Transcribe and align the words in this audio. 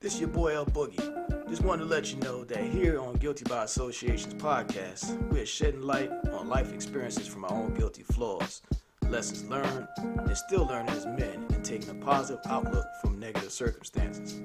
This 0.00 0.14
is 0.14 0.20
your 0.20 0.28
boy 0.28 0.54
El 0.54 0.64
Boogie. 0.64 1.48
Just 1.48 1.64
wanted 1.64 1.82
to 1.82 1.88
let 1.88 2.12
you 2.12 2.20
know 2.20 2.44
that 2.44 2.62
here 2.62 3.00
on 3.00 3.16
Guilty 3.16 3.42
by 3.48 3.64
Association's 3.64 4.34
podcast, 4.34 5.18
we 5.32 5.40
are 5.40 5.46
shedding 5.46 5.82
light 5.82 6.12
on 6.30 6.48
life 6.48 6.72
experiences 6.72 7.26
from 7.26 7.44
our 7.44 7.50
own 7.50 7.74
guilty 7.74 8.04
flaws, 8.04 8.62
lessons 9.08 9.42
learned, 9.50 9.88
and 9.96 10.36
still 10.36 10.66
learning 10.66 10.94
as 10.94 11.04
men, 11.04 11.44
and 11.52 11.64
taking 11.64 11.90
a 11.90 11.94
positive 11.94 12.38
outlook 12.46 12.86
from 13.02 13.18
negative 13.18 13.50
circumstances. 13.50 14.40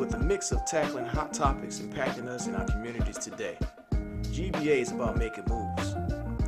With 0.00 0.14
a 0.14 0.18
mix 0.18 0.50
of 0.50 0.66
tackling 0.66 1.06
hot 1.06 1.32
topics 1.32 1.78
impacting 1.78 2.26
us 2.26 2.48
in 2.48 2.56
our 2.56 2.64
communities 2.64 3.18
today, 3.18 3.56
GBA 4.22 4.80
is 4.80 4.90
about 4.90 5.16
making 5.16 5.44
moves. 5.48 5.94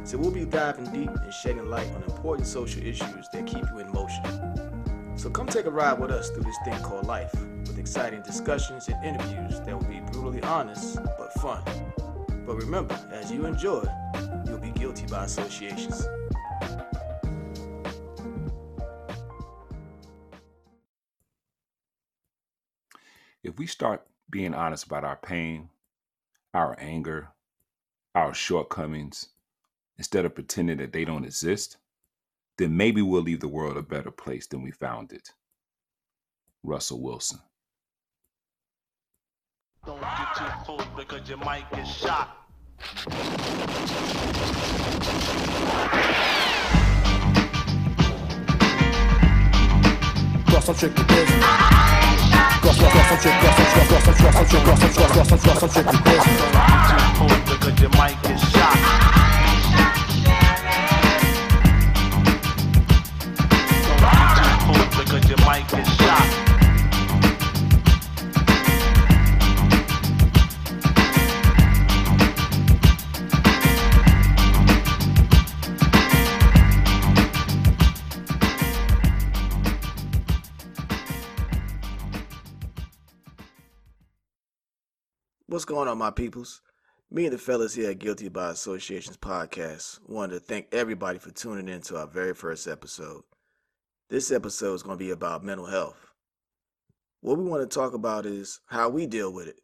So 0.03 0.19
we'll 0.19 0.33
be 0.33 0.45
diving 0.45 0.87
deep 0.87 1.09
and 1.09 1.33
shedding 1.33 1.71
light 1.71 1.87
on 1.95 2.03
important 2.03 2.49
social 2.49 2.83
issues 2.83 3.29
that 3.33 3.47
keep 3.47 3.63
you 3.71 3.79
in 3.79 3.93
motion. 3.93 4.25
So 5.15 5.31
come 5.31 5.47
take 5.47 5.67
a 5.67 5.71
ride 5.71 6.01
with 6.01 6.11
us 6.11 6.31
through 6.31 6.43
this 6.43 6.59
thing 6.65 6.83
called 6.83 7.07
life 7.07 7.33
exciting 7.81 8.21
discussions 8.21 8.89
and 8.89 9.03
interviews 9.03 9.59
that 9.61 9.75
will 9.75 9.89
be 9.89 10.01
brutally 10.13 10.43
honest 10.43 10.99
but 11.17 11.33
fun. 11.41 11.63
But 12.47 12.57
remember, 12.57 12.95
as 13.11 13.33
you 13.33 13.47
enjoy, 13.47 13.83
you'll 14.47 14.59
be 14.59 14.71
guilty 14.71 15.07
by 15.07 15.25
associations. 15.25 16.07
If 23.43 23.57
we 23.57 23.67
start 23.67 24.07
being 24.29 24.53
honest 24.53 24.85
about 24.85 25.05
our 25.05 25.17
pain, 25.17 25.71
our 26.53 26.77
anger, 26.79 27.31
our 28.15 28.35
shortcomings, 28.35 29.31
instead 29.97 30.27
of 30.27 30.35
pretending 30.35 30.77
that 30.77 30.93
they 30.93 31.07
don't 31.07 31.25
exist, 31.25 31.79
then 32.59 32.77
maybe 32.77 33.01
we'll 33.01 33.23
leave 33.23 33.41
the 33.41 33.49
world 33.49 33.79
a 33.79 33.83
better 33.83 34.11
place 34.11 34.47
than 34.47 34.61
we 34.61 34.71
found 34.71 35.13
it. 35.13 35.33
Russell 36.63 37.01
Wilson. 37.01 37.41
Don't 39.87 39.99
get 39.99 40.37
too 40.37 40.45
close 40.65 40.87
because 40.95 41.27
you 41.27 41.39
might 41.39 41.65
get 41.71 41.87
shot. 41.87 42.37
Cross 50.47 50.79
trick 50.79 50.95
with 50.95 51.09
this. 51.09 51.31
Cross, 52.61 52.79
cross, 52.79 52.93
cross 52.93 53.09
some 53.09 53.19
trick, 53.21 53.35
cross, 53.41 53.57
cross, 53.57 53.89
cross, 53.89 54.05
cross, 54.05 54.21
cross 54.21 54.51
cross, 54.51 54.81
cross, 54.81 55.13
cross, 55.13 55.29
cross, 55.29 55.43
cross 55.43 55.61
some 55.61 55.71
trick 55.71 55.87
with 55.87 56.05
this. 56.05 56.25
Don't 56.27 56.53
get 56.53 56.85
too 56.91 57.05
full 57.17 57.57
because 57.57 57.81
you 57.81 57.89
might 57.99 58.23
get 58.23 58.37
shot. 58.37 58.90
My 86.01 86.11
peoples? 86.11 86.63
Me 87.11 87.27
and 87.27 87.35
the 87.35 87.39
fellas 87.39 87.75
here 87.75 87.91
at 87.91 87.99
Guilty 87.99 88.31
by 88.31 88.49
Associations 88.49 89.19
podcast 89.19 89.99
wanted 90.09 90.33
to 90.33 90.41
thank 90.41 90.67
everybody 90.73 91.19
for 91.19 91.31
tuning 91.31 91.69
in 91.69 91.83
to 91.83 91.99
our 91.99 92.07
very 92.07 92.33
first 92.33 92.67
episode. 92.67 93.21
This 94.09 94.33
episode 94.33 94.73
is 94.73 94.83
going 94.83 94.97
to 94.97 95.05
be 95.05 95.11
about 95.11 95.45
mental 95.45 95.67
health. 95.67 96.07
What 97.21 97.37
we 97.37 97.45
want 97.45 97.69
to 97.69 97.75
talk 97.75 97.93
about 97.93 98.25
is 98.25 98.61
how 98.65 98.89
we 98.89 99.07
deal 99.07 99.31
with 99.31 99.47
it. 99.47 99.61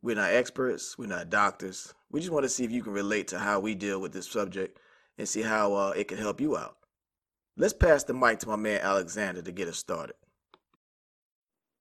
We're 0.00 0.16
not 0.16 0.32
experts, 0.32 0.96
we're 0.96 1.04
not 1.04 1.28
doctors. 1.28 1.92
We 2.10 2.20
just 2.20 2.32
want 2.32 2.44
to 2.44 2.48
see 2.48 2.64
if 2.64 2.72
you 2.72 2.82
can 2.82 2.94
relate 2.94 3.28
to 3.28 3.38
how 3.38 3.60
we 3.60 3.74
deal 3.74 4.00
with 4.00 4.14
this 4.14 4.30
subject 4.30 4.78
and 5.18 5.28
see 5.28 5.42
how 5.42 5.74
uh, 5.74 5.90
it 5.94 6.08
can 6.08 6.16
help 6.16 6.40
you 6.40 6.56
out. 6.56 6.78
Let's 7.58 7.74
pass 7.74 8.04
the 8.04 8.14
mic 8.14 8.38
to 8.38 8.48
my 8.48 8.56
man 8.56 8.80
Alexander 8.80 9.42
to 9.42 9.52
get 9.52 9.68
us 9.68 9.76
started. 9.76 10.16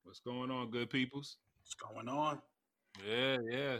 What's 0.04 0.20
going 0.20 0.52
on, 0.52 0.72
good 0.72 0.90
peoples? 0.90 1.38
What's 1.62 1.76
going 1.76 2.10
on? 2.10 2.42
Yeah, 3.08 3.38
yeah. 3.50 3.78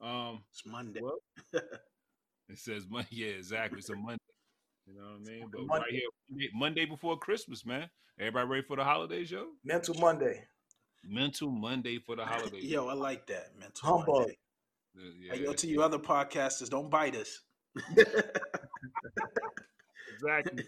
Um, 0.00 0.44
It's 0.50 0.66
Monday. 0.66 1.00
well, 1.02 1.18
it 1.52 2.58
says 2.58 2.86
Monday. 2.88 3.08
Yeah, 3.10 3.28
exactly. 3.28 3.78
It's 3.78 3.90
a 3.90 3.96
Monday. 3.96 4.18
You 4.86 4.94
know 4.94 5.02
what 5.02 5.20
I 5.28 5.32
mean? 5.32 5.48
But 5.50 5.66
Monday. 5.66 5.82
right 5.84 5.92
here, 5.92 6.08
Monday, 6.30 6.50
Monday 6.54 6.84
before 6.84 7.16
Christmas, 7.18 7.64
man. 7.64 7.88
Everybody 8.18 8.48
ready 8.48 8.62
for 8.66 8.76
the 8.76 8.84
holidays, 8.84 9.30
yo? 9.30 9.46
Mental 9.64 9.94
Monday. 9.94 10.44
Mental 11.02 11.50
Monday 11.50 11.98
for 11.98 12.16
the 12.16 12.24
holidays. 12.24 12.64
Yo, 12.70 12.86
I 12.88 12.94
like 12.94 13.26
that. 13.26 13.48
Mental 13.58 13.88
Humbug. 13.88 14.06
Monday. 14.06 14.38
yeah, 15.20 15.34
Hey, 15.34 15.42
yo, 15.42 15.52
to 15.52 15.66
you 15.66 15.82
other 15.82 15.98
podcasters, 15.98 16.70
don't 16.70 16.88
bite 16.90 17.14
us. 17.16 17.40
exactly. 20.14 20.64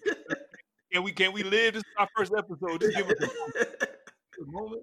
Can 0.93 1.03
we 1.05 1.13
can 1.13 1.33
we 1.33 1.43
live? 1.43 1.75
This 1.75 1.83
is 1.83 1.91
our 1.99 2.09
first 2.17 2.33
episode. 2.37 2.81
Just 2.81 2.97
give 2.97 3.09
us 3.09 3.17
a 3.21 4.51
moment. 4.51 4.83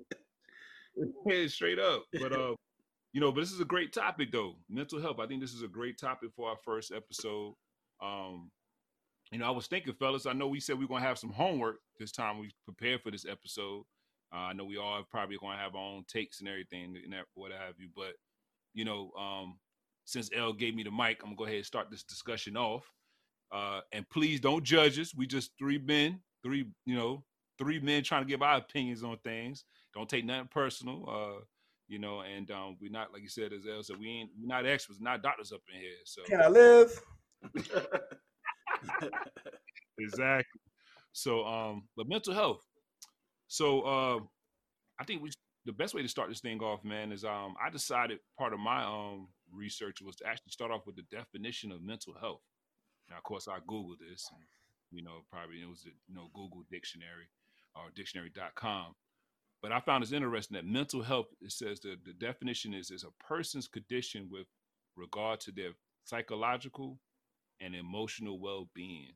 Yeah, 1.25 1.47
straight 1.47 1.79
up. 1.79 2.03
But 2.13 2.31
uh, 2.31 2.55
you 3.13 3.21
know, 3.21 3.31
but 3.31 3.41
this 3.41 3.51
is 3.51 3.59
a 3.59 3.65
great 3.65 3.93
topic 3.93 4.31
though. 4.31 4.55
Mental 4.69 4.99
health. 4.99 5.19
I 5.19 5.27
think 5.27 5.41
this 5.41 5.53
is 5.53 5.61
a 5.61 5.67
great 5.67 5.97
topic 5.99 6.31
for 6.35 6.49
our 6.49 6.57
first 6.65 6.91
episode. 6.91 7.53
Um, 8.01 8.51
you 9.31 9.39
know, 9.39 9.45
I 9.45 9.51
was 9.51 9.67
thinking, 9.67 9.93
fellas, 9.93 10.25
I 10.25 10.33
know 10.33 10.47
we 10.47 10.59
said 10.59 10.77
we 10.77 10.85
are 10.85 10.89
gonna 10.89 11.05
have 11.05 11.19
some 11.19 11.31
homework 11.31 11.77
this 11.99 12.11
time 12.11 12.39
we 12.39 12.51
prepared 12.65 13.01
for 13.01 13.11
this 13.11 13.25
episode. 13.25 13.83
Uh, 14.33 14.37
I 14.37 14.53
know 14.53 14.65
we 14.65 14.77
all 14.77 15.03
probably 15.09 15.37
gonna 15.39 15.57
have 15.57 15.75
our 15.75 15.81
own 15.81 16.03
takes 16.07 16.39
and 16.39 16.49
everything 16.49 16.95
and 17.03 17.13
that, 17.13 17.25
what 17.35 17.51
have 17.51 17.75
you, 17.77 17.89
but 17.95 18.13
you 18.73 18.83
know, 18.83 19.11
um, 19.17 19.59
since 20.05 20.29
L 20.35 20.51
gave 20.51 20.75
me 20.75 20.83
the 20.83 20.91
mic, 20.91 21.21
I'm 21.21 21.29
gonna 21.29 21.35
go 21.37 21.45
ahead 21.45 21.57
and 21.57 21.65
start 21.65 21.91
this 21.91 22.03
discussion 22.03 22.57
off. 22.57 22.83
Uh, 23.51 23.81
and 23.91 24.09
please 24.09 24.39
don't 24.39 24.63
judge 24.63 24.97
us. 24.97 25.13
We 25.15 25.27
just 25.27 25.51
three 25.59 25.77
men, 25.77 26.19
three, 26.43 26.65
you 26.85 26.95
know, 26.95 27.23
three 27.59 27.79
men 27.79 28.03
trying 28.03 28.23
to 28.23 28.27
give 28.27 28.41
our 28.41 28.57
opinions 28.57 29.03
on 29.03 29.17
things. 29.23 29.65
Don't 29.93 30.09
take 30.09 30.25
nothing 30.25 30.49
personal. 30.51 31.05
Uh, 31.07 31.43
you 31.87 31.99
know, 31.99 32.21
and 32.21 32.49
um, 32.51 32.77
we're 32.81 32.91
not, 32.91 33.13
like 33.13 33.21
you 33.21 33.29
said, 33.29 33.53
as 33.53 33.65
L 33.69 33.83
said, 33.83 33.97
we 33.99 34.09
ain't 34.09 34.29
we're 34.39 34.47
not 34.47 34.65
experts, 34.65 34.99
not 35.01 35.21
doctors 35.21 35.51
up 35.51 35.61
in 35.73 35.79
here. 35.79 35.91
So 36.05 36.21
Can 36.23 36.41
I 36.41 36.47
live? 36.47 37.01
exactly. 39.97 40.61
So 41.11 41.45
um, 41.45 41.83
but 41.95 42.07
mental 42.07 42.33
health. 42.33 42.61
So 43.47 43.81
uh, 43.81 44.19
I 44.99 45.03
think 45.05 45.21
we 45.21 45.31
the 45.65 45.73
best 45.73 45.93
way 45.93 46.01
to 46.01 46.07
start 46.07 46.29
this 46.29 46.41
thing 46.41 46.59
off, 46.61 46.83
man, 46.83 47.11
is 47.11 47.23
um 47.23 47.55
I 47.63 47.69
decided 47.69 48.19
part 48.37 48.53
of 48.53 48.59
my 48.59 48.83
um 48.83 49.27
research 49.51 50.01
was 50.01 50.15
to 50.17 50.27
actually 50.27 50.51
start 50.51 50.71
off 50.71 50.85
with 50.85 50.95
the 50.95 51.05
definition 51.11 51.71
of 51.71 51.81
mental 51.81 52.13
health. 52.19 52.41
Now, 53.09 53.17
of 53.17 53.23
course, 53.23 53.47
I 53.47 53.59
googled 53.59 53.99
this, 53.99 54.29
and 54.31 54.43
you 54.91 55.03
know, 55.03 55.21
probably 55.31 55.61
it 55.61 55.69
was 55.69 55.85
a 55.85 55.93
you 56.07 56.15
know 56.15 56.29
Google 56.33 56.63
Dictionary 56.71 57.29
or 57.75 57.89
dictionary.com. 57.95 58.93
But 59.63 59.71
I 59.71 59.79
found 59.79 60.03
it's 60.03 60.11
interesting 60.11 60.55
that 60.55 60.65
mental 60.65 61.01
health, 61.01 61.27
it 61.41 61.53
says 61.53 61.79
that 61.81 62.03
the 62.05 62.13
definition 62.13 62.73
is 62.73 62.91
is 62.91 63.05
a 63.05 63.23
person's 63.23 63.67
condition 63.67 64.27
with 64.29 64.45
regard 64.97 65.39
to 65.41 65.51
their 65.53 65.71
psychological 66.03 66.99
and 67.61 67.73
emotional 67.73 68.39
well-being. 68.39 69.13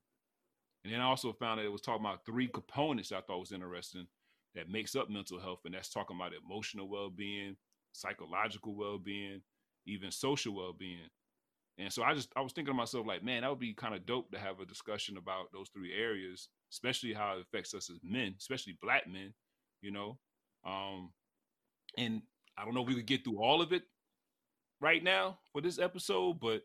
And 0.85 0.93
then 0.93 1.01
I 1.01 1.05
also 1.05 1.33
found 1.33 1.59
that 1.59 1.65
it 1.65 1.71
was 1.71 1.81
talking 1.81 2.05
about 2.05 2.25
three 2.25 2.47
components 2.47 3.11
I 3.11 3.19
thought 3.19 3.41
was 3.41 3.51
interesting 3.51 4.07
that 4.55 4.69
makes 4.69 4.95
up 4.95 5.09
mental 5.09 5.37
health, 5.37 5.59
and 5.65 5.73
that's 5.73 5.89
talking 5.89 6.15
about 6.15 6.31
emotional 6.33 6.87
well-being, 6.87 7.57
psychological 7.91 8.73
well-being, 8.73 9.41
even 9.85 10.11
social 10.11 10.55
well-being. 10.55 11.09
And 11.77 11.91
so 11.91 12.03
I 12.03 12.13
just 12.13 12.29
I 12.37 12.41
was 12.41 12.53
thinking 12.53 12.73
to 12.73 12.77
myself, 12.77 13.05
like, 13.05 13.23
man, 13.23 13.41
that 13.41 13.49
would 13.49 13.59
be 13.59 13.73
kind 13.73 13.93
of 13.93 14.05
dope 14.05 14.31
to 14.31 14.39
have 14.39 14.61
a 14.61 14.65
discussion 14.65 15.17
about 15.17 15.51
those 15.51 15.69
three 15.69 15.93
areas, 15.93 16.47
especially 16.71 17.13
how 17.13 17.35
it 17.35 17.41
affects 17.41 17.73
us 17.73 17.89
as 17.89 17.99
men, 18.01 18.35
especially 18.39 18.77
black 18.81 19.07
men, 19.07 19.33
you 19.81 19.91
know. 19.91 20.17
Um, 20.67 21.11
and 21.97 22.21
I 22.57 22.65
don't 22.65 22.73
know 22.73 22.81
if 22.81 22.87
we 22.87 22.95
could 22.95 23.07
get 23.07 23.23
through 23.23 23.41
all 23.41 23.61
of 23.61 23.71
it 23.71 23.83
right 24.81 25.03
now 25.03 25.39
for 25.51 25.61
this 25.61 25.79
episode, 25.79 26.39
but 26.39 26.61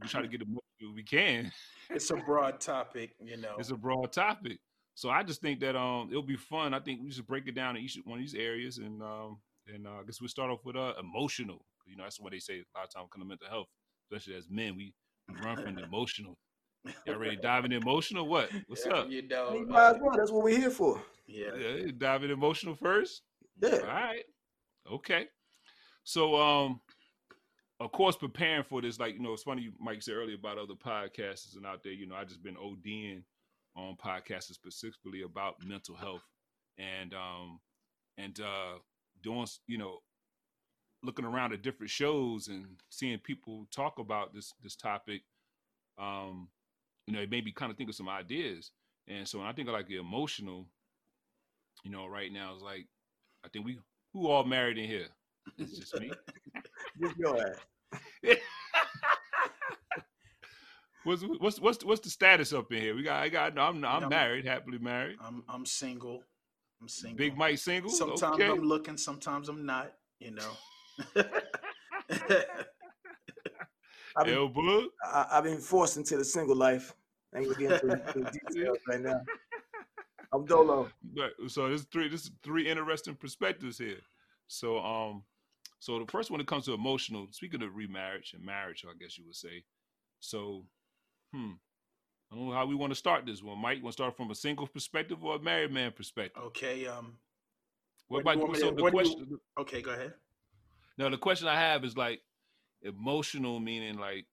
we 0.00 0.08
try 0.08 0.22
to 0.22 0.28
get 0.28 0.40
as 0.40 0.48
much 0.48 0.64
as 0.82 0.88
we 0.94 1.02
can. 1.02 1.52
It's 1.90 2.10
a 2.10 2.16
broad 2.16 2.58
topic, 2.58 3.14
you 3.20 3.36
know. 3.36 3.56
It's 3.58 3.70
a 3.70 3.76
broad 3.76 4.12
topic. 4.12 4.58
So 4.94 5.10
I 5.10 5.22
just 5.22 5.42
think 5.42 5.60
that 5.60 5.76
um 5.76 6.08
it'll 6.10 6.22
be 6.22 6.36
fun. 6.36 6.72
I 6.72 6.80
think 6.80 7.00
we 7.02 7.10
should 7.10 7.26
break 7.26 7.46
it 7.46 7.54
down 7.54 7.76
in 7.76 7.82
each 7.82 7.98
one 8.04 8.18
of 8.18 8.22
these 8.24 8.34
areas 8.34 8.78
and 8.78 9.02
um 9.02 9.38
and 9.66 9.86
uh, 9.86 10.00
I 10.00 10.02
guess 10.06 10.18
we'll 10.18 10.28
start 10.28 10.50
off 10.50 10.64
with 10.64 10.76
uh 10.76 10.94
emotional. 10.98 11.66
You 11.84 11.96
know, 11.96 12.04
that's 12.04 12.18
what 12.18 12.32
they 12.32 12.38
say 12.38 12.54
a 12.54 12.78
lot 12.78 12.86
of 12.86 12.94
times 12.94 13.08
come 13.12 13.20
to 13.20 13.28
mental 13.28 13.48
health, 13.48 13.66
especially 14.10 14.36
as 14.36 14.48
men, 14.48 14.74
we, 14.74 14.94
we 15.28 15.34
run 15.44 15.56
from 15.62 15.74
the 15.74 15.82
emotional. 15.82 16.38
Y'all 17.06 17.16
ready 17.16 17.36
diving 17.36 17.72
emotional? 17.72 18.26
What? 18.26 18.48
What's 18.68 18.86
Yeah, 18.86 18.92
up? 18.92 19.10
You 19.10 19.28
know, 19.28 19.66
uh, 19.70 19.94
well. 20.00 20.16
That's 20.16 20.30
what 20.30 20.44
we're 20.44 20.58
here 20.58 20.70
for. 20.70 21.02
yeah. 21.26 21.54
Yeah, 21.54 21.90
dive 21.98 22.24
in 22.24 22.30
emotional 22.30 22.74
first. 22.74 23.22
Yeah. 23.60 23.78
All 23.80 23.86
right. 23.86 24.24
Okay. 24.90 25.26
So 26.04 26.36
um 26.40 26.80
of 27.80 27.92
course 27.92 28.16
preparing 28.16 28.62
for 28.64 28.80
this, 28.80 28.98
like 29.00 29.14
you 29.14 29.20
know, 29.20 29.32
it's 29.32 29.42
funny 29.42 29.62
you 29.62 29.72
Mike 29.80 30.02
said 30.02 30.14
earlier 30.14 30.36
about 30.36 30.58
other 30.58 30.74
podcasters 30.74 31.56
and 31.56 31.66
out 31.66 31.82
there, 31.82 31.92
you 31.92 32.06
know, 32.06 32.14
I 32.14 32.24
just 32.24 32.42
been 32.42 32.56
ODing 32.56 33.22
on 33.76 33.96
podcasts 33.96 34.52
specifically 34.54 35.22
about 35.22 35.56
mental 35.64 35.96
health 35.96 36.24
and 36.78 37.14
um 37.14 37.60
and 38.18 38.38
uh 38.40 38.78
doing, 39.22 39.46
you 39.66 39.78
know, 39.78 39.98
looking 41.02 41.24
around 41.24 41.52
at 41.52 41.62
different 41.62 41.90
shows 41.90 42.48
and 42.48 42.66
seeing 42.90 43.18
people 43.18 43.66
talk 43.70 43.98
about 43.98 44.34
this 44.34 44.52
this 44.62 44.76
topic, 44.76 45.22
um, 45.98 46.48
you 47.06 47.14
know, 47.14 47.20
it 47.20 47.30
made 47.30 47.44
me 47.44 47.52
kind 47.52 47.70
of 47.70 47.76
think 47.78 47.90
of 47.90 47.96
some 47.96 48.08
ideas. 48.08 48.70
And 49.08 49.26
so 49.26 49.38
when 49.38 49.48
I 49.48 49.52
think 49.52 49.68
of 49.68 49.74
like 49.74 49.88
the 49.88 49.96
emotional, 49.96 50.66
you 51.84 51.90
know, 51.90 52.06
right 52.06 52.32
now 52.32 52.52
it's 52.54 52.62
like 52.62 52.86
I 53.44 53.48
think 53.48 53.64
we 53.64 53.78
who 54.12 54.28
all 54.28 54.44
married 54.44 54.78
in 54.78 54.86
here? 54.88 55.06
It's 55.58 55.78
just 55.78 55.98
me. 55.98 56.12
Just 57.00 57.16
your 57.16 57.38
ass. 57.38 57.56
what's 61.04 61.22
what's 61.22 61.60
what's 61.60 61.84
what's 61.84 62.00
the 62.00 62.10
status 62.10 62.52
up 62.52 62.70
in 62.70 62.80
here? 62.80 62.94
We 62.94 63.02
got 63.02 63.22
I 63.22 63.28
got 63.28 63.58
I'm 63.58 63.84
I'm 63.84 63.84
I'm- 63.84 64.08
married, 64.08 64.46
happily 64.46 64.78
married. 64.78 65.16
I'm 65.20 65.42
I'm 65.48 65.64
single. 65.66 66.22
I'm 66.80 66.88
single. 66.88 67.16
Big 67.16 67.36
Mike 67.36 67.58
single. 67.58 67.90
Sometimes 67.90 68.34
okay. 68.34 68.48
I'm 68.48 68.62
looking, 68.62 68.96
sometimes 68.96 69.48
I'm 69.48 69.64
not. 69.64 69.92
You 70.20 70.32
know. 70.32 70.50
I've 74.16 74.26
been. 74.26 74.88
I, 75.04 75.26
I've 75.32 75.44
been 75.44 75.58
forced 75.58 75.96
into 75.96 76.16
the 76.16 76.24
single 76.24 76.56
life. 76.56 76.94
I 77.34 77.38
ain't 77.38 77.46
gonna 77.46 77.58
get 77.58 77.82
into 77.82 77.96
the 78.20 78.40
details 78.50 78.78
right 78.86 79.00
now. 79.00 79.20
I'm 80.32 80.46
dolo. 80.46 80.88
So 81.48 81.68
there's 81.68 81.84
three 81.84 82.08
this 82.08 82.30
three 82.42 82.68
interesting 82.68 83.14
perspectives 83.14 83.78
here. 83.78 84.00
So 84.48 84.78
um 84.78 85.22
so 85.78 85.98
the 85.98 86.10
first 86.10 86.30
one 86.30 86.40
it 86.40 86.46
comes 86.46 86.64
to 86.66 86.74
emotional, 86.74 87.26
speaking 87.32 87.62
of 87.62 87.74
remarriage 87.74 88.34
and 88.34 88.44
marriage, 88.44 88.84
I 88.88 88.92
guess 88.98 89.18
you 89.18 89.24
would 89.26 89.36
say. 89.36 89.64
So 90.20 90.64
hmm. 91.32 91.52
I 92.30 92.36
don't 92.36 92.48
know 92.48 92.54
how 92.54 92.66
we 92.66 92.74
want 92.74 92.92
to 92.92 92.98
start 92.98 93.26
this 93.26 93.42
one. 93.42 93.58
Mike, 93.58 93.82
want 93.82 93.92
to 93.96 94.02
start 94.02 94.16
from 94.16 94.30
a 94.30 94.34
single 94.34 94.66
perspective 94.66 95.22
or 95.22 95.36
a 95.36 95.38
married 95.38 95.72
man 95.72 95.92
perspective? 95.92 96.42
okay. 96.46 96.86
Um. 96.86 97.18
What 98.08 98.24
what 98.24 98.36
about 98.36 98.48
you 98.48 98.54
so 98.60 98.70
the 98.70 98.82
what 98.82 98.92
do 98.92 98.98
you- 98.98 99.04
question? 99.04 99.40
Okay. 99.58 99.82
Go 99.82 99.90
ahead. 99.92 100.14
Now 100.98 101.08
the 101.08 101.18
question 101.18 101.48
I 101.48 101.58
have 101.58 101.84
is 101.84 101.96
like 101.96 102.20
emotional, 102.82 103.60
meaning 103.60 103.98
like 103.98 104.26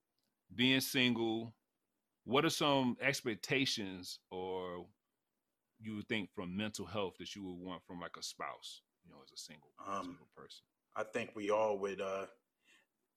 being 0.55 0.81
single. 0.81 1.53
What 2.25 2.45
are 2.45 2.49
some 2.49 2.95
expectations 3.01 4.19
or 4.29 4.85
you 5.79 5.95
would 5.95 6.07
think 6.07 6.29
from 6.33 6.55
mental 6.55 6.85
health 6.85 7.15
that 7.19 7.35
you 7.35 7.43
would 7.43 7.57
want 7.59 7.83
from 7.85 7.99
like 7.99 8.17
a 8.17 8.23
spouse, 8.23 8.81
you 9.03 9.11
know, 9.11 9.17
as 9.23 9.31
a 9.31 9.37
single, 9.37 9.73
Um, 9.87 10.17
single 10.17 10.27
person? 10.35 10.65
I 10.95 11.03
think 11.03 11.31
we 11.35 11.49
all 11.49 11.77
would. 11.79 12.01
uh 12.01 12.27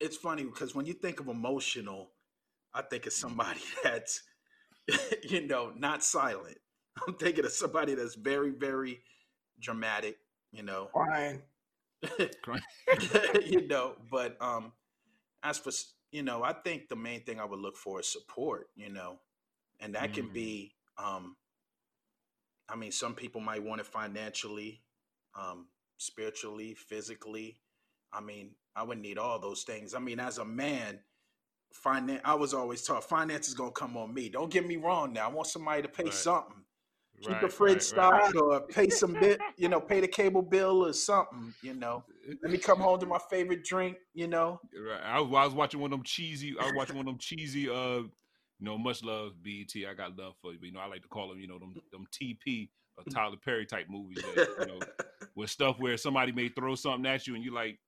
It's 0.00 0.16
funny 0.16 0.44
because 0.44 0.74
when 0.74 0.86
you 0.86 0.94
think 0.94 1.20
of 1.20 1.28
emotional, 1.28 2.12
I 2.74 2.82
think 2.82 3.06
of 3.06 3.12
somebody 3.12 3.60
that's, 3.84 4.22
you 5.22 5.46
know, 5.46 5.72
not 5.76 6.02
silent. 6.04 6.58
I'm 7.06 7.14
thinking 7.14 7.44
of 7.44 7.52
somebody 7.52 7.94
that's 7.94 8.14
very, 8.14 8.50
very 8.50 9.02
dramatic. 9.60 10.18
You 10.52 10.62
know, 10.62 10.90
Crying. 12.42 12.62
you 13.46 13.66
know. 13.66 13.96
But 14.10 14.36
um, 14.40 14.72
as 15.42 15.58
for 15.58 15.70
s- 15.70 15.94
you 16.10 16.22
know, 16.22 16.42
I 16.42 16.52
think 16.52 16.88
the 16.88 16.96
main 16.96 17.22
thing 17.24 17.40
I 17.40 17.44
would 17.44 17.60
look 17.60 17.76
for 17.76 18.00
is 18.00 18.08
support. 18.08 18.68
You 18.76 18.90
know, 18.90 19.18
and 19.80 19.94
that 19.94 20.12
can 20.12 20.26
Mm. 20.26 20.32
be. 20.32 20.74
um 20.98 21.36
I 22.68 22.76
mean, 22.76 22.92
some 22.92 23.14
people 23.14 23.40
might 23.40 23.62
want 23.62 23.80
it 23.80 23.86
financially, 23.86 24.82
um, 25.38 25.66
spiritually, 25.98 26.74
physically. 26.74 27.58
I 28.12 28.20
mean, 28.20 28.52
I 28.74 28.82
would 28.82 28.98
need 28.98 29.18
all 29.18 29.38
those 29.38 29.62
things. 29.64 29.94
I 29.94 29.98
mean, 29.98 30.20
as 30.20 30.38
a 30.38 30.44
man, 30.44 31.00
finance. 31.72 32.20
I 32.24 32.34
was 32.34 32.54
always 32.54 32.82
taught 32.82 33.04
finance 33.04 33.48
is 33.48 33.54
gonna 33.54 33.70
come 33.72 33.96
on 33.96 34.12
me. 34.12 34.28
Don't 34.28 34.50
get 34.50 34.66
me 34.66 34.76
wrong. 34.76 35.12
Now, 35.12 35.28
I 35.28 35.32
want 35.32 35.48
somebody 35.48 35.82
to 35.82 35.88
pay 35.88 36.04
Right. 36.04 36.12
something. 36.12 36.64
Keep 37.20 37.40
the 37.40 37.48
fridge 37.48 37.92
right, 37.92 38.10
right. 38.10 38.24
stocked 38.24 38.36
or 38.36 38.60
pay 38.66 38.90
some 38.90 39.12
bit. 39.12 39.40
You 39.56 39.68
know, 39.68 39.80
pay 39.80 40.00
the 40.00 40.08
cable 40.08 40.42
bill 40.42 40.84
or 40.84 40.92
something. 40.92 41.54
You 41.62 41.74
know, 41.74 42.04
let 42.42 42.50
me 42.50 42.58
come 42.58 42.80
home 42.80 42.98
to 43.00 43.06
my 43.06 43.18
favorite 43.30 43.64
drink. 43.64 43.96
You 44.12 44.26
know, 44.26 44.60
Right. 44.74 45.00
I 45.02 45.20
was, 45.20 45.32
I 45.32 45.44
was 45.44 45.54
watching 45.54 45.80
one 45.80 45.92
of 45.92 45.98
them 45.98 46.04
cheesy. 46.04 46.54
I 46.58 46.64
was 46.64 46.74
watching 46.74 46.96
one 46.96 47.06
of 47.06 47.12
them 47.12 47.18
cheesy. 47.20 47.68
Uh, 47.68 48.02
you 48.62 48.68
know, 48.68 48.78
much 48.78 49.02
love 49.02 49.32
BET. 49.42 49.74
I 49.90 49.92
got 49.92 50.16
love 50.16 50.34
for 50.40 50.52
you. 50.52 50.58
But, 50.60 50.66
you 50.68 50.72
know, 50.72 50.78
I 50.78 50.86
like 50.86 51.02
to 51.02 51.08
call 51.08 51.28
them. 51.28 51.40
You 51.40 51.48
know, 51.48 51.58
them 51.58 51.74
them 51.90 52.06
TP 52.12 52.68
or 52.96 53.02
Tyler 53.12 53.36
Perry 53.44 53.66
type 53.66 53.86
movies. 53.90 54.22
That, 54.22 54.54
you 54.60 54.66
know, 54.66 54.78
with 55.34 55.50
stuff 55.50 55.80
where 55.80 55.96
somebody 55.96 56.30
may 56.30 56.48
throw 56.48 56.76
something 56.76 57.04
at 57.10 57.26
you 57.26 57.34
and 57.34 57.42
you 57.42 57.52
like, 57.52 57.80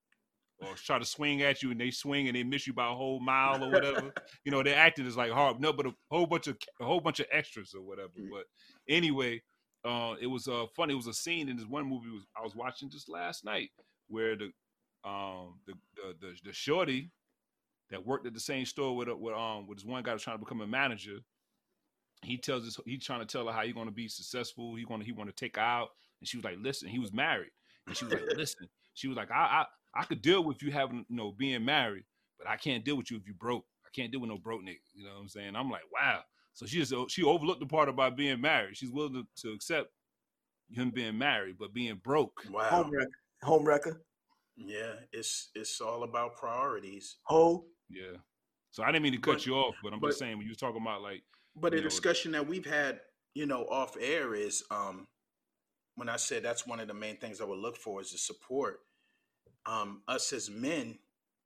or 0.58 0.74
try 0.74 0.98
to 0.98 1.04
swing 1.04 1.42
at 1.42 1.62
you 1.62 1.70
and 1.70 1.80
they 1.80 1.92
swing 1.92 2.26
and 2.26 2.34
they 2.34 2.42
miss 2.42 2.66
you 2.66 2.72
by 2.72 2.88
a 2.88 2.94
whole 2.94 3.20
mile 3.20 3.62
or 3.62 3.70
whatever. 3.70 4.12
you 4.44 4.50
know, 4.50 4.64
their 4.64 4.74
acting 4.74 5.06
is 5.06 5.16
like 5.16 5.30
hard. 5.30 5.60
No, 5.60 5.72
but 5.72 5.86
a 5.86 5.94
whole 6.10 6.26
bunch 6.26 6.48
of 6.48 6.56
a 6.80 6.84
whole 6.84 7.00
bunch 7.00 7.20
of 7.20 7.26
extras 7.30 7.72
or 7.72 7.82
whatever. 7.82 8.10
But 8.16 8.46
anyway, 8.88 9.42
uh, 9.84 10.14
it 10.20 10.26
was 10.26 10.48
uh 10.48 10.66
funny. 10.74 10.94
It 10.94 10.96
was 10.96 11.06
a 11.06 11.14
scene 11.14 11.48
in 11.48 11.56
this 11.56 11.66
one 11.66 11.88
movie 11.88 12.10
was 12.10 12.26
I 12.36 12.42
was 12.42 12.56
watching 12.56 12.90
just 12.90 13.08
last 13.08 13.44
night 13.44 13.70
where 14.08 14.34
the 14.34 14.50
um 15.08 15.60
the 15.68 15.74
the 15.94 16.16
the, 16.20 16.34
the 16.46 16.52
shorty 16.52 17.12
that 17.90 18.06
worked 18.06 18.26
at 18.26 18.34
the 18.34 18.40
same 18.40 18.64
store 18.64 18.96
with 18.96 19.08
with 19.08 19.34
um 19.34 19.66
with 19.66 19.78
this 19.78 19.84
one 19.84 20.02
guy 20.02 20.12
who's 20.12 20.22
trying 20.22 20.36
to 20.36 20.44
become 20.44 20.60
a 20.60 20.66
manager. 20.66 21.18
He 22.22 22.38
tells 22.38 22.66
us 22.66 22.78
he's 22.86 23.04
trying 23.04 23.20
to 23.20 23.26
tell 23.26 23.46
her 23.46 23.52
how 23.52 23.62
you're 23.62 23.74
going 23.74 23.88
to 23.88 23.92
be 23.92 24.08
successful. 24.08 24.74
He 24.74 24.84
going 24.84 25.00
to 25.00 25.06
he 25.06 25.12
want 25.12 25.28
to 25.28 25.36
take 25.36 25.56
her 25.56 25.62
out, 25.62 25.90
and 26.20 26.28
she 26.28 26.36
was 26.36 26.44
like, 26.44 26.56
"Listen." 26.60 26.88
He 26.88 26.98
was 26.98 27.12
married, 27.12 27.50
and 27.86 27.96
she 27.96 28.04
was 28.04 28.14
like, 28.14 28.24
"Listen." 28.36 28.68
She 28.94 29.08
was 29.08 29.16
like, 29.16 29.30
"I 29.30 29.64
I 29.94 30.00
I 30.00 30.04
could 30.04 30.22
deal 30.22 30.42
with 30.42 30.62
you 30.62 30.72
having 30.72 31.04
you 31.08 31.16
know 31.16 31.32
being 31.32 31.64
married, 31.64 32.04
but 32.38 32.48
I 32.48 32.56
can't 32.56 32.84
deal 32.84 32.96
with 32.96 33.10
you 33.10 33.16
if 33.18 33.26
you 33.26 33.34
broke. 33.34 33.64
I 33.84 33.90
can't 33.94 34.10
deal 34.10 34.20
with 34.20 34.30
no 34.30 34.38
broke 34.38 34.62
nigga." 34.62 34.78
You 34.94 35.04
know 35.04 35.14
what 35.14 35.20
I'm 35.20 35.28
saying? 35.28 35.54
I'm 35.54 35.70
like, 35.70 35.82
wow. 35.92 36.20
So 36.54 36.66
she 36.66 36.82
just 36.82 36.94
she 37.10 37.22
overlooked 37.22 37.60
the 37.60 37.66
part 37.66 37.88
about 37.88 38.16
being 38.16 38.40
married. 38.40 38.76
She's 38.76 38.90
willing 38.90 39.14
to, 39.14 39.42
to 39.42 39.54
accept 39.54 39.90
him 40.70 40.90
being 40.90 41.18
married, 41.18 41.56
but 41.58 41.74
being 41.74 42.00
broke. 42.02 42.42
wow. 42.50 42.70
Home 42.70 42.90
wrecker. 42.90 43.10
Home 43.42 43.64
wrecker. 43.64 44.02
Yeah, 44.56 44.94
it's 45.12 45.50
it's 45.54 45.80
all 45.80 46.04
about 46.04 46.36
priorities. 46.36 47.16
Ho. 47.24 47.66
Yeah. 47.94 48.18
So 48.70 48.82
I 48.82 48.86
didn't 48.90 49.04
mean 49.04 49.12
to 49.12 49.18
cut 49.18 49.34
But- 49.34 49.46
you 49.46 49.54
off, 49.54 49.76
but 49.82 49.92
I'm 49.92 50.00
but- 50.00 50.08
just 50.08 50.18
saying 50.18 50.36
when 50.36 50.46
you 50.46 50.50
was 50.50 50.58
talking 50.58 50.82
about 50.82 51.02
like 51.02 51.22
But 51.56 51.72
a 51.72 51.76
know, 51.76 51.82
discussion 51.82 52.32
that 52.32 52.46
we've 52.46 52.66
had, 52.66 53.00
you 53.34 53.46
know, 53.46 53.64
off 53.66 53.96
air 53.98 54.34
is 54.34 54.64
um 54.70 55.06
when 55.94 56.08
I 56.08 56.16
said 56.16 56.42
that's 56.42 56.66
one 56.66 56.80
of 56.80 56.88
the 56.88 56.94
main 56.94 57.16
things 57.18 57.40
I 57.40 57.44
would 57.44 57.58
look 57.58 57.76
for 57.76 58.00
is 58.00 58.10
the 58.12 58.18
support. 58.18 58.80
Um, 59.66 60.02
us 60.08 60.32
as 60.32 60.50
men, 60.50 60.98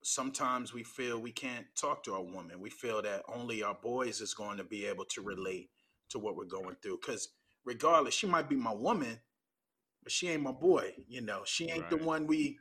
sometimes 0.02 0.72
we 0.72 0.82
feel 0.82 1.20
we 1.20 1.32
can't 1.32 1.66
talk 1.76 2.02
to 2.04 2.14
our 2.14 2.22
woman. 2.22 2.58
We 2.60 2.70
feel 2.70 3.02
that 3.02 3.22
only 3.28 3.62
our 3.62 3.74
boys 3.74 4.20
is 4.20 4.32
going 4.34 4.56
to 4.56 4.64
be 4.64 4.86
able 4.86 5.04
to 5.06 5.20
relate 5.20 5.70
to 6.10 6.18
what 6.18 6.34
we're 6.34 6.46
going 6.46 6.76
through. 6.82 6.98
Because 7.00 7.28
regardless, 7.64 8.14
she 8.14 8.26
might 8.26 8.48
be 8.48 8.56
my 8.56 8.72
woman, 8.72 9.20
but 10.02 10.10
she 10.10 10.28
ain't 10.28 10.42
my 10.42 10.52
boy. 10.52 10.94
You 11.06 11.20
know, 11.20 11.42
she 11.44 11.68
ain't 11.70 11.90
the 11.90 11.98
one 11.98 12.26
we 12.26 12.58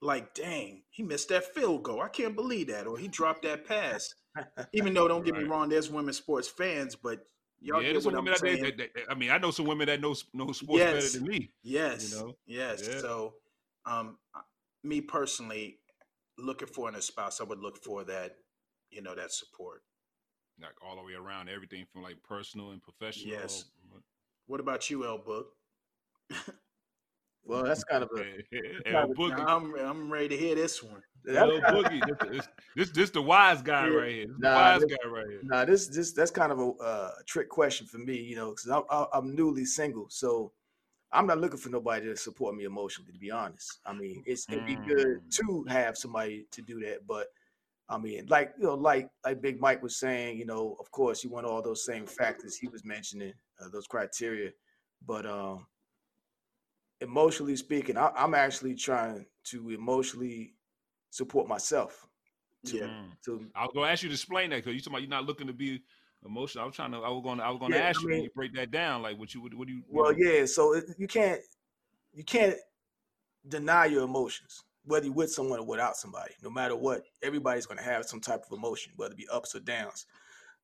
like. 0.00 0.34
Dang, 0.34 0.82
he 0.90 1.02
missed 1.02 1.28
that 1.30 1.54
field 1.54 1.82
goal. 1.82 2.00
I 2.00 2.08
can't 2.08 2.34
believe 2.34 2.68
that, 2.68 2.86
or 2.86 2.98
he 2.98 3.08
dropped 3.08 3.42
that 3.42 3.66
pass. 3.66 4.14
Even 4.72 4.94
though, 4.94 5.08
don't 5.08 5.24
get 5.24 5.34
me 5.36 5.44
wrong, 5.44 5.68
there's 5.68 5.90
women 5.90 6.14
sports 6.14 6.48
fans, 6.48 6.94
but 6.94 7.20
y'all 7.60 7.82
yeah, 7.82 7.92
get 7.92 8.04
what 8.04 8.14
I'm 8.14 8.24
that, 8.26 8.38
saying. 8.38 8.62
that, 8.62 8.76
that- 8.78 8.90
I 9.10 9.14
mean, 9.14 9.30
I 9.30 9.38
know 9.38 9.50
some 9.50 9.66
women 9.66 9.86
that 9.86 10.00
know 10.00 10.14
know 10.32 10.52
sports 10.52 10.80
Yes. 10.80 10.92
better 11.12 11.18
than 11.18 11.28
me. 11.28 11.50
Yes. 11.62 12.12
you 12.12 12.18
know? 12.18 12.36
Yes. 12.46 12.88
Yeah. 12.88 12.98
So, 13.00 13.34
um, 13.86 14.18
me 14.84 15.00
personally, 15.00 15.78
looking 16.38 16.68
for 16.68 16.88
in 16.88 16.94
a 16.94 17.02
spouse, 17.02 17.40
I 17.40 17.44
would 17.44 17.58
look 17.58 17.82
for 17.82 18.04
that, 18.04 18.36
you 18.90 19.02
know, 19.02 19.14
that 19.14 19.32
support. 19.32 19.82
Like 20.60 20.74
all 20.86 20.96
the 20.96 21.02
way 21.02 21.14
around, 21.14 21.48
everything 21.48 21.84
from 21.92 22.02
like 22.02 22.22
personal 22.22 22.70
and 22.70 22.82
professional. 22.82 23.34
Yes. 23.34 23.64
What 24.46 24.60
about 24.60 24.88
you, 24.90 25.04
L 25.04 25.18
Book? 25.18 25.48
Well, 27.48 27.64
that's 27.64 27.82
kind 27.84 28.02
of 28.04 28.10
a. 28.16 28.94
L 28.94 29.08
Boogie. 29.08 29.44
I'm 29.48 29.74
I'm 29.76 30.12
ready 30.12 30.28
to 30.28 30.36
hear 30.36 30.54
this 30.54 30.82
one. 30.82 31.02
that's 31.24 31.38
L 31.38 31.50
Boogie. 31.72 32.30
This, 32.30 32.48
this, 32.76 32.90
this, 32.90 33.10
the 33.10 33.22
wise 33.22 33.62
guy 33.62 33.88
Yeah. 33.88 33.94
right 33.96 34.12
here. 34.12 34.26
This 34.26 34.36
the 34.38 34.48
Nah, 34.48 34.54
wise 34.54 34.80
this- 34.82 34.90
guy 35.02 35.08
right 35.08 35.26
here. 35.30 35.40
Nah, 35.44 35.64
this 35.64 35.88
this 35.88 36.12
that's 36.12 36.30
kind 36.30 36.52
of 36.52 36.58
a 36.60 36.68
uh, 36.82 37.10
trick 37.26 37.48
question 37.48 37.86
for 37.86 37.98
me, 37.98 38.16
you 38.16 38.36
know, 38.36 38.50
because 38.50 38.68
I'm 38.68 38.82
I- 38.90 39.06
I'm 39.14 39.34
newly 39.34 39.64
single, 39.64 40.06
so 40.10 40.52
I'm 41.10 41.26
not 41.26 41.38
looking 41.38 41.58
for 41.58 41.70
nobody 41.70 42.04
to 42.06 42.16
support 42.16 42.54
me 42.54 42.64
emotionally. 42.64 43.12
To 43.12 43.18
be 43.18 43.30
honest, 43.30 43.78
I 43.86 43.94
mean, 43.94 44.22
it's 44.26 44.46
it'd 44.50 44.66
be 44.66 44.76
good 44.76 45.22
Mm. 45.26 45.30
to 45.38 45.64
have 45.70 45.96
somebody 45.96 46.46
to 46.52 46.60
do 46.62 46.80
that, 46.80 47.06
but 47.06 47.28
I 47.88 47.96
mean, 47.96 48.26
like 48.28 48.52
you 48.58 48.64
know, 48.66 48.74
like 48.74 49.08
like 49.24 49.40
Big 49.40 49.58
Mike 49.58 49.82
was 49.82 49.96
saying, 49.96 50.36
you 50.36 50.44
know, 50.44 50.76
of 50.78 50.90
course, 50.90 51.24
you 51.24 51.30
want 51.30 51.46
all 51.46 51.62
those 51.62 51.86
same 51.86 52.04
factors 52.06 52.56
he 52.56 52.68
was 52.68 52.84
mentioning, 52.84 53.32
uh, 53.58 53.70
those 53.72 53.86
criteria, 53.86 54.50
but 55.06 55.24
um, 55.24 55.66
emotionally 57.00 57.56
speaking, 57.56 57.96
I, 57.96 58.10
I'm 58.16 58.34
actually 58.34 58.74
trying 58.74 59.26
to 59.44 59.70
emotionally 59.70 60.54
support 61.10 61.48
myself. 61.48 62.06
To, 62.66 62.76
Yeah. 62.76 63.02
To 63.24 63.46
I 63.54 63.62
was 63.62 63.70
gonna 63.74 63.86
ask 63.88 64.02
you 64.02 64.08
to 64.08 64.14
explain 64.14 64.50
that 64.50 64.56
because 64.56 64.74
you 64.74 64.80
talking 64.80 64.92
about 64.94 65.02
you're 65.02 65.10
not 65.10 65.24
looking 65.26 65.46
to 65.46 65.52
be 65.52 65.82
emotional. 66.26 66.64
I 66.64 66.66
was 66.66 66.74
trying 66.76 66.90
to. 66.92 66.98
I 66.98 67.08
was 67.08 67.22
gonna. 67.24 67.42
I 67.42 67.50
was 67.50 67.60
gonna 67.60 67.76
Yeah, 67.76 67.82
ask 67.82 68.00
you. 68.02 68.08
mean- 68.08 68.16
when 68.18 68.24
you 68.24 68.30
break 68.34 68.52
that 68.54 68.70
down. 68.70 69.02
Like 69.02 69.18
what 69.18 69.32
you 69.34 69.40
would. 69.42 69.54
What 69.54 69.68
do 69.68 69.74
you? 69.74 69.78
you 69.80 69.84
Well, 69.88 70.12
know, 70.12 70.18
yeah. 70.18 70.44
So 70.44 70.74
it- 70.74 70.84
you 70.98 71.06
can't 71.06 71.40
you 72.12 72.24
can't 72.24 72.56
deny 73.46 73.86
your 73.86 74.02
emotions, 74.02 74.64
whether 74.84 75.06
you're 75.06 75.14
with 75.14 75.30
someone 75.32 75.60
or 75.60 75.66
without 75.66 75.96
somebody. 75.96 76.34
No 76.42 76.50
matter 76.50 76.74
what, 76.74 77.04
everybody's 77.22 77.64
going 77.66 77.78
to 77.78 77.84
have 77.84 78.04
some 78.06 78.20
type 78.20 78.44
of 78.44 78.52
emotion, 78.58 78.92
whether 78.96 79.12
it 79.12 79.18
be 79.18 79.28
ups 79.28 79.54
or 79.54 79.60
downs. 79.60 80.06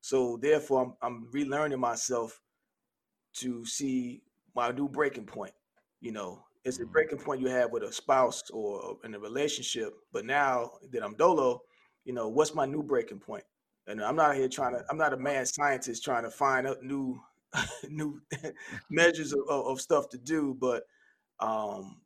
So 0.01 0.37
therefore, 0.37 0.83
I'm, 0.83 0.95
I'm 1.01 1.27
relearning 1.33 1.79
myself 1.79 2.41
to 3.35 3.65
see 3.65 4.23
my 4.55 4.71
new 4.73 4.89
breaking 4.89 5.27
point. 5.27 5.53
You 6.05 6.13
know, 6.13 6.45
it's 6.67 6.79
a 6.81 6.85
Mhm. 6.85 6.93
breaking 6.93 7.17
point 7.17 7.41
you 7.41 7.47
have 7.49 7.73
with 7.73 7.83
a 7.83 7.91
spouse 7.91 8.43
or 8.51 8.99
in 9.05 9.15
a 9.15 9.19
relationship. 9.19 9.95
But 10.13 10.27
now 10.27 10.73
that 10.93 11.03
I'm 11.03 11.15
dolo, 11.15 11.63
you 12.05 12.13
know, 12.13 12.29
what's 12.29 12.55
my 12.55 12.67
new 12.67 12.83
breaking 12.83 13.21
point? 13.21 13.45
And 13.87 14.05
I'm 14.05 14.15
not 14.15 14.37
here 14.37 14.47
trying 14.51 14.75
to. 14.75 14.85
I'm 14.91 14.99
not 14.99 15.15
a 15.15 15.17
mad 15.17 15.49
scientist 15.49 16.05
trying 16.05 16.25
to 16.25 16.31
find 16.31 16.67
out 16.67 16.83
new, 16.83 17.19
new 17.89 18.21
measures 18.91 19.33
of, 19.33 19.49
of, 19.49 19.81
stuff 19.81 20.11
to 20.11 20.19
do. 20.19 20.55
But 20.61 20.83
um, 21.41 22.03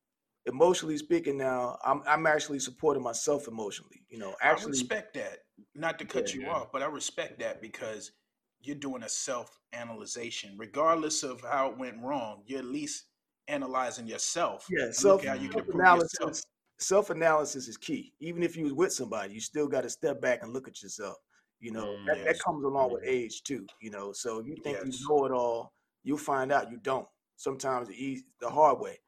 emotionally 0.46 0.96
speaking, 0.96 1.36
now 1.36 1.76
I'm 1.84 2.02
I'm 2.06 2.28
actually 2.28 2.60
supporting 2.60 3.02
myself 3.02 3.48
emotionally. 3.48 4.04
You 4.08 4.18
know, 4.20 4.36
I 4.40 4.50
respect 4.64 5.14
that. 5.14 5.38
Not 5.74 5.98
to 5.98 6.04
cut 6.04 6.32
you 6.32 6.42
Yeah. 6.42 6.52
off, 6.52 6.70
but 6.72 6.84
I 6.84 6.86
respect 6.86 7.40
that 7.40 7.60
because 7.60 8.12
you're 8.60 8.76
doing 8.76 9.02
a 9.02 9.08
self 9.08 9.58
analyzation. 9.72 10.54
Regardless 10.56 11.24
of 11.24 11.40
how 11.40 11.70
it 11.70 11.78
went 11.78 12.00
wrong, 12.00 12.44
you're 12.46 12.60
at 12.60 12.64
least 12.64 13.07
analyzing 13.48 14.06
yourself. 14.06 14.66
yeah, 14.70 14.90
self, 14.92 15.24
how 15.24 15.34
you 15.34 15.48
can 15.48 15.60
improve 15.60 15.80
analysis, 15.80 16.12
yourself. 16.20 16.40
Self 16.78 17.10
analysis 17.10 17.66
is 17.68 17.76
key. 17.76 18.12
Even 18.20 18.42
if 18.42 18.56
you 18.56 18.64
was 18.64 18.72
with 18.74 18.92
somebody, 18.92 19.34
you 19.34 19.40
still 19.40 19.66
got 19.66 19.82
to 19.82 19.90
step 19.90 20.20
back 20.20 20.42
and 20.42 20.52
look 20.52 20.68
at 20.68 20.82
yourself. 20.82 21.16
You 21.60 21.72
know, 21.72 21.86
Mm, 21.86 22.06
that, 22.06 22.24
that 22.24 22.38
comes 22.40 22.64
along 22.64 22.92
with 22.92 23.02
Mhm. 23.02 23.08
age 23.08 23.42
too. 23.42 23.66
You 23.80 23.90
know, 23.90 24.12
so 24.12 24.38
if 24.38 24.46
you 24.46 24.56
think 24.62 24.76
Yes. 24.76 25.00
you 25.00 25.08
know 25.08 25.24
it 25.26 25.32
all, 25.32 25.72
you'll 26.04 26.18
find 26.18 26.52
out 26.52 26.70
you 26.70 26.78
don't. 26.78 27.08
Sometimes 27.36 27.88
the 27.88 27.94
easy, 27.94 28.24
the 28.40 28.48
hard 28.48 28.78
way. 28.78 29.00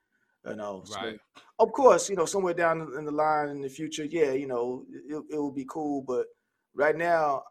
You 0.44 0.56
know, 0.56 0.82
so 0.84 1.02
Right. 1.02 1.20
of 1.58 1.70
course, 1.72 2.08
you 2.08 2.16
know, 2.16 2.24
somewhere 2.24 2.54
down 2.54 2.80
in 2.98 3.04
the 3.04 3.10
line 3.12 3.50
in 3.50 3.60
the 3.60 3.68
future, 3.68 4.04
yeah, 4.04 4.32
you 4.32 4.46
know, 4.46 4.84
it, 4.90 5.22
it 5.30 5.36
will 5.36 5.52
be 5.52 5.66
cool. 5.68 6.02
But 6.02 6.26
right 6.74 6.96
now, 6.96 7.44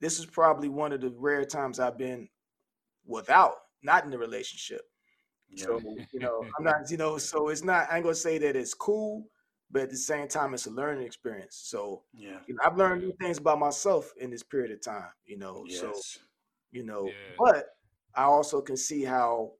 this 0.00 0.18
is 0.18 0.26
probably 0.26 0.68
one 0.68 0.92
of 0.92 1.00
the 1.00 1.10
rare 1.18 1.44
times 1.44 1.80
I've 1.80 1.98
been 1.98 2.28
without, 3.04 3.56
not 3.82 4.04
in 4.04 4.10
the 4.10 4.18
relationship. 4.18 4.82
Yeah. 5.50 5.64
So, 5.64 5.80
you 6.12 6.20
know, 6.20 6.46
I'm 6.58 6.64
not, 6.64 6.90
you 6.90 6.96
know, 6.96 7.18
so 7.18 7.48
it's 7.48 7.64
not, 7.64 7.88
I'm 7.90 8.02
gonna 8.02 8.14
say 8.14 8.38
that 8.38 8.56
it's 8.56 8.74
cool, 8.74 9.26
but 9.70 9.82
at 9.82 9.90
the 9.90 9.96
same 9.96 10.28
time, 10.28 10.54
it's 10.54 10.66
a 10.66 10.70
learning 10.70 11.04
experience. 11.06 11.56
So, 11.64 12.02
yeah. 12.12 12.38
you 12.46 12.54
know, 12.54 12.60
I've 12.64 12.76
learned 12.76 13.02
new 13.02 13.12
things 13.20 13.38
about 13.38 13.58
myself 13.58 14.12
in 14.18 14.30
this 14.30 14.42
period 14.42 14.70
of 14.72 14.82
time, 14.82 15.10
you 15.24 15.38
know. 15.38 15.64
So, 15.68 15.92
you 16.70 16.84
know, 16.84 17.06
Yeah. 17.06 17.34
but 17.38 17.66
I 18.14 18.24
also 18.24 18.60
can 18.60 18.76
see 18.76 19.02
how 19.02 19.54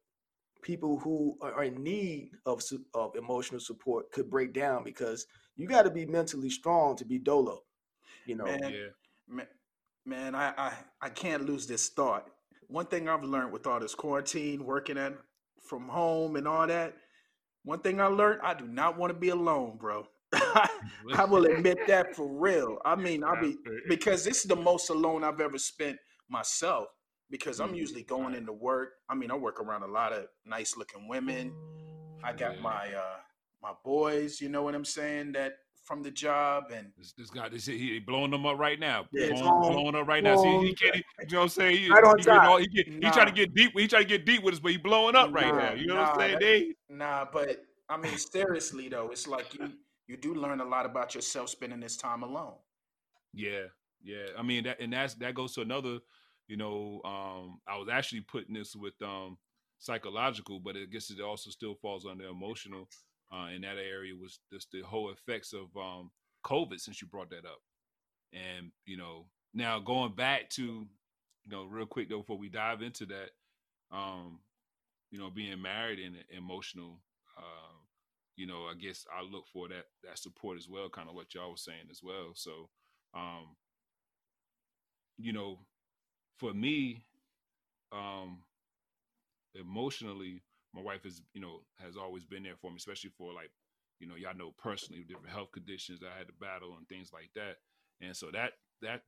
people 0.63 0.99
who 0.99 1.37
are 1.41 1.65
in 1.65 1.83
need 1.83 2.33
of 2.47 2.63
of 2.95 3.17
emotional 3.17 3.61
support 3.61 4.13
could 4.13 4.31
break 4.31 4.53
down 4.53 4.85
because 4.85 5.27
you 5.57 5.67
got 5.67 5.83
to 5.83 5.91
be 5.91 6.07
mentally 6.07 6.51
strong 6.51 6.97
to 6.97 7.05
be 7.05 7.19
dolo. 7.19 7.63
You 8.27 8.37
know, 8.37 8.45
Man, 8.45 8.61
Yeah. 8.73 8.89
man, 9.27 9.49
man 10.05 10.35
I, 10.35 10.53
I 10.57 10.73
I 11.01 11.09
can't 11.09 11.47
lose 11.47 11.67
this 11.67 11.89
thought. 11.89 12.31
One 12.69 12.87
thing 12.87 13.09
I've 13.09 13.25
learned 13.25 13.53
with 13.53 13.67
all 13.67 13.81
this 13.81 13.95
quarantine, 13.95 14.65
working 14.65 14.99
at 14.99 15.15
from 15.71 15.89
home 15.89 16.37
and 16.37 16.49
all 16.49 16.67
that, 16.67 16.97
one 17.65 17.81
thing 17.81 18.00
I 18.00 18.07
learned, 18.07 18.41
I 18.43 18.55
do 18.55 18.67
not 18.67 18.99
want 18.99 19.12
to 19.15 19.19
be 19.19 19.31
alone, 19.31 19.79
bro. 19.79 20.07
I 20.35 21.25
will 21.29 21.47
admit 21.47 21.79
that 21.87 22.17
for 22.17 22.27
real. 22.29 22.79
I 22.85 22.97
mean, 22.97 23.25
I'll 23.25 23.41
be 23.41 23.57
because 23.89 24.25
this 24.25 24.39
is 24.39 24.45
the 24.45 24.57
most 24.57 24.91
alone 24.91 25.25
I've 25.25 25.41
ever 25.41 25.59
spent 25.59 25.99
myself 26.29 26.89
because 27.31 27.61
I'm 27.61 27.73
Mhm. 27.73 27.79
usually 27.79 28.03
going 28.03 28.35
into 28.35 28.53
work. 28.53 28.91
I 29.09 29.15
mean, 29.15 29.31
I 29.31 29.35
work 29.37 29.61
around 29.61 29.83
a 29.85 29.89
lot 29.89 30.12
of 30.12 30.27
nice 30.45 30.77
looking 30.77 31.09
women. 31.09 31.53
I 32.25 32.33
got 32.33 32.61
my 32.61 32.93
uh 32.95 33.19
my 33.62 33.73
boys, 33.85 34.41
you 34.41 34.49
know 34.49 34.62
what 34.62 34.75
I'm 34.75 34.85
saying, 34.85 35.33
that 35.33 35.55
from 35.91 36.05
the 36.05 36.11
job 36.13 36.71
and 36.73 36.93
This, 36.97 37.13
this 37.15 37.31
guy, 37.31 37.49
this 37.49 37.67
he 37.67 37.99
blowing 37.99 38.31
them 38.31 38.47
up 38.47 38.57
right 38.57 38.79
now. 38.79 39.07
Yeah, 39.13 39.31
blowing, 39.31 39.43
phone- 39.43 39.73
blowing 39.73 39.95
up 39.97 40.07
right 40.07 40.23
now. 40.23 40.37
See, 40.37 40.59
he 40.69 40.73
can't. 40.73 40.95
You 40.95 41.03
know 41.33 41.39
what 41.39 41.43
I'm 41.43 41.49
saying? 41.49 41.79
He, 41.79 41.91
Right 41.91 42.05
on 42.05 42.17
he, 42.17 42.31
all- 42.31 42.59
he, 42.59 42.69
get, 42.69 42.87
he 42.87 43.01
trying 43.01 43.27
to 43.27 43.33
get 43.33 43.53
deep. 43.53 43.73
He 43.77 43.89
trying 43.89 44.05
to 44.05 44.09
get 44.09 44.25
deep 44.25 44.45
with 44.45 44.55
us, 44.55 44.61
but 44.61 44.71
he 44.71 44.79
blowing 44.79 45.17
up 45.17 45.35
right 45.35 45.49
Nah, 45.53 45.59
now. 45.59 45.73
You 45.73 45.89
know 45.89 45.97
what 45.97 46.11
I'm 46.11 46.21
saying? 46.21 46.39
that- 46.39 46.75
Nah, 46.97 47.27
but 47.33 47.65
I 47.89 47.97
mean, 47.97 48.17
seriously 48.17 48.89
though, 48.89 49.09
it's 49.11 49.27
like 49.27 49.53
you 49.53 49.73
you 50.07 50.17
do 50.17 50.33
learn 50.33 50.61
a 50.61 50.65
lot 50.65 50.87
about 50.87 51.17
yourself 51.17 51.49
spending 51.49 51.81
this 51.81 51.97
time 51.97 52.23
alone. 52.23 52.55
Yeah, 53.35 53.65
yeah. 54.01 54.27
I 54.39 54.43
mean 54.43 54.63
that, 54.65 54.79
and 54.81 54.93
that's 54.93 55.15
that 55.15 55.35
goes 55.35 55.55
to 55.55 55.63
another. 55.63 55.99
You 56.47 56.57
know, 56.57 57.01
um, 57.05 57.59
I 57.67 57.77
was 57.79 57.89
actually 57.89 58.21
putting 58.21 58.55
this 58.55 58.77
with 58.77 58.95
um 59.03 59.39
psychological, 59.79 60.61
but 60.61 60.77
I 60.77 60.85
guess 60.85 61.11
it 61.11 61.21
also 61.21 61.51
still 61.51 61.75
falls 61.75 62.07
under 62.07 62.27
emotional. 62.27 62.89
Uh, 63.33 63.49
in 63.55 63.63
that 63.63 63.77
area 63.77 64.13
was 64.15 64.41
just 64.53 64.71
the 64.73 64.81
whole 64.83 65.11
effects 65.11 65.53
of 65.53 65.69
um 65.77 66.11
COVID. 66.45 66.81
Since 66.81 67.01
you 67.01 67.09
brought 67.09 67.31
that 67.31 67.45
up, 67.45 67.61
and 68.33 68.71
you 68.87 68.97
know, 68.97 69.27
now 69.55 69.79
going 69.79 70.15
back 70.15 70.51
to, 70.51 70.63
you 70.63 71.51
know, 71.51 71.65
real 71.65 71.87
quick 71.87 72.09
though, 72.09 72.19
before 72.19 72.39
we 72.39 72.49
dive 72.49 72.83
into 72.83 73.07
that, 73.07 73.31
um, 73.97 74.41
you 75.11 75.19
know, 75.19 75.31
being 75.31 75.61
married 75.63 75.99
and 75.99 76.17
emotional. 76.31 77.01
Uh, 77.37 77.77
you 78.37 78.47
know, 78.47 78.65
I 78.71 78.75
guess 78.75 79.07
I 79.15 79.23
look 79.23 79.47
for 79.53 79.69
that 79.69 79.85
that 80.05 80.19
support 80.19 80.57
as 80.57 80.69
well, 80.69 80.89
kind 80.89 81.09
of 81.09 81.15
what 81.15 81.35
y'all 81.35 81.51
was 81.51 81.63
saying 81.65 81.89
as 81.91 82.01
well. 82.03 82.31
So, 82.35 82.71
um, 83.15 83.57
you 85.19 85.33
know, 85.33 85.59
for 86.39 86.55
me, 86.55 87.05
um, 87.93 88.39
emotionally, 89.55 90.43
my 90.75 90.83
wife 90.83 91.05
is, 91.05 91.23
you 91.35 91.41
know, 91.41 91.61
has 91.79 91.97
always 91.97 92.25
been 92.25 92.43
there 92.43 92.57
for 92.61 92.71
me, 92.71 92.77
especially 92.77 93.11
for 93.11 93.33
like, 93.33 93.50
you 93.99 94.07
know, 94.07 94.15
y'all 94.15 94.37
know 94.37 94.55
personally 94.59 95.05
different 95.05 95.31
health 95.31 95.53
conditions 95.53 96.00
that 96.00 96.11
I 96.15 96.19
had 96.19 96.29
to 96.29 96.33
battle 96.35 96.77
and 96.77 96.89
things 96.89 97.11
like 97.12 97.31
that. 97.35 97.57
And 98.00 98.17
so 98.17 98.31
that 98.33 98.53
that 98.83 99.03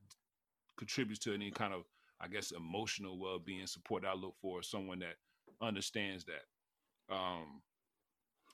contributes 0.77 1.19
to 1.21 1.33
any 1.33 1.51
kind 1.51 1.73
of, 1.73 1.83
I 2.19 2.27
guess, 2.27 2.51
emotional 2.51 3.17
well 3.19 3.39
being 3.39 3.65
support 3.67 4.05
I 4.05 4.13
look 4.13 4.35
for 4.41 4.61
someone 4.61 4.99
that 4.99 5.15
understands 5.61 6.25
that. 6.25 7.13
Um 7.15 7.61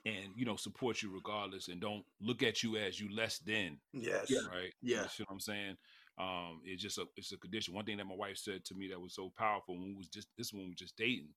and 0.06 0.30
you 0.36 0.46
know, 0.46 0.56
support 0.56 1.02
you 1.02 1.14
regardless 1.14 1.68
and 1.68 1.82
don't 1.82 2.06
look 2.22 2.42
at 2.44 2.64
you 2.64 2.78
as 2.78 3.00
you 3.00 3.14
less 3.14 3.40
than 3.40 3.78
Yes. 3.94 4.32
right? 4.52 4.74
Yeah. 4.82 5.04
You 5.04 5.10
see 5.10 5.24
what 5.24 5.34
I'm 5.34 5.40
saying? 5.40 5.78
Um, 6.18 6.62
it's 6.66 6.82
just 6.82 6.98
a 6.98 7.06
it's 7.16 7.32
a 7.32 7.38
condition. 7.38 7.74
One 7.74 7.86
thing 7.86 7.98
that 7.98 8.06
my 8.06 8.16
wife 8.16 8.38
said 8.38 8.66
to 8.66 8.76
me 8.76 8.88
that 8.90 9.00
was 9.00 9.14
so 9.16 9.32
powerful 9.38 9.76
when 9.78 9.88
we 9.88 9.94
was 9.94 10.08
just 10.10 10.28
this 10.38 10.54
one 10.54 10.68
was 10.68 10.76
just 10.78 10.98
dating, 10.98 11.34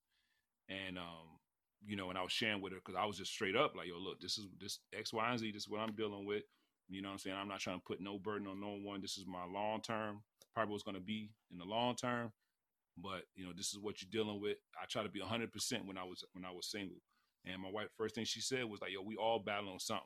and 0.69 0.97
um, 0.97 1.39
you 1.85 1.95
know, 1.95 2.09
and 2.09 2.17
I 2.17 2.23
was 2.23 2.31
sharing 2.31 2.61
with 2.61 2.73
her 2.73 2.79
because 2.83 2.99
I 2.99 3.05
was 3.05 3.17
just 3.17 3.31
straight 3.31 3.55
up 3.55 3.75
like, 3.75 3.87
yo, 3.87 3.97
look, 3.97 4.19
this 4.21 4.37
is 4.37 4.47
this 4.59 4.79
X, 4.97 5.11
Y, 5.13 5.29
and 5.29 5.39
Z. 5.39 5.51
This 5.51 5.63
is 5.63 5.69
what 5.69 5.79
I'm 5.81 5.93
dealing 5.95 6.25
with. 6.25 6.43
You 6.89 7.01
know 7.01 7.09
what 7.09 7.13
I'm 7.13 7.19
saying? 7.19 7.35
I'm 7.37 7.47
not 7.47 7.59
trying 7.59 7.79
to 7.79 7.83
put 7.85 8.01
no 8.01 8.19
burden 8.19 8.47
on 8.47 8.59
no 8.59 8.77
one. 8.83 9.01
This 9.01 9.17
is 9.17 9.25
my 9.25 9.45
long 9.45 9.81
term. 9.81 10.21
Probably 10.53 10.71
what's 10.71 10.83
going 10.83 10.95
to 10.95 11.01
be 11.01 11.31
in 11.51 11.57
the 11.57 11.65
long 11.65 11.95
term, 11.95 12.31
but 12.97 13.23
you 13.35 13.45
know, 13.45 13.51
this 13.55 13.67
is 13.73 13.79
what 13.79 14.01
you're 14.01 14.09
dealing 14.11 14.39
with. 14.41 14.57
I 14.81 14.85
try 14.85 15.01
to 15.03 15.09
be 15.09 15.19
100 15.19 15.51
percent 15.51 15.85
when 15.87 15.97
I 15.97 16.03
was 16.03 16.23
when 16.33 16.45
I 16.45 16.51
was 16.51 16.69
single. 16.69 16.97
And 17.45 17.61
my 17.61 17.69
wife, 17.71 17.87
first 17.97 18.15
thing 18.15 18.25
she 18.25 18.39
said 18.41 18.65
was 18.65 18.79
like, 18.81 18.91
"Yo, 18.91 19.01
we 19.01 19.15
all 19.15 19.39
battling 19.39 19.79
something." 19.79 20.05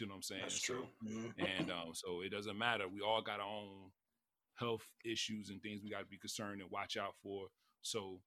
You 0.00 0.06
know 0.06 0.12
what 0.14 0.16
I'm 0.16 0.22
saying? 0.22 0.40
That's 0.42 0.66
So- 0.66 0.74
true. 0.74 0.88
Mhm. 1.04 1.32
and 1.38 1.70
um, 1.70 1.94
so 1.94 2.22
it 2.22 2.30
doesn't 2.30 2.58
matter. 2.58 2.88
We 2.88 3.00
all 3.02 3.22
got 3.22 3.38
our 3.40 3.46
own 3.48 3.92
health 4.56 4.82
issues 5.04 5.50
and 5.50 5.60
things 5.62 5.82
we 5.82 5.90
got 5.90 6.00
to 6.00 6.06
be 6.06 6.18
concerned 6.18 6.60
and 6.62 6.70
watch 6.70 6.96
out 6.96 7.14
for. 7.22 7.48
So, 7.82 8.20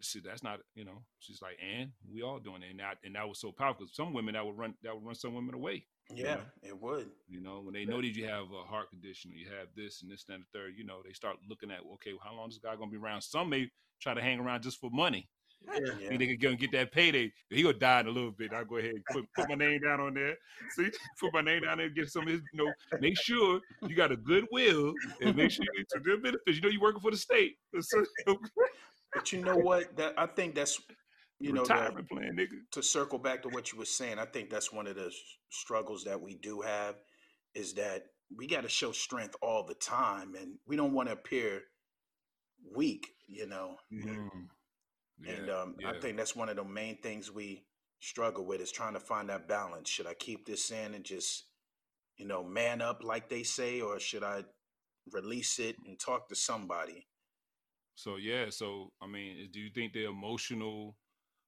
see, 0.00 0.20
that's 0.20 0.42
not 0.42 0.60
you 0.74 0.84
know. 0.84 1.04
She's 1.18 1.40
like, 1.42 1.56
and 1.62 1.90
we 2.10 2.22
all 2.22 2.38
doing 2.38 2.62
it, 2.62 2.70
and 2.70 2.80
that 2.80 2.98
and 3.04 3.14
that 3.14 3.28
was 3.28 3.40
so 3.40 3.52
powerful. 3.52 3.86
'cause 3.86 3.94
some 3.94 4.12
women 4.12 4.34
that 4.34 4.44
would 4.44 4.56
run 4.56 4.74
that 4.82 4.94
would 4.94 5.04
run 5.04 5.14
some 5.14 5.34
women 5.34 5.54
away. 5.54 5.86
Yeah, 6.10 6.40
it 6.62 6.78
would. 6.78 7.10
You 7.28 7.40
know, 7.40 7.60
when 7.60 7.72
they 7.74 7.84
know 7.84 8.00
that 8.00 8.14
you 8.16 8.26
have 8.26 8.50
a 8.52 8.62
heart 8.64 8.90
condition 8.90 9.30
or 9.32 9.34
you 9.36 9.46
have 9.48 9.68
this 9.74 10.02
and 10.02 10.10
this 10.10 10.24
and 10.28 10.42
the 10.42 10.58
third, 10.58 10.74
you 10.76 10.84
know, 10.84 11.00
they 11.04 11.12
start 11.12 11.36
looking 11.48 11.70
at 11.70 11.80
okay, 11.94 12.12
well, 12.12 12.22
how 12.24 12.34
long 12.34 12.48
is 12.48 12.56
this 12.56 12.62
guy 12.62 12.76
gonna 12.76 12.90
be 12.90 12.98
around? 12.98 13.22
Some 13.22 13.48
may 13.48 13.70
try 14.00 14.14
to 14.14 14.20
hang 14.20 14.38
around 14.40 14.62
just 14.62 14.78
for 14.80 14.90
money. 14.90 15.28
Yeah. 15.66 15.78
Yeah. 15.98 16.08
Think 16.08 16.20
they 16.20 16.26
could 16.26 16.40
go 16.40 16.50
and 16.50 16.58
get 16.58 16.72
that 16.72 16.92
payday. 16.92 17.32
He 17.48 17.62
gonna 17.62 17.78
die 17.78 18.00
in 18.00 18.06
a 18.06 18.10
little 18.10 18.32
bit. 18.32 18.52
I'll 18.52 18.66
go 18.66 18.76
ahead 18.76 18.90
and 18.96 19.04
put, 19.06 19.24
put 19.34 19.48
my 19.48 19.54
name 19.54 19.80
down 19.80 20.00
on 20.00 20.12
there. 20.12 20.36
See, 20.76 20.90
put 21.20 21.32
my 21.32 21.40
name 21.40 21.62
down 21.62 21.78
there 21.78 21.86
and 21.86 21.94
get 21.96 22.10
some 22.10 22.24
of 22.24 22.28
his, 22.28 22.42
you 22.52 22.64
know, 22.64 22.72
make 23.00 23.18
sure 23.18 23.60
you 23.86 23.94
got 23.96 24.12
a 24.12 24.16
good 24.16 24.46
will 24.52 24.92
and 25.22 25.34
make 25.34 25.50
sure 25.52 25.64
it's 25.76 25.94
a 25.94 26.00
good 26.00 26.22
benefits. 26.22 26.56
You 26.56 26.60
know, 26.62 26.68
you're 26.68 26.82
working 26.82 27.00
for 27.00 27.10
the 27.10 27.16
state. 27.16 27.56
So, 27.80 28.04
But 29.14 29.32
you 29.32 29.42
know 29.44 29.56
what? 29.56 29.96
That 29.96 30.14
I 30.18 30.26
think 30.26 30.54
that's 30.54 30.80
you 31.40 31.52
know 31.52 31.62
retirement 31.62 32.08
plan, 32.08 32.36
nigga. 32.36 32.58
to 32.72 32.82
circle 32.82 33.18
back 33.18 33.42
to 33.42 33.48
what 33.48 33.72
you 33.72 33.78
were 33.78 33.84
saying, 33.84 34.18
I 34.18 34.24
think 34.24 34.50
that's 34.50 34.72
one 34.72 34.86
of 34.86 34.96
the 34.96 35.12
struggles 35.50 36.04
that 36.04 36.20
we 36.20 36.34
do 36.34 36.60
have 36.60 36.96
is 37.54 37.74
that 37.74 38.06
we 38.36 38.46
got 38.46 38.62
to 38.62 38.68
show 38.68 38.92
strength 38.92 39.36
all 39.42 39.64
the 39.64 39.74
time, 39.74 40.34
and 40.34 40.54
we 40.66 40.76
don't 40.76 40.92
want 40.92 41.08
to 41.08 41.14
appear 41.14 41.62
weak, 42.74 43.08
you 43.28 43.46
know. 43.46 43.76
Mm. 43.92 44.28
and 45.26 45.46
Yeah, 45.46 45.60
um, 45.60 45.76
I 45.86 45.98
think 46.00 46.16
that's 46.16 46.36
one 46.36 46.48
of 46.48 46.56
the 46.56 46.64
main 46.64 46.98
things 46.98 47.30
we 47.30 47.64
struggle 48.00 48.44
with 48.44 48.60
is 48.60 48.72
trying 48.72 48.94
to 48.94 49.00
find 49.00 49.28
that 49.28 49.48
balance. 49.48 49.88
Should 49.88 50.06
I 50.06 50.14
keep 50.14 50.46
this 50.46 50.70
in 50.70 50.94
and 50.94 51.04
just, 51.04 51.44
you 52.16 52.26
know, 52.26 52.42
man 52.42 52.80
up 52.80 53.02
like 53.02 53.28
they 53.28 53.42
say, 53.42 53.80
or 53.80 53.98
should 53.98 54.24
I 54.24 54.44
release 55.12 55.58
it 55.58 55.76
and 55.86 55.98
talk 55.98 56.28
to 56.28 56.34
somebody? 56.34 57.06
So 57.94 58.16
yeah, 58.16 58.46
so 58.50 58.92
I 59.00 59.06
mean, 59.06 59.48
do 59.52 59.60
you 59.60 59.70
think 59.70 59.92
the 59.92 60.04
emotional 60.04 60.96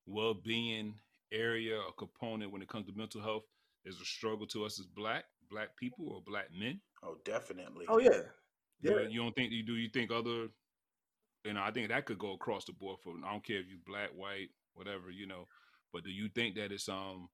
well-being 0.07 0.95
area 1.33 1.77
or 1.77 1.93
component 1.93 2.53
when 2.53 2.63
it 2.63 2.69
comes 2.69 2.87
to 2.87 2.93
mental 2.97 3.21
health 3.21 3.45
is 3.85 4.01
a 4.01 4.05
struggle 4.05 4.47
to 4.47 4.65
us 4.65 4.79
as 4.79 4.87
black 4.87 5.25
black 5.51 5.77
people 5.77 6.09
or 6.09 6.23
black 6.25 6.49
men? 6.57 6.81
Oh, 7.03 7.17
definitely. 7.25 7.87
Oh 7.89 7.99
yeah, 7.99 8.23
yeah. 8.81 9.01
you 9.09 9.21
don't 9.21 9.35
think 9.35 9.53
you 9.53 9.65
do 9.65 9.77
you 9.77 9.89
think 9.89 10.11
other 10.11 10.49
you 11.47 11.53
know, 11.53 11.63
I 11.63 11.71
think 11.71 11.89
that 11.89 12.07
could 12.07 12.19
go 12.19 12.33
across 12.33 12.65
the 12.65 12.73
board 12.73 12.99
for 13.03 13.15
I 13.25 13.31
don't 13.31 13.45
care 13.45 13.61
if 13.61 13.69
you 13.69 13.79
black, 13.87 14.11
white, 14.11 14.49
whatever, 14.75 15.11
you 15.11 15.27
know. 15.27 15.47
But 15.93 16.03
do 16.03 16.11
you 16.11 16.29
think 16.29 16.57
that 16.57 16.73
it's 16.73 16.89
um 16.89 17.29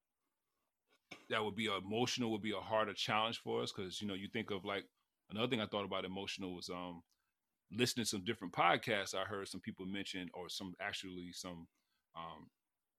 that 1.31 1.42
would 1.42 1.57
be 1.57 1.66
emotional 1.66 2.31
would 2.31 2.42
be 2.42 2.52
a 2.52 2.61
harder 2.61 2.92
challenge 2.92 3.38
for 3.38 3.62
us 3.62 3.73
because 3.73 4.00
you 4.00 4.07
know 4.07 4.14
you 4.14 4.28
think 4.28 4.50
of 4.50 4.64
like 4.64 4.85
another 5.31 5.49
thing 5.49 5.61
I 5.61 5.66
thought 5.66 5.85
about 5.85 6.04
emotional 6.04 6.54
was 6.54 6.69
um 6.69 7.02
listening 7.74 8.04
to 8.04 8.10
some 8.10 8.24
different 8.24 8.52
podcasts. 8.52 9.14
I 9.14 9.24
heard 9.24 9.48
some 9.48 9.60
people 9.60 9.86
mention 9.86 10.28
or 10.34 10.48
some 10.48 10.74
actually 10.80 11.30
some 11.32 11.66
um 12.16 12.48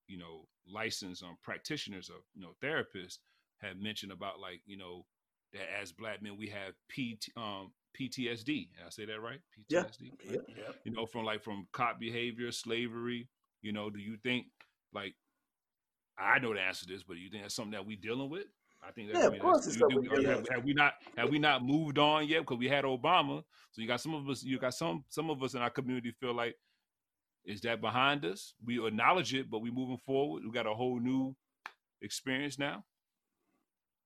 you 0.07 0.17
know 0.17 0.47
licensed 0.67 1.23
um, 1.23 1.37
practitioners 1.43 2.09
or 2.09 2.19
you 2.33 2.41
know 2.41 2.53
therapists 2.63 3.19
have 3.61 3.77
mentioned 3.77 4.11
about 4.11 4.39
like 4.39 4.61
you 4.65 4.77
know 4.77 5.05
that 5.53 5.67
as 5.81 5.91
black 5.91 6.21
men 6.21 6.37
we 6.37 6.47
have 6.47 6.73
PT, 6.89 7.29
um, 7.37 7.71
PTSD. 7.99 8.45
Did 8.45 8.85
I 8.85 8.89
say 8.89 9.05
that 9.05 9.21
right? 9.21 9.39
Yeah. 9.69 9.83
PTSD. 9.83 10.11
Yeah. 10.25 10.37
Yep. 10.47 10.75
You 10.83 10.91
know, 10.91 11.05
from 11.05 11.25
like 11.25 11.43
from 11.43 11.67
cop 11.71 11.99
behavior, 11.99 12.51
slavery. 12.51 13.29
You 13.61 13.71
know, 13.71 13.89
do 13.89 13.99
you 13.99 14.17
think 14.17 14.47
like 14.93 15.15
I 16.17 16.39
know 16.39 16.53
the 16.53 16.61
answer 16.61 16.85
to 16.85 16.93
this, 16.93 17.03
but 17.03 17.17
you 17.17 17.29
think 17.29 17.43
that's 17.43 17.55
something 17.55 17.71
that 17.71 17.85
we 17.85 17.95
dealing 17.95 18.29
with? 18.29 18.45
I 18.85 18.91
think 18.91 19.11
that 19.11 19.17
Yeah, 19.19 19.23
I 19.29 19.35
of 19.35 19.39
course 19.39 19.65
that's- 19.65 19.75
it's 19.75 19.77
do- 19.77 20.01
do- 20.01 20.15
we 20.21 20.25
have, 20.25 20.47
have 20.49 20.63
we 20.63 20.73
not 20.73 20.93
have 21.17 21.29
we 21.29 21.39
not 21.39 21.63
moved 21.63 21.97
on 21.97 22.27
yet? 22.27 22.39
Because 22.41 22.57
we 22.57 22.67
had 22.67 22.83
Obama, 22.85 23.43
so 23.71 23.81
you 23.81 23.87
got 23.87 24.01
some 24.01 24.13
of 24.13 24.27
us. 24.29 24.43
You 24.43 24.59
got 24.59 24.73
some 24.73 25.03
some 25.09 25.29
of 25.29 25.41
us 25.43 25.53
in 25.53 25.61
our 25.61 25.69
community 25.69 26.11
feel 26.11 26.33
like 26.33 26.55
is 27.45 27.61
that 27.61 27.81
behind 27.81 28.23
us? 28.25 28.53
We 28.65 28.85
acknowledge 28.85 29.33
it, 29.33 29.49
but 29.49 29.59
we 29.59 29.69
moving 29.71 29.97
forward. 29.97 30.43
We 30.45 30.51
got 30.51 30.67
a 30.67 30.73
whole 30.73 30.99
new 30.99 31.35
experience 32.01 32.57
now. 32.59 32.83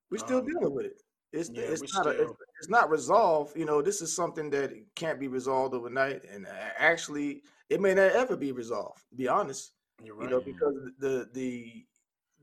We're 0.10 0.17
still 0.19 0.39
Um, 0.39 0.48
dealing 0.48 0.74
with 0.74 0.86
it. 0.86 1.01
It's 1.34 1.50
yeah, 1.50 1.63
it's 1.63 1.81
we're 1.81 2.03
not 2.03 2.07
a, 2.15 2.22
it's, 2.24 2.31
it's 2.60 2.69
not 2.69 2.89
resolved. 2.89 3.57
You 3.57 3.65
know, 3.65 3.81
this 3.81 4.01
is 4.01 4.15
something 4.15 4.50
that 4.51 4.72
can't 4.96 5.19
be 5.19 5.27
resolved 5.27 5.74
overnight, 5.75 6.24
and 6.24 6.48
uh, 6.48 6.51
actually, 6.77 7.43
it 7.69 7.81
may 7.81 7.93
not 7.93 8.12
ever 8.13 8.38
be 8.38 8.51
resolved. 8.53 9.03
To 9.10 9.15
be 9.15 9.27
honest, 9.27 9.74
You're 10.03 10.22
you 10.24 10.29
know, 10.29 10.39
because 10.39 10.75
the 11.00 11.29
the 11.34 11.86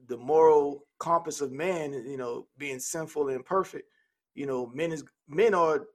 the 0.08 0.16
moral 0.16 0.86
compass 0.98 1.40
of 1.40 1.52
man, 1.52 1.92
you 1.92 2.16
know, 2.16 2.46
being 2.58 2.78
sinful 2.78 3.28
and 3.28 3.36
imperfect, 3.36 3.88
you 4.34 4.46
know, 4.46 4.66
men 4.74 4.92
is 4.92 5.04
men 5.28 5.54
are 5.54 5.86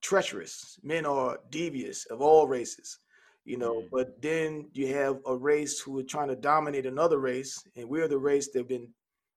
treacherous, 0.00 0.78
men 0.82 1.06
are 1.06 1.38
devious 1.50 2.06
of 2.06 2.20
all 2.20 2.46
races, 2.46 2.98
you 3.44 3.56
know. 3.56 3.82
Mm. 3.82 3.88
But 3.90 4.22
then 4.22 4.68
you 4.72 4.94
have 4.94 5.18
a 5.26 5.36
race 5.36 5.80
who 5.80 5.98
are 5.98 6.04
trying 6.04 6.28
to 6.28 6.36
dominate 6.36 6.86
another 6.86 7.18
race, 7.18 7.62
and 7.76 7.88
we're 7.88 8.08
the 8.08 8.18
race 8.18 8.48
that've 8.52 8.68
been, 8.68 8.88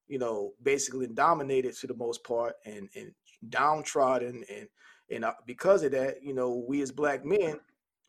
you 0.07 0.19
know, 0.19 0.53
basically 0.63 1.07
dominated 1.07 1.75
for 1.75 1.87
the 1.87 1.95
most 1.95 2.23
part 2.23 2.55
and 2.65 2.89
and 2.95 3.11
downtrodden, 3.49 4.43
and 4.53 4.67
and 5.11 5.25
uh, 5.25 5.33
because 5.45 5.83
of 5.83 5.91
that, 5.91 6.23
you 6.23 6.33
know, 6.33 6.63
we 6.67 6.81
as 6.81 6.91
black 6.91 7.25
men 7.25 7.59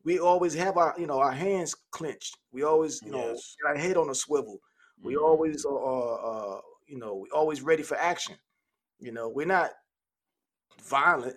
we 0.05 0.19
always 0.19 0.55
have 0.55 0.77
our 0.77 0.95
you 0.99 1.07
know 1.07 1.19
our 1.19 1.33
hands 1.33 1.75
clenched 1.91 2.37
we 2.53 2.63
always 2.63 3.01
you 3.05 3.11
know 3.11 3.27
Yes. 3.29 3.57
our 3.67 3.77
head 3.77 3.97
on 3.97 4.11
a 4.11 4.15
swivel 4.15 4.61
we 5.03 5.15
Mm. 5.15 5.23
always 5.23 5.65
are 5.65 6.57
uh, 6.59 6.61
you 6.87 6.99
know 6.99 7.15
we 7.15 7.29
always 7.31 7.63
ready 7.63 7.83
for 7.83 7.97
action 7.97 8.37
you 8.99 9.13
know 9.13 9.29
we're 9.29 9.47
not 9.47 9.71
violent 10.83 11.37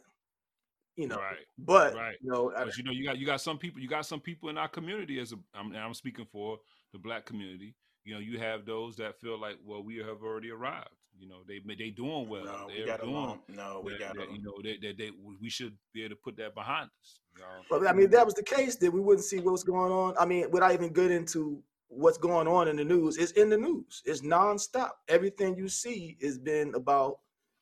you 0.95 1.07
know 1.07 1.17
right. 1.17 1.37
but 1.57 1.95
right. 1.95 2.15
you 2.21 2.29
know 2.31 2.51
I- 2.55 2.65
But 2.65 2.77
you 2.77 2.83
know, 2.83 2.91
you 2.91 3.03
got 3.03 3.17
you 3.17 3.25
got 3.25 3.41
some 3.41 3.57
people. 3.57 3.81
You 3.81 3.87
got 3.87 4.05
some 4.05 4.19
people 4.19 4.49
in 4.49 4.57
our 4.59 4.67
community. 4.67 5.19
As 5.19 5.31
a, 5.33 5.37
I'm, 5.55 5.75
I'm 5.75 5.93
speaking 5.95 6.25
for 6.31 6.59
the 6.91 6.99
black 6.99 7.25
community. 7.25 7.73
You 8.05 8.13
know, 8.13 8.19
you 8.19 8.37
have 8.37 8.65
those 8.65 8.95
that 8.97 9.19
feel 9.19 9.39
like, 9.39 9.57
well, 9.65 9.81
we 9.83 9.97
have 9.97 10.21
already 10.21 10.51
arrived. 10.51 10.89
You 11.17 11.27
know, 11.29 11.37
they 11.47 11.59
they 11.75 11.89
doing 11.89 12.29
well. 12.29 12.45
no, 12.45 12.67
we 12.67 12.77
They're 12.77 12.85
got 12.85 13.01
doing. 13.01 13.13
long. 13.13 13.39
No, 13.47 13.81
we 13.83 13.93
that- 13.93 13.99
got 14.01 14.15
that, 14.17 14.31
you 14.31 14.43
know, 14.43 14.53
they, 14.61 14.77
they, 14.77 14.93
they, 14.93 15.11
we 15.41 15.49
should 15.49 15.75
be 15.93 16.03
able 16.03 16.15
to 16.15 16.21
put 16.21 16.37
that 16.37 16.53
behind 16.53 16.89
us. 17.01 17.19
You 17.35 17.41
know? 17.41 17.47
But 17.71 17.87
I 17.87 17.93
mean, 17.93 18.05
if 18.05 18.11
that 18.11 18.25
was 18.25 18.35
the 18.35 18.43
case, 18.43 18.75
then 18.75 18.91
we 18.91 18.99
wouldn't 18.99 19.25
see 19.25 19.39
what's 19.39 19.63
going 19.63 19.91
on. 19.91 20.15
I 20.19 20.25
mean, 20.25 20.51
without 20.51 20.73
even 20.73 20.93
getting 20.93 21.17
into 21.17 21.63
what's 21.95 22.17
going 22.17 22.47
on 22.47 22.67
in 22.67 22.77
the 22.77 22.83
news, 22.85 23.17
is 23.17 23.31
in 23.33 23.49
the 23.49 23.57
news. 23.57 24.01
It's 24.05 24.21
nonstop. 24.21 24.91
Everything 25.07 25.55
you 25.57 25.67
see 25.69 26.17
has 26.21 26.37
been 26.37 26.73
about 26.75 27.19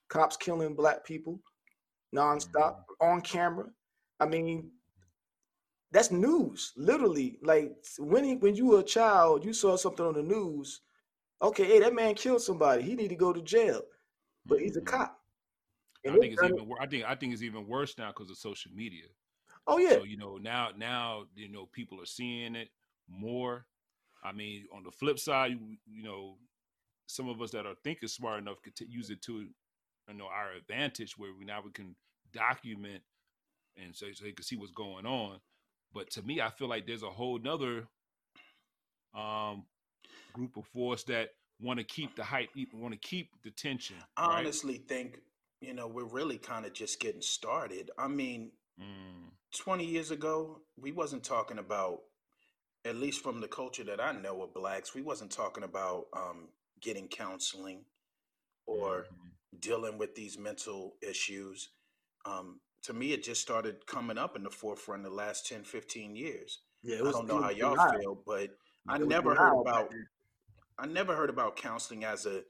cops 0.09 0.37
killing 0.37 0.75
black 0.75 1.03
people, 1.05 1.39
nonstop 2.15 2.75
on 3.01 3.21
camera. 3.21 3.67
I 4.19 4.25
mean, 4.27 4.71
that's 5.91 6.11
news. 6.11 6.73
Literally, 6.77 7.39
like 7.43 7.73
when 7.99 8.23
he, 8.23 8.35
when 8.35 8.55
you 8.55 8.67
were 8.67 8.79
a 8.79 8.83
child, 8.83 9.43
you 9.43 9.53
saw 9.53 9.75
something 9.75 10.05
on 10.05 10.13
the 10.13 10.23
news. 10.23 10.81
Okay, 11.41 11.65
hey, 11.65 11.79
that 11.79 11.93
man 11.95 12.15
killed 12.15 12.41
somebody. 12.41 12.83
He 12.83 12.95
need 12.95 13.09
to 13.09 13.15
go 13.15 13.33
to 13.33 13.41
jail, 13.41 13.81
but 14.45 14.59
he's 14.59 14.77
a 14.77 14.81
Mhm. 14.81 14.85
cop. 14.85 15.19
And 16.03 16.13
I 16.13 16.17
think 16.17 16.33
it's 16.33 16.43
even. 16.43 16.69
I 16.79 16.85
think 16.87 17.05
I 17.05 17.15
think 17.15 17.33
it's 17.33 17.43
even 17.43 17.67
worse 17.67 17.97
now 17.97 18.07
because 18.09 18.29
of 18.29 18.37
social 18.37 18.71
media. 18.73 19.05
Oh 19.67 19.77
yeah, 19.77 19.99
So 19.99 20.03
you 20.03 20.17
know 20.17 20.37
now 20.37 20.71
now 20.75 21.25
you 21.35 21.49
know 21.49 21.67
people 21.67 22.01
are 22.01 22.05
seeing 22.05 22.55
it 22.55 22.69
more. 23.09 23.67
I 24.23 24.31
mean, 24.31 24.65
on 24.73 24.83
the 24.83 24.91
flip 24.91 25.19
side, 25.19 25.51
you, 25.51 25.77
you 25.85 26.03
know, 26.03 26.37
some 27.07 27.27
of 27.27 27.41
us 27.41 27.51
that 27.51 27.65
are 27.65 27.75
thinking 27.83 28.09
smart 28.09 28.39
enough 28.41 28.61
could 28.61 28.75
t- 28.75 28.85
use 28.89 29.09
it 29.09 29.21
to, 29.23 29.47
you 30.07 30.13
know, 30.13 30.25
our 30.25 30.53
advantage, 30.53 31.17
where 31.17 31.31
we 31.37 31.45
now 31.45 31.61
we 31.63 31.71
can 31.71 31.95
document 32.33 33.01
and 33.81 33.95
so, 33.95 34.07
so 34.13 34.23
they 34.23 34.31
can 34.31 34.43
see 34.43 34.55
what's 34.55 34.71
going 34.71 35.05
on. 35.05 35.39
But 35.93 36.09
to 36.11 36.21
me, 36.21 36.41
I 36.41 36.49
feel 36.49 36.67
like 36.67 36.87
there's 36.87 37.03
a 37.03 37.09
whole 37.09 37.39
nother 37.39 37.87
um 39.13 39.65
group 40.31 40.55
of 40.55 40.65
force 40.67 41.03
that 41.03 41.29
want 41.59 41.79
to 41.79 41.83
keep 41.83 42.15
the 42.15 42.23
hype, 42.23 42.49
want 42.73 42.93
to 42.93 42.99
keep 42.99 43.29
the 43.43 43.51
tension. 43.51 43.97
I 44.15 44.27
right? 44.27 44.39
honestly 44.39 44.77
think 44.77 45.19
you 45.59 45.73
know 45.73 45.87
we're 45.87 46.05
really 46.05 46.37
kind 46.37 46.65
of 46.65 46.73
just 46.73 46.99
getting 46.99 47.21
started. 47.21 47.91
I 47.97 48.07
mean, 48.07 48.51
Mm, 48.81 49.31
20 49.57 49.85
years 49.85 50.11
ago, 50.11 50.61
we 50.77 50.91
wasn't 50.91 51.23
talking 51.23 51.57
about, 51.57 51.99
at 52.85 52.95
least 52.95 53.21
from 53.21 53.41
the 53.41 53.47
culture 53.47 53.83
that 53.83 54.01
I 54.01 54.11
know 54.11 54.41
of 54.41 54.53
blacks, 54.53 54.95
we 54.95 55.01
wasn't 55.01 55.31
talking 55.31 55.63
about 55.63 56.05
um, 56.15 56.49
getting 56.81 57.07
counseling 57.07 57.85
or 58.65 59.05
mhm. 59.11 59.59
dealing 59.59 59.97
with 59.97 60.15
these 60.15 60.37
mental 60.37 60.95
issues. 61.01 61.69
Um, 62.25 62.59
to 62.83 62.93
me, 62.93 63.13
it 63.13 63.23
just 63.23 63.41
started 63.41 63.85
coming 63.85 64.17
up 64.17 64.35
in 64.35 64.43
the 64.43 64.49
forefront 64.49 65.03
the 65.03 65.09
last 65.09 65.47
10, 65.47 65.63
15 65.63 66.15
years. 66.15 66.59
yeah. 66.81 66.97
It 66.97 67.05
I 67.05 67.11
don't 67.11 67.27
know 67.27 67.41
how 67.41 67.51
y'all 67.51 67.99
feel, 67.99 68.21
but 68.25 68.49
I 68.87 68.95
It 68.95 68.99
was 69.01 69.07
never 69.07 69.35
heard 69.35 69.59
about 69.59 69.89
then. 69.91 70.07
I 70.79 70.87
never 70.87 71.15
heard 71.15 71.29
about 71.29 71.57
counseling 71.57 72.03
as 72.03 72.25
a 72.25 72.43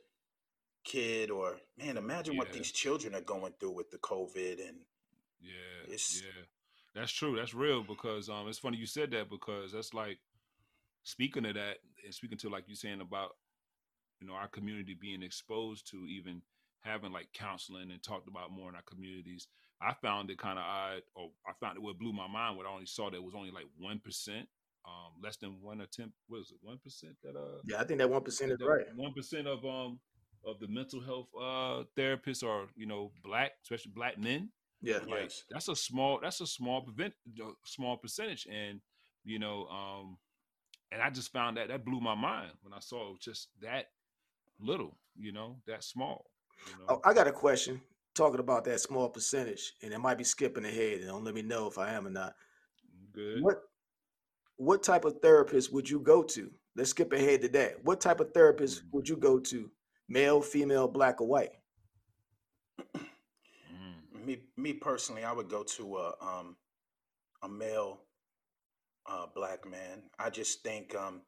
kid 0.86 1.30
or 1.30 1.58
man, 1.78 1.98
imagine 1.98 2.38
what 2.38 2.54
these 2.54 2.72
children 2.72 3.14
are 3.14 3.22
going 3.22 3.54
through 3.60 3.72
with 3.74 3.92
the 3.92 3.98
COVID 3.98 4.68
and 4.68 4.78
Yeah, 5.42 5.84
It's- 5.86 6.22
yeah, 6.22 6.44
that's 6.94 7.12
true. 7.12 7.36
That's 7.36 7.54
real 7.54 7.84
because 7.84 8.30
um, 8.30 8.48
it's 8.48 8.60
funny 8.60 8.78
you 8.78 8.86
said 8.86 9.12
that 9.12 9.30
because 9.30 9.72
that's 9.72 9.94
like 9.94 10.20
speaking 11.04 11.46
of 11.46 11.56
that 11.56 11.78
and 12.04 12.14
speaking 12.14 12.38
to 12.40 12.50
like 12.50 12.66
you 12.68 12.76
saying 12.76 13.02
about 13.02 13.32
you 14.20 14.28
know 14.28 14.34
our 14.34 14.48
community 14.48 14.96
being 15.00 15.24
exposed 15.24 15.90
to 15.92 16.06
even 16.08 16.42
having 16.82 17.12
like 17.12 17.28
counseling 17.34 17.92
and 17.92 18.04
talked 18.04 18.28
about 18.28 18.52
more 18.52 18.70
in 18.70 18.76
our 18.76 18.82
communities. 18.84 19.48
I 19.82 19.94
found 20.02 20.30
it 20.30 20.38
kind 20.38 20.60
of 20.60 20.66
odd, 20.66 21.02
or 21.16 21.30
I 21.48 21.54
found 21.60 21.78
it 21.78 21.82
what 21.82 21.98
blew 21.98 22.14
my 22.14 22.28
mind 22.28 22.58
when 22.58 22.68
I 22.68 22.70
only 22.70 22.86
saw 22.86 23.10
that 23.10 23.22
was 23.22 23.34
only 23.36 23.52
like 23.52 23.66
one 23.80 24.00
percent, 24.00 24.48
um, 24.86 25.14
less 25.24 25.38
than 25.38 25.58
one 25.62 25.82
attempt. 25.82 26.14
What 26.28 26.42
is 26.42 26.52
it? 26.52 26.58
One 26.62 26.78
percent 26.84 27.14
that 27.24 27.36
uh 27.36 27.62
Yeah, 27.66 27.80
I 27.80 27.86
think 27.86 28.00
that 28.00 28.10
one 28.10 28.24
percent 28.24 28.52
is 28.52 28.58
right. 28.62 28.86
One 28.96 29.14
percent 29.14 29.48
of 29.48 29.64
um 29.66 30.00
of 30.46 30.60
the 30.60 30.68
mental 30.68 31.02
health 31.02 31.28
uh 31.40 31.84
therapists 31.98 32.44
are 32.44 32.68
you 32.76 32.86
know 32.86 33.12
black, 33.24 33.54
especially 33.64 33.94
black 33.96 34.20
men 34.20 34.50
Yeah, 34.82 35.00
like 35.08 35.24
Yes. 35.24 35.44
that's 35.50 35.68
a 35.68 35.76
small 35.76 36.20
that's 36.22 36.42
a 36.42 36.48
small 36.48 36.82
prevent 36.82 37.14
small 37.66 37.98
percentage 37.98 38.48
and 38.52 38.82
you 39.24 39.38
know 39.40 39.68
um 39.68 40.18
and 40.92 41.02
i 41.02 41.10
just 41.10 41.32
found 41.32 41.58
that 41.58 41.68
that 41.68 41.86
blew 41.86 42.00
my 42.02 42.16
mind 42.16 42.52
when 42.64 42.74
i 42.74 42.80
saw 42.80 43.14
just 43.22 43.50
that 43.62 43.88
little 44.60 44.98
you 45.16 45.32
know 45.32 45.58
that 45.68 45.84
small 45.84 46.26
you 46.66 46.74
know 46.78 46.86
Oh, 46.90 47.02
I 47.06 47.14
got 47.14 47.28
a 47.28 47.32
question 47.32 47.82
talking 48.16 48.40
about 48.40 48.66
that 48.66 48.80
small 48.82 49.10
percentage, 49.10 49.74
and 49.82 49.94
it 49.94 50.00
might 50.00 50.18
be 50.18 50.24
skipping 50.24 50.66
ahead. 50.66 51.00
And 51.00 51.08
don't 51.08 51.24
let 51.24 51.34
me 51.34 51.42
know 51.42 51.68
if 51.68 51.78
I 51.78 51.94
am 51.94 52.08
or 52.08 52.10
not. 52.10 52.34
good 53.14 53.42
What 53.42 53.58
what 54.58 54.84
type 54.84 55.06
of 55.06 55.20
therapist 55.22 55.72
would 55.74 55.90
you 55.90 56.00
go 56.00 56.24
to? 56.24 56.52
Let's 56.76 56.92
skip 56.92 57.12
ahead 57.14 57.42
to 57.42 57.50
that. 57.50 57.84
What 57.84 58.02
type 58.02 58.20
of 58.20 58.34
therapist 58.34 58.84
Mm. 58.84 58.90
would 58.92 59.10
you 59.10 59.18
go 59.18 59.40
to? 59.40 59.70
Male, 60.08 60.42
female, 60.42 60.88
black, 60.88 61.22
or 61.22 61.28
white? 61.28 61.52
Me 64.24 64.40
me 64.58 64.74
personally, 64.74 65.24
I 65.24 65.32
would 65.32 65.50
go 65.50 65.64
to 65.64 65.98
a 65.98 66.16
um 66.22 66.58
a 67.44 67.50
male 67.50 68.02
uh 69.08 69.28
black 69.36 69.70
man. 69.70 70.04
I 70.20 70.30
just 70.30 70.64
think 70.64 70.96
um 70.96 71.22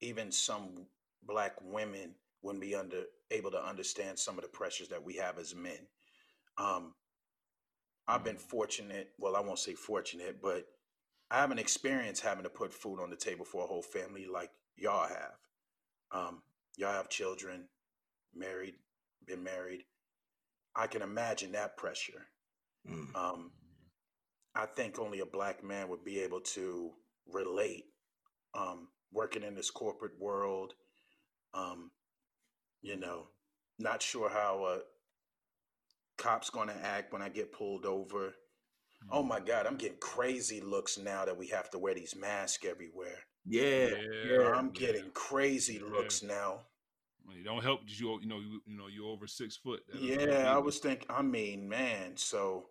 even 0.00 0.32
some 0.32 0.86
black 1.24 1.56
women 1.62 2.14
wouldn't 2.42 2.62
be 2.62 2.74
under 2.74 3.04
able 3.30 3.50
to 3.52 3.64
understand 3.64 4.18
some 4.18 4.36
of 4.38 4.42
the 4.42 4.50
pressures 4.50 4.88
that 4.88 5.04
we 5.04 5.14
have 5.16 5.38
as 5.38 5.54
men. 5.54 5.88
Um 6.58 6.94
I've 8.08 8.24
been 8.24 8.36
Mm. 8.36 8.40
fortunate, 8.40 9.14
well 9.18 9.36
I 9.36 9.40
won't 9.40 9.58
say 9.58 9.74
fortunate, 9.74 10.42
but 10.42 10.66
I 11.30 11.40
haven't 11.40 11.58
experienced 11.60 12.22
having 12.22 12.44
to 12.44 12.50
put 12.50 12.74
food 12.74 13.00
on 13.00 13.10
the 13.10 13.16
table 13.16 13.44
for 13.44 13.64
a 13.64 13.68
whole 13.68 13.82
family 13.82 14.26
like 14.26 14.52
y'all 14.76 15.08
have. 15.08 15.38
Um 16.12 16.42
y'all 16.76 16.92
have 16.92 17.08
children, 17.10 17.68
married, 18.34 18.76
been 19.26 19.42
married. 19.44 19.84
I 20.76 20.86
can 20.86 21.02
imagine 21.02 21.52
that 21.52 21.76
pressure. 21.76 22.26
Mm. 22.88 23.14
Um, 23.14 23.50
I 24.54 24.66
think 24.66 24.98
only 24.98 25.20
a 25.20 25.26
black 25.26 25.62
man 25.62 25.88
would 25.88 26.04
be 26.04 26.20
able 26.20 26.40
to 26.40 26.92
relate. 27.26 27.84
Um, 28.54 28.88
working 29.12 29.42
in 29.42 29.54
this 29.54 29.70
corporate 29.70 30.18
world, 30.20 30.74
um, 31.54 31.90
you 32.82 32.96
know, 32.96 33.28
not 33.78 34.02
sure 34.02 34.28
how 34.28 34.64
a 34.66 34.80
cop's 36.18 36.50
going 36.50 36.68
to 36.68 36.76
act 36.84 37.12
when 37.12 37.22
I 37.22 37.28
get 37.28 37.52
pulled 37.52 37.86
over. 37.86 38.34
Oh 39.10 39.22
Mm. 39.22 39.28
my 39.28 39.40
God, 39.40 39.66
I'm 39.66 39.76
getting 39.76 39.98
crazy 39.98 40.60
looks 40.60 40.98
now 40.98 41.24
that 41.24 41.36
we 41.36 41.48
have 41.48 41.70
to 41.70 41.78
wear 41.78 41.94
these 41.94 42.14
masks 42.16 42.64
everywhere. 42.68 43.18
Yeah, 43.46 43.88
Yeah, 44.22 44.52
I'm 44.54 44.70
yeah. 44.70 44.72
getting 44.72 45.10
crazy 45.12 45.78
Yeah. 45.78 45.88
looks 45.96 46.22
now. 46.22 46.66
Well, 47.26 47.36
It 47.36 47.44
don't 47.44 47.62
help 47.62 47.86
that 47.86 48.00
you 48.00 48.18
you 48.20 48.26
know 48.28 48.38
you 48.38 48.60
you 48.66 48.76
know 48.76 48.86
you're 48.88 49.06
over 49.08 49.26
six 49.26 49.56
foot. 49.56 49.82
That 49.92 50.00
Yeah, 50.00 50.48
I 50.48 50.52
either. 50.52 50.60
was 50.62 50.78
thinking. 50.78 51.06
I 51.10 51.22
mean, 51.22 51.68
man. 51.68 52.16
So 52.16 52.66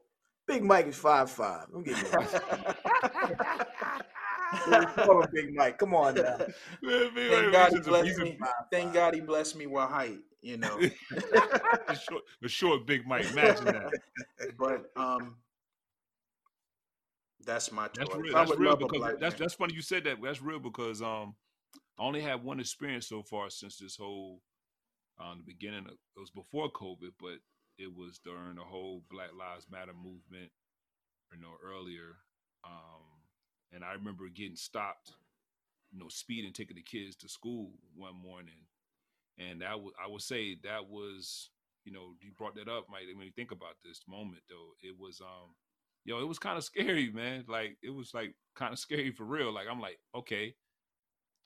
Big 0.47 0.63
Mike 0.63 0.87
is 0.87 0.95
five 0.95 1.29
five. 1.31 1.67
Don't 1.71 1.83
get 1.83 2.01
me 2.03 2.09
wrong. 2.11 2.27
Call 4.95 5.21
him 5.21 5.29
Big 5.33 5.53
Mike. 5.55 5.77
Come 5.77 5.93
on 5.93 6.15
now. 6.15 6.37
Man, 6.81 7.13
man, 7.13 7.15
thank 7.15 7.29
man, 7.29 7.51
God 7.51 7.71
he 7.73 7.79
blessed 7.79 8.07
he's 8.07 8.17
a- 8.17 8.23
me. 8.23 8.39
Thank 8.71 8.93
God 8.93 9.13
he 9.13 9.21
blessed 9.21 9.55
me 9.55 9.67
with 9.67 9.87
height. 9.89 10.19
You 10.41 10.57
know, 10.57 10.79
a 11.89 11.95
short, 11.95 12.23
a 12.41 12.47
short 12.47 12.85
big 12.87 13.05
Mike. 13.05 13.29
Imagine 13.31 13.65
that. 13.65 13.91
but 14.57 14.89
um, 14.95 15.35
that's 17.45 17.73
my 17.73 17.89
choice. 17.89 18.07
That's 18.07 18.15
real. 18.15 18.33
That's 18.33 18.55
real 18.57 18.75
because 18.77 19.01
that's 19.19 19.33
man. 19.33 19.35
that's 19.37 19.53
funny 19.53 19.73
you 19.73 19.81
said 19.81 20.05
that. 20.05 20.17
That's 20.23 20.41
real 20.41 20.59
because 20.59 21.01
um, 21.01 21.35
I 21.99 22.03
only 22.03 22.21
had 22.21 22.43
one 22.43 22.59
experience 22.59 23.07
so 23.07 23.23
far 23.23 23.49
since 23.49 23.77
this 23.77 23.95
whole 23.97 24.41
um 25.19 25.39
the 25.39 25.53
beginning. 25.53 25.85
Of, 25.85 25.93
it 26.15 26.19
was 26.19 26.31
before 26.31 26.71
COVID, 26.71 27.11
but 27.19 27.39
it 27.77 27.93
was 27.93 28.19
during 28.23 28.55
the 28.55 28.61
whole 28.61 29.03
Black 29.09 29.29
Lives 29.37 29.67
Matter 29.69 29.93
movement, 29.93 30.51
you 31.33 31.41
know, 31.41 31.55
earlier. 31.63 32.17
Um, 32.65 33.23
and 33.71 33.83
I 33.83 33.93
remember 33.93 34.27
getting 34.29 34.55
stopped, 34.55 35.13
you 35.91 35.99
know, 35.99 36.07
speeding, 36.09 36.53
taking 36.53 36.75
the 36.75 36.83
kids 36.83 37.15
to 37.17 37.29
school 37.29 37.71
one 37.95 38.15
morning, 38.15 38.67
and 39.37 39.61
that 39.61 39.79
was 39.79 39.93
I 40.03 40.09
would 40.09 40.21
say 40.21 40.57
that 40.63 40.89
was 40.89 41.49
you 41.85 41.91
know 41.91 42.15
you 42.21 42.31
brought 42.37 42.55
that 42.55 42.69
up, 42.69 42.87
Mike. 42.89 43.03
When 43.15 43.25
you 43.25 43.33
think 43.35 43.51
about 43.51 43.75
this 43.83 44.01
moment, 44.07 44.41
though, 44.49 44.71
it 44.81 44.95
was 44.97 45.21
um 45.21 45.55
yo, 46.05 46.19
it 46.21 46.27
was 46.27 46.39
kind 46.39 46.57
of 46.57 46.63
scary, 46.63 47.11
man. 47.11 47.45
Like 47.47 47.77
it 47.83 47.89
was 47.93 48.13
like 48.13 48.35
kind 48.55 48.73
of 48.73 48.79
scary 48.79 49.11
for 49.11 49.25
real. 49.25 49.53
Like 49.53 49.67
I'm 49.69 49.81
like, 49.81 49.99
okay, 50.15 50.55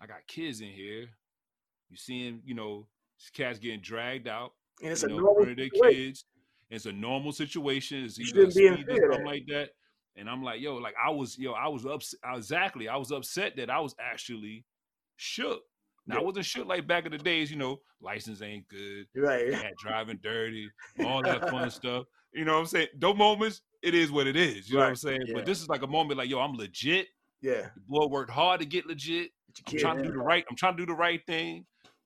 I 0.01 0.07
got 0.07 0.25
kids 0.27 0.61
in 0.61 0.69
here. 0.69 1.07
You 1.89 1.97
seeing, 1.97 2.41
you 2.45 2.53
know, 2.55 2.87
cats 3.33 3.59
getting 3.59 3.81
dragged 3.81 4.27
out, 4.27 4.53
And 4.81 4.91
it's 4.91 5.03
you 5.03 5.09
a 5.09 5.11
know, 5.11 5.19
normal 5.19 5.45
their 5.45 5.55
situation. 5.55 5.89
kids. 5.89 6.25
It's 6.69 6.85
a 6.85 6.91
normal 6.91 7.31
situation. 7.31 8.03
It's 8.03 8.17
You 8.17 8.25
either 8.25 8.51
shouldn't 8.51 8.55
be 8.55 8.67
in 8.67 8.73
speed 8.75 8.89
or 8.89 9.11
something 9.11 9.25
like 9.25 9.45
that. 9.47 9.69
And 10.15 10.29
I'm 10.29 10.43
like, 10.43 10.61
yo, 10.61 10.75
like 10.75 10.95
I 11.03 11.09
was, 11.09 11.37
yo, 11.37 11.53
I 11.53 11.67
was 11.67 11.85
upset. 11.85 12.19
Exactly, 12.35 12.87
I 12.87 12.97
was 12.97 13.11
upset 13.11 13.55
that 13.57 13.69
I 13.69 13.79
was 13.79 13.95
actually 13.99 14.65
shook. 15.17 15.61
Now 16.05 16.15
I 16.17 16.19
Yeah. 16.19 16.25
wasn't 16.25 16.45
shook 16.45 16.67
like 16.67 16.85
back 16.87 17.05
in 17.05 17.11
the 17.11 17.17
days, 17.17 17.49
you 17.49 17.57
know, 17.57 17.79
license 18.01 18.41
ain't 18.41 18.67
good, 18.67 19.07
Right. 19.15 19.51
driving 19.79 20.19
dirty, 20.21 20.69
all 21.03 21.21
that 21.23 21.49
fun 21.49 21.69
stuff. 21.71 22.05
You 22.33 22.45
know 22.45 22.53
what 22.53 22.59
I'm 22.61 22.65
saying? 22.67 22.87
Those 22.97 23.15
moments, 23.15 23.61
it 23.81 23.93
is 23.93 24.11
what 24.11 24.27
it 24.27 24.35
is. 24.35 24.69
You 24.69 24.75
know 24.77 24.81
what 24.83 24.89
I'm 24.89 24.95
saying? 24.95 25.21
yeah. 25.27 25.33
But 25.35 25.45
this 25.45 25.61
is 25.61 25.69
like 25.69 25.83
a 25.83 25.87
moment 25.87 26.17
like, 26.17 26.29
yo, 26.29 26.39
I'm 26.39 26.55
legit. 26.55 27.07
Yeah. 27.41 27.69
The 27.75 27.81
boy 27.87 28.07
worked 28.07 28.31
hard 28.31 28.59
to 28.59 28.65
get 28.65 28.85
legit. 28.87 29.31
I'm 29.67 29.77
trying 29.77 29.97
to 29.97 30.03
do 30.03 30.11
the 30.11 30.19
right. 30.19 30.45
I'm 30.49 30.55
trying 30.55 30.77
to 30.77 30.81
do 30.83 30.87
the 30.87 30.97
right 30.97 31.21
thing. 31.25 31.65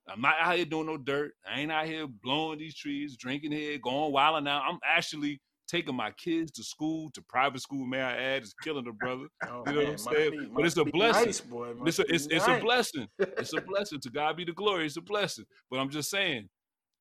I'm 0.09 0.21
not 0.21 0.35
out 0.39 0.55
here 0.55 0.65
doing 0.65 0.87
no 0.87 0.97
dirt. 0.97 1.33
I 1.45 1.59
ain't 1.59 1.71
out 1.71 1.85
here 1.85 2.07
blowing 2.07 2.59
these 2.59 2.75
trees, 2.75 3.17
drinking 3.17 3.51
here, 3.51 3.77
going 3.77 4.13
wild 4.13 4.43
now. 4.43 4.61
I'm 4.61 4.79
actually 4.85 5.41
taking 5.67 5.95
my 5.95 6.11
kids 6.11 6.51
to 6.51 6.63
school, 6.63 7.11
to 7.13 7.21
private 7.23 7.61
school. 7.61 7.85
May 7.85 8.01
I 8.01 8.15
add, 8.15 8.43
is 8.43 8.53
killing 8.63 8.85
the 8.85 8.93
brother. 8.93 9.25
Oh, 9.49 9.63
You 9.67 9.73
know 9.73 9.79
what 9.79 9.89
I'm 9.89 9.97
saying? 9.97 10.51
But 10.53 10.65
it's 10.65 10.77
a 10.77 10.85
blessing. 10.85 11.25
Nice, 11.25 11.41
boy. 11.41 11.73
It's 11.85 11.99
a, 11.99 12.13
it's, 12.13 12.27
it's 12.27 12.47
a 12.47 12.59
blessing. 12.59 13.07
It's 13.19 13.53
a 13.53 13.61
blessing. 13.61 13.99
To 14.01 14.09
God 14.09 14.37
be 14.37 14.45
the 14.45 14.53
glory. 14.53 14.85
It's 14.85 14.97
a 14.97 15.01
blessing. 15.01 15.45
But 15.69 15.79
I'm 15.79 15.89
just 15.89 16.09
saying, 16.09 16.47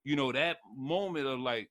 you 0.05 0.17
know, 0.17 0.33
that 0.33 0.59
moment 0.77 1.27
of 1.27 1.39
like, 1.39 1.69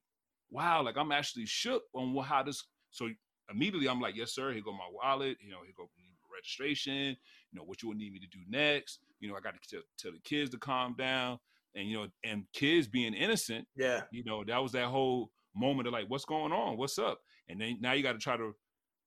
wow, 0.50 0.84
like 0.84 0.98
I'm 0.98 1.12
actually 1.12 1.46
shook 1.46 1.84
on 1.94 2.16
how 2.24 2.44
this. 2.44 2.64
So 2.92 3.10
immediately 3.52 3.90
I'm 3.90 4.00
like, 4.00 4.16
yes, 4.16 4.34
sir. 4.34 4.54
Here 4.54 4.62
go 4.64 4.72
my 4.72 4.90
wallet. 4.92 5.38
You 5.42 5.52
know, 5.52 5.60
here 5.64 5.74
go 5.76 5.90
registration. 6.36 7.16
You 7.52 7.60
know, 7.60 7.64
what 7.64 7.82
you 7.82 7.90
would 7.90 7.98
need 7.98 8.14
me 8.14 8.20
to 8.20 8.28
do 8.28 8.40
next. 8.48 9.00
You 9.20 9.30
know, 9.30 9.36
I 9.36 9.40
got 9.40 9.54
to 9.62 9.70
tell, 9.70 9.82
tell 9.98 10.12
the 10.12 10.20
kids 10.20 10.50
to 10.52 10.58
calm 10.58 10.96
down. 10.98 11.40
And 11.76 11.90
you 11.90 11.98
know, 11.98 12.08
and 12.24 12.46
kids 12.54 12.88
being 12.88 13.14
innocent, 13.14 13.68
Yeah. 13.76 14.04
you 14.12 14.24
know, 14.24 14.44
that 14.46 14.62
was 14.64 14.72
that 14.74 14.86
whole 14.88 15.32
moment 15.56 15.88
of 15.88 15.94
like, 15.94 16.10
what's 16.10 16.24
going 16.26 16.54
on? 16.54 16.78
What's 16.78 16.98
up? 16.98 17.20
And 17.50 17.60
then 17.60 17.78
now 17.82 17.92
you 17.94 18.04
got 18.04 18.14
to 18.14 18.18
try 18.20 18.38
to 18.38 18.54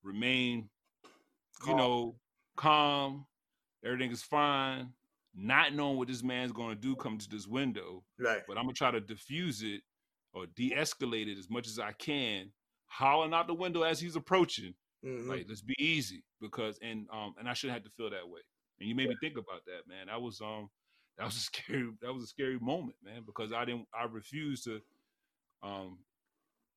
remain, 0.02 0.68
you 1.66 1.74
know, 1.74 2.16
calm. 2.56 3.26
Everything 3.84 4.10
is 4.10 4.22
fine. 4.22 4.92
Not 5.34 5.72
knowing 5.74 5.96
what 5.96 6.08
this 6.08 6.22
man's 6.22 6.52
going 6.52 6.74
to 6.74 6.80
do 6.80 6.94
comes 6.96 7.26
to 7.26 7.34
this 7.36 7.46
window, 7.46 8.04
Right. 8.18 8.42
but 8.46 8.58
I'm 8.58 8.64
gonna 8.64 8.74
try 8.74 8.90
to 8.90 9.00
diffuse 9.00 9.62
it 9.62 9.82
or 10.32 10.46
de-escalate 10.46 11.28
it 11.28 11.38
as 11.38 11.48
much 11.48 11.66
as 11.68 11.78
I 11.78 11.92
can, 11.92 12.52
hollering 12.86 13.32
out 13.32 13.46
the 13.46 13.54
window 13.54 13.82
as 13.82 13.98
he's 14.00 14.16
approaching. 14.16 14.74
Mhm. 15.04 15.28
Like, 15.28 15.46
let's 15.48 15.62
be 15.62 15.76
easy 15.78 16.24
because 16.40 16.78
and 16.82 17.08
um 17.10 17.34
and 17.38 17.48
I 17.48 17.54
shouldn't 17.54 17.74
have 17.74 17.84
to 17.90 17.96
feel 17.96 18.10
that 18.10 18.28
way. 18.28 18.40
And 18.80 18.88
you 18.88 18.94
made 18.94 19.08
me 19.08 19.16
think 19.20 19.36
about 19.36 19.64
that, 19.66 19.86
man. 19.86 20.06
That 20.08 20.20
was 20.20 20.40
um 20.40 20.70
that 21.16 21.24
was 21.24 21.36
a 21.36 21.40
scary 21.50 21.90
that 22.00 22.12
was 22.12 22.24
a 22.24 22.26
scary 22.28 22.58
moment, 22.58 22.96
man, 23.02 23.22
because 23.24 23.52
I 23.52 23.64
didn't 23.64 23.88
I 23.94 24.04
refused 24.04 24.64
to 24.64 24.82
um 25.62 26.04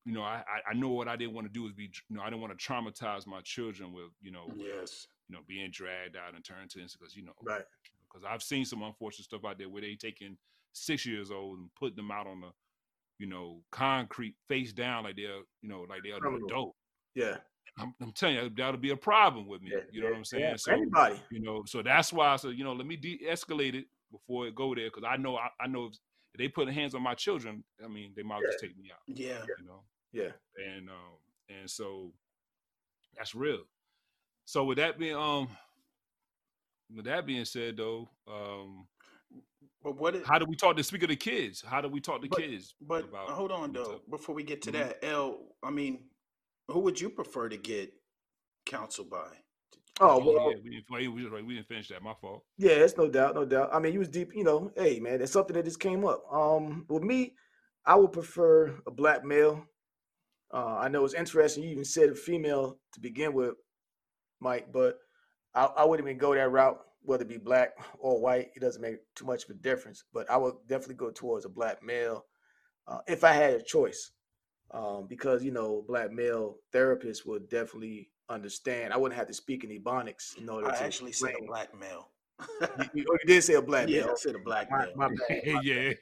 you 0.04 0.12
know, 0.12 0.22
I 0.22 0.44
I- 0.68 0.74
know 0.74 0.90
what 0.90 1.08
I 1.08 1.16
didn't 1.16 1.34
want 1.34 1.46
to 1.46 1.52
do 1.52 1.66
is 1.66 1.72
be 1.72 1.84
you 2.08 2.16
know 2.16 2.22
I 2.22 2.30
didn't 2.30 2.40
want 2.42 2.58
to 2.58 2.64
traumatize 2.64 3.26
my 3.26 3.40
children 3.42 3.92
with 3.92 4.10
you 4.20 4.30
know 4.32 4.48
Yes. 4.56 5.06
you 5.28 5.34
know 5.36 5.42
being 5.46 5.70
dragged 5.70 6.16
out 6.16 6.34
and 6.34 6.44
turned 6.44 6.70
to 6.70 6.78
because 6.80 7.16
you 7.16 7.22
know 7.22 7.34
Right. 7.42 7.64
because 8.08 8.24
I've 8.24 8.42
seen 8.42 8.64
some 8.64 8.82
unfortunate 8.82 9.24
stuff 9.24 9.44
out 9.44 9.58
there 9.58 9.68
where 9.68 9.82
they 9.82 9.96
taking 9.96 10.38
six 10.72 11.06
years 11.06 11.30
old 11.30 11.58
and 11.58 11.74
putting 11.74 11.96
them 11.96 12.10
out 12.10 12.26
on 12.26 12.40
the 12.40 12.52
you 13.18 13.26
know 13.26 13.64
concrete 13.70 14.36
face 14.48 14.72
down 14.72 15.04
like 15.04 15.16
they're 15.16 15.38
you 15.62 15.68
know 15.68 15.82
like 15.82 16.02
they're 16.02 16.16
an 16.16 16.34
adult. 16.44 16.76
Yeah. 17.14 17.38
I'm, 17.78 17.94
I'm 18.00 18.12
telling 18.12 18.36
you 18.36 18.50
that'll 18.54 18.76
be 18.80 18.90
a 18.90 18.96
problem 18.96 19.46
with 19.48 19.62
me. 19.62 19.70
Yeah, 19.72 19.78
you 19.90 20.00
know 20.00 20.06
yeah, 20.08 20.12
what 20.12 20.18
I'm 20.18 20.24
saying? 20.24 20.42
yeah, 20.44 20.56
So 20.56 20.72
anybody. 20.72 21.20
you 21.30 21.40
know, 21.40 21.62
so 21.66 21.82
that's 21.82 22.12
why 22.12 22.28
I 22.28 22.36
said, 22.36 22.52
you 22.56 22.64
know, 22.64 22.72
let 22.74 22.86
me 22.86 22.96
de-escalate 22.96 23.74
it 23.74 23.86
before 24.10 24.46
it 24.46 24.54
go 24.54 24.74
there, 24.74 24.90
because 24.90 25.04
I 25.08 25.16
know, 25.16 25.36
I, 25.36 25.48
I 25.58 25.66
know 25.66 25.86
if 25.86 25.94
they 26.38 26.48
put 26.48 26.68
hands 26.68 26.94
on 26.94 27.02
my 27.02 27.14
children, 27.14 27.64
I 27.82 27.88
mean, 27.88 28.12
they 28.14 28.22
might 28.22 28.42
just 28.42 28.60
take 28.60 28.76
me 28.76 28.90
out, 28.92 29.00
Yeah. 29.06 29.42
you 29.58 29.64
know, 29.66 29.82
Yeah. 30.12 30.32
and 30.56 30.90
um, 30.90 31.16
and 31.48 31.68
so 31.70 32.12
that's 33.16 33.34
real. 33.34 33.62
So 34.44 34.64
with 34.64 34.76
that 34.78 34.98
being 34.98 35.16
um, 35.16 35.48
with 36.94 37.06
that 37.06 37.26
being 37.26 37.44
said, 37.46 37.78
though, 37.78 38.08
um, 38.28 38.86
But 39.82 39.96
what? 39.96 40.14
It, 40.14 40.26
how 40.26 40.38
do 40.38 40.44
we 40.46 40.56
talk 40.56 40.76
to 40.76 40.82
speak 40.82 41.02
of 41.04 41.08
the 41.08 41.16
kids? 41.16 41.62
How 41.66 41.80
do 41.80 41.88
we 41.88 42.00
talk 42.00 42.20
to 42.22 42.28
But- 42.28 42.38
kids? 42.38 42.74
but 42.80 43.08
hold 43.12 43.50
on 43.50 43.72
though. 43.72 44.02
Before 44.10 44.34
we 44.34 44.42
get 44.42 44.60
to 44.62 44.70
Mhm. 44.70 44.72
that, 44.74 45.04
L. 45.04 45.54
I 45.62 45.70
mean, 45.70 46.10
who 46.72 46.80
would 46.80 47.00
you 47.00 47.10
prefer 47.10 47.48
to 47.48 47.56
get 47.56 47.92
counsel 48.66 49.04
by? 49.04 49.28
Oh 50.00 50.18
well. 50.18 50.50
yeah, 50.50 50.56
we 50.64 50.70
didn't, 50.70 51.14
we, 51.14 51.22
didn't- 51.22 51.46
we 51.46 51.54
didn't 51.54 51.68
finish 51.68 51.88
that. 51.88 52.02
My 52.02 52.14
fault. 52.14 52.44
Yeah, 52.58 52.72
it's 52.72 52.96
no 52.96 53.08
doubt, 53.08 53.34
no 53.34 53.44
doubt. 53.44 53.70
I 53.72 53.78
mean, 53.78 53.92
you 53.92 53.98
was 53.98 54.08
deep, 54.08 54.34
you 54.34 54.44
know. 54.44 54.72
Hey, 54.76 54.98
man, 55.00 55.20
it's 55.20 55.32
something 55.32 55.54
that 55.54 55.64
just 55.64 55.80
came 55.80 56.04
up. 56.04 56.24
Um, 56.32 56.86
with 56.88 57.02
me, 57.02 57.34
I 57.84 57.94
would 57.96 58.12
prefer 58.12 58.74
a 58.86 58.90
black 58.90 59.24
male. 59.24 59.64
Uh, 60.52 60.78
I 60.80 60.88
know 60.88 61.04
it's 61.04 61.14
interesting. 61.14 61.62
You 61.62 61.70
even 61.70 61.84
said 61.84 62.10
a 62.10 62.14
female 62.14 62.78
to 62.94 63.00
begin 63.00 63.32
with, 63.32 63.54
Mike, 64.40 64.72
but 64.72 64.98
I, 65.54 65.64
I 65.64 65.84
wouldn't 65.84 66.06
even 66.08 66.18
go 66.18 66.34
that 66.34 66.50
route. 66.50 66.78
Whether 67.04 67.24
it 67.24 67.28
be 67.28 67.38
black 67.38 67.70
or 67.98 68.20
white, 68.20 68.50
it 68.54 68.60
doesn't 68.60 68.80
make 68.80 68.96
too 69.16 69.24
much 69.24 69.44
of 69.44 69.50
a 69.50 69.54
difference. 69.54 70.04
But 70.14 70.30
I 70.30 70.36
would 70.36 70.54
definitely 70.68 70.94
go 70.96 71.10
towards 71.10 71.44
a 71.44 71.48
black 71.48 71.82
male 71.82 72.24
uh, 72.86 72.98
if 73.08 73.24
I 73.24 73.32
had 73.32 73.54
a 73.54 73.62
choice, 73.62 74.12
um, 74.72 75.06
because 75.08 75.42
you 75.44 75.50
know, 75.50 75.84
black 75.86 76.12
male 76.12 76.56
therapists 76.72 77.26
would 77.26 77.48
definitely 77.48 78.10
understand. 78.28 78.92
I 78.92 78.96
wouldn't 78.96 79.18
have 79.18 79.28
to 79.28 79.34
speak 79.34 79.64
in 79.64 79.70
ebonics 79.70 80.36
in 80.38 80.48
order 80.48 80.68
I 80.70 80.76
to 80.76 80.82
actually 80.84 81.12
said 81.12 81.34
a 81.42 81.46
black 81.46 81.68
male. 81.78 82.08
You, 82.40 82.84
you- 82.94 83.06
oh, 83.10 83.16
you 83.22 83.26
did 83.26 83.42
say 83.44 83.54
a 83.54 83.62
black 83.62 83.88
yeah, 83.88 84.00
male. 84.02 84.10
I 84.12 84.14
said 84.16 84.34
a 84.34 84.38
black 84.38 84.70
My, 84.70 84.86
male. 84.86 84.92
my 84.96 85.08
bad. 85.28 85.42
my 85.54 85.60
yeah. 85.62 85.92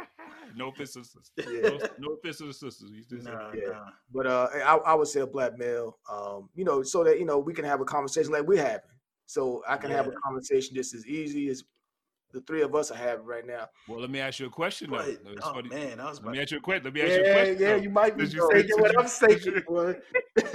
no 0.56 0.68
offense 0.68 0.92
to 0.94 1.04
sisters. 1.04 1.30
Yeah. 1.36 1.68
No, 1.70 1.78
no 1.98 2.08
offense 2.14 2.38
to 2.38 2.46
the 2.46 2.54
sisters. 2.54 2.90
You 2.90 3.02
just 3.08 3.24
said- 3.24 3.32
Nah, 3.34 3.52
Yeah. 3.52 3.68
nah. 3.70 3.84
But 4.12 4.26
uh, 4.26 4.48
I, 4.54 4.76
I 4.76 4.94
would 4.94 5.08
say 5.08 5.20
a 5.20 5.26
black 5.26 5.58
male, 5.58 5.98
um, 6.10 6.48
you 6.54 6.64
know, 6.64 6.82
so 6.82 7.04
that 7.04 7.18
you 7.18 7.24
know 7.26 7.38
we 7.38 7.52
can 7.52 7.64
have 7.64 7.80
a 7.80 7.84
conversation 7.84 8.32
like 8.32 8.46
we're 8.46 8.64
having. 8.64 8.80
So 9.26 9.62
I 9.68 9.76
can 9.78 9.90
have 9.90 10.06
a 10.06 10.12
conversation 10.22 10.74
just 10.76 10.94
as 10.94 11.06
easy 11.06 11.48
as 11.48 11.64
the 12.34 12.40
three 12.42 12.62
of 12.62 12.74
us 12.74 12.90
are 12.90 12.96
having 12.96 13.24
right 13.24 13.46
now. 13.46 13.68
Well, 13.88 14.00
let 14.00 14.10
me 14.10 14.18
ask 14.18 14.40
you 14.40 14.46
a 14.46 14.50
question 14.50 14.90
though. 14.90 14.96
But, 14.98 15.08
it's 15.08 15.46
oh 15.46 15.62
man, 15.62 16.00
I 16.00 16.10
was 16.10 16.20
Let 16.20 16.32
me 16.32 16.40
ask 16.40 16.50
you 16.50 16.58
a 16.58 16.60
question. 16.60 16.84
Let 16.84 16.92
me 16.94 17.00
ask 17.00 17.14
you 17.16 17.22
a 17.22 17.24
Yeah, 17.26 17.32
question. 17.32 17.56
yeah, 17.60 17.68
though. 17.68 17.76
you 17.76 17.90
might 17.90 18.18
be 18.18 18.24
you 18.24 18.48
thinking 18.52 18.80
what 18.80 18.98
I'm 18.98 19.06
saying. 19.08 19.38
since 19.38 19.46
you- 19.46 19.62
boy. 19.66 19.96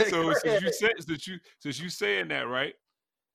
So 0.09 0.33
since 0.33 0.61
you 0.61 0.71
said 0.73 0.91
since 0.99 1.27
you 1.27 1.39
since 1.59 1.79
you 1.79 1.89
saying 1.89 2.27
that 2.27 2.47
right, 2.47 2.73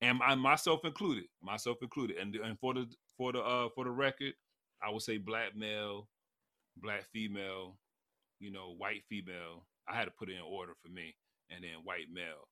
and 0.03 0.21
I 0.23 0.35
myself 0.35 0.85
included, 0.85 1.25
myself 1.43 1.79
included, 1.83 2.19
and 2.19 2.35
and 2.37 2.59
for 2.61 2.75
the 2.75 2.87
for 3.17 3.33
the 3.33 3.41
uh 3.41 3.69
for 3.75 3.85
the 3.85 3.91
record, 3.91 4.35
I 4.83 4.91
would 4.91 5.03
say 5.03 5.17
black 5.17 5.57
male, 5.57 6.09
black 6.77 7.05
female, 7.13 7.79
you 8.41 8.53
know, 8.53 8.75
white 8.77 9.03
female. 9.09 9.67
I 9.89 9.97
had 9.97 10.05
to 10.05 10.11
put 10.11 10.29
it 10.29 10.35
in 10.35 10.43
order 10.43 10.73
for 10.83 10.91
me, 10.91 11.15
and 11.51 11.65
then 11.65 11.81
white 11.85 12.09
male. 12.13 12.49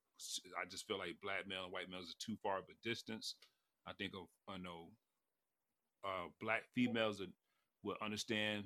I 0.60 0.68
just 0.70 0.86
feel 0.86 0.98
like 0.98 1.16
black 1.22 1.46
male 1.46 1.64
and 1.64 1.72
white 1.72 1.90
males 1.90 2.10
are 2.10 2.24
too 2.24 2.36
far 2.42 2.58
of 2.58 2.64
a 2.70 2.88
distance. 2.88 3.34
I 3.86 3.92
think 3.94 4.12
of 4.14 4.26
I 4.48 4.56
know 4.58 4.88
uh 6.04 6.28
black 6.40 6.62
females 6.74 7.18
that 7.18 7.28
will 7.82 7.96
understand 8.02 8.64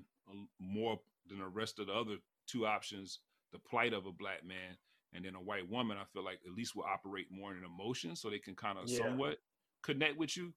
more 0.58 0.98
than 1.28 1.38
the 1.38 1.46
rest 1.46 1.78
of 1.78 1.86
the 1.86 1.92
other 1.92 2.16
two 2.46 2.66
options, 2.66 3.20
the 3.52 3.58
plight 3.58 3.92
of 3.92 4.06
a 4.06 4.12
black 4.12 4.44
man 4.44 4.76
and 5.12 5.24
then 5.24 5.34
a 5.34 5.40
white 5.40 5.68
woman, 5.70 5.96
I 5.96 6.04
feel 6.12 6.24
like 6.24 6.40
at 6.46 6.52
least 6.52 6.76
will 6.76 6.84
operate 6.84 7.26
more 7.30 7.54
in 7.54 7.64
emotion, 7.64 8.16
so 8.16 8.28
they 8.28 8.38
can 8.38 8.54
kind 8.54 8.78
of 8.78 8.88
Yeah. 8.88 8.98
somewhat 8.98 9.38
connect 9.82 10.16
with 10.16 10.36
you. 10.36 10.52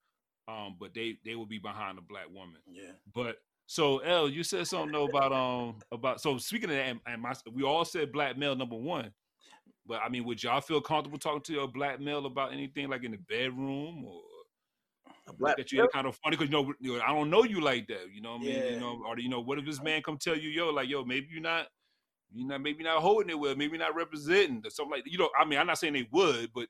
Um, 0.47 0.75
but 0.79 0.93
they 0.93 1.19
they 1.23 1.35
will 1.35 1.45
be 1.45 1.59
behind 1.59 1.97
a 1.97 2.01
black 2.01 2.27
woman. 2.29 2.61
Yeah. 2.65 2.91
But 3.13 3.37
so 3.67 3.99
L, 3.99 4.27
you 4.27 4.43
said 4.43 4.67
something 4.67 4.91
though 4.91 5.05
about 5.05 5.31
um 5.31 5.79
about 5.91 6.21
so 6.21 6.37
speaking 6.39 6.71
of 6.71 6.75
that, 6.75 6.87
and, 6.87 6.99
and 7.05 7.21
my, 7.21 7.33
we 7.53 7.63
all 7.63 7.85
said 7.85 8.11
black 8.11 8.35
male 8.37 8.55
number 8.55 8.75
one. 8.75 9.13
But 9.85 10.01
I 10.03 10.09
mean, 10.09 10.25
would 10.25 10.41
y'all 10.43 10.61
feel 10.61 10.81
comfortable 10.81 11.19
talking 11.19 11.41
to 11.41 11.61
a 11.61 11.67
black 11.67 11.99
male 11.99 12.25
about 12.25 12.51
anything 12.51 12.89
like 12.89 13.03
in 13.03 13.11
the 13.11 13.17
bedroom 13.17 14.05
or 14.05 14.21
A 15.29 15.33
black 15.33 15.57
that 15.57 15.71
you 15.71 15.87
kind 15.93 16.07
of 16.07 16.15
funny 16.23 16.35
because 16.35 16.51
you 16.51 16.57
know, 16.63 16.73
you 16.79 16.97
know, 16.97 17.03
I 17.03 17.13
don't 17.13 17.29
know 17.29 17.43
you 17.43 17.61
like 17.61 17.87
that. 17.87 18.07
You 18.11 18.21
know 18.21 18.33
what 18.33 18.41
I 18.41 18.45
mean? 18.45 18.55
Yeah. 18.55 18.69
You 18.71 18.79
know, 18.79 19.01
or 19.05 19.19
you 19.19 19.29
know, 19.29 19.41
what 19.41 19.59
if 19.59 19.65
this 19.65 19.81
man 19.81 20.01
come 20.01 20.17
tell 20.17 20.37
you, 20.37 20.49
yo, 20.49 20.69
like, 20.69 20.89
yo, 20.89 21.05
maybe 21.05 21.27
you're 21.31 21.41
not, 21.41 21.67
you 22.33 22.47
know, 22.47 22.57
maybe 22.57 22.83
not 22.83 23.01
holding 23.01 23.29
it 23.29 23.39
well, 23.39 23.55
maybe 23.55 23.77
not 23.77 23.95
representing 23.95 24.61
or 24.65 24.69
something 24.69 24.91
like 24.91 25.03
that. 25.03 25.11
You 25.11 25.19
know, 25.19 25.29
I 25.39 25.45
mean, 25.45 25.59
I'm 25.59 25.67
not 25.67 25.77
saying 25.77 25.93
they 25.93 26.07
would, 26.11 26.51
but 26.53 26.67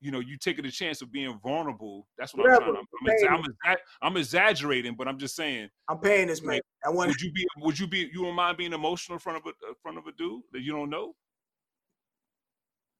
you 0.00 0.10
know, 0.10 0.18
you 0.18 0.36
taking 0.36 0.64
the 0.64 0.70
chance 0.70 1.00
of 1.00 1.12
being 1.12 1.38
vulnerable. 1.42 2.08
That's 2.18 2.34
what 2.34 2.44
Yeah, 2.48 2.56
I'm 2.56 2.62
trying. 2.62 2.76
I'm, 2.76 3.34
I'm, 3.34 3.42
exa- 3.44 3.76
I'm, 4.02 4.16
exaggerating, 4.16 4.96
but 4.96 5.06
I'm 5.06 5.16
just 5.16 5.36
saying. 5.36 5.68
I'm 5.88 5.98
paying 5.98 6.26
this 6.26 6.42
man. 6.42 6.60
I 6.84 6.90
want 6.90 7.08
Would 7.08 7.20
you 7.20 7.30
be? 7.30 7.46
Would 7.58 7.78
you 7.78 7.86
be? 7.86 8.10
You 8.12 8.24
don't 8.24 8.34
mind 8.34 8.58
being 8.58 8.72
emotional 8.72 9.14
in 9.14 9.20
front 9.20 9.38
of 9.38 9.44
a 9.46 9.68
in 9.68 9.74
front 9.80 9.98
of 9.98 10.06
a 10.08 10.12
dude 10.12 10.42
that 10.52 10.62
you 10.62 10.72
don't 10.72 10.90
know? 10.90 11.14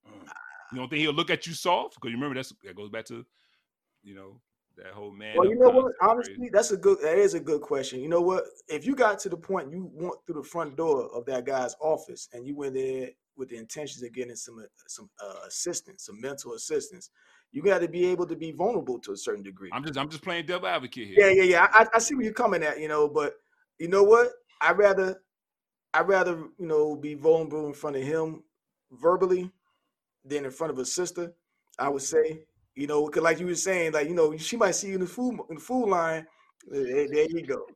Mm. 0.07 0.29
You 0.73 0.79
don't 0.79 0.89
think 0.89 1.01
he'll 1.01 1.13
look 1.13 1.31
at 1.31 1.45
you 1.45 1.55
soft? 1.55 1.97
Because 1.97 2.11
you 2.11 2.17
remember 2.17 2.37
that's 2.37 2.53
that 2.63 2.77
goes 2.77 2.89
back 2.89 3.05
to, 3.07 3.27
you 4.05 4.15
know, 4.15 4.41
that 4.77 4.93
whole 4.95 5.11
man. 5.11 5.35
Well, 5.37 5.49
you 5.49 5.59
know 5.59 5.71
what? 5.71 5.93
Honestly, 6.01 6.51
that's 6.53 6.71
a 6.71 6.77
good. 6.77 6.99
That 7.03 7.19
is 7.19 7.35
a 7.35 7.41
good 7.41 7.61
question. 7.61 8.01
You 8.01 8.09
know 8.09 8.21
what? 8.21 8.45
If 8.69 8.87
you 8.87 8.95
got 8.95 9.19
to 9.21 9.29
the 9.29 9.37
point 9.37 9.71
you 9.71 9.91
went 9.93 10.15
through 10.27 10.43
the 10.43 10.49
front 10.49 10.77
door 10.77 11.09
of 11.15 11.25
that 11.27 11.45
guy's 11.45 11.75
office 11.81 12.29
and 12.33 12.47
you 12.47 12.57
went 12.57 12.75
there 12.75 13.11
with 13.37 13.49
the 13.49 13.57
intentions 13.57 14.03
of 14.03 14.13
getting 14.13 14.37
some 14.37 14.59
uh, 14.59 14.67
some 14.87 15.11
uh, 15.23 15.47
assistance, 15.47 16.05
some 16.07 16.21
mental 16.21 16.55
assistance, 16.55 17.11
you 17.51 17.63
got 17.63 17.81
to 17.81 17.89
be 17.89 18.07
able 18.07 18.27
to 18.27 18.37
be 18.37 18.53
vulnerable 18.53 18.99
to 19.01 19.13
a 19.13 19.17
certain 19.17 19.43
degree. 19.43 19.71
I'm 19.73 19.85
just 19.85 19.99
I'm 19.99 20.09
just 20.09 20.23
playing 20.23 20.47
devil 20.47 20.69
advocate 20.69 21.09
here. 21.09 21.17
Yeah, 21.19 21.43
yeah, 21.43 21.51
yeah. 21.51 21.69
I, 21.73 21.87
I 21.95 21.99
see 21.99 22.15
where 22.15 22.25
you're 22.25 22.33
coming 22.33 22.63
at, 22.63 22.81
you 22.81 22.89
know, 22.89 23.09
but 23.09 23.35
you 23.79 23.89
know 23.89 24.03
what? 24.03 24.29
I 24.61 24.73
rather 24.73 25.21
I 25.95 26.01
rather, 26.01 26.37
you 26.59 26.67
know, 26.67 26.97
be 26.97 27.15
vulnerable 27.15 27.67
in 27.67 27.75
front 27.75 27.97
of 27.97 28.03
him 28.03 28.43
verbally 28.91 29.51
than 30.25 30.45
in 30.45 30.51
front 30.51 30.73
of 30.73 30.79
a 30.79 30.87
sister, 30.87 31.35
I 31.79 31.89
would 31.89 32.03
say. 32.03 32.45
You 32.75 32.87
know, 32.87 33.07
because 33.07 33.23
like 33.23 33.39
you 33.39 33.47
were 33.47 33.55
saying, 33.55 33.93
like, 33.93 34.09
you 34.09 34.15
know, 34.15 34.37
she 34.37 34.57
might 34.57 34.73
see 34.75 34.89
you 34.89 34.95
in 34.95 35.01
the 35.01 35.07
food 35.07 35.39
in 35.51 35.57
the 35.57 35.61
food 35.61 35.89
line. 35.89 36.27
There, 36.67 37.07
there 37.09 37.27
you 37.29 37.47
go. 37.47 37.67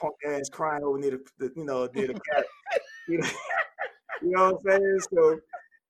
Punk 0.00 0.14
ass 0.26 0.48
crying 0.50 0.82
over 0.82 0.98
near 0.98 1.12
the, 1.12 1.20
the 1.38 1.52
you 1.56 1.64
know, 1.64 1.88
near 1.94 2.08
the 2.08 2.14
cat. 2.14 2.44
You 3.08 3.18
know, 3.18 3.28
you 4.22 4.30
know 4.30 4.50
what 4.52 4.74
I'm 4.74 4.80
saying? 4.80 5.00
So 5.12 5.40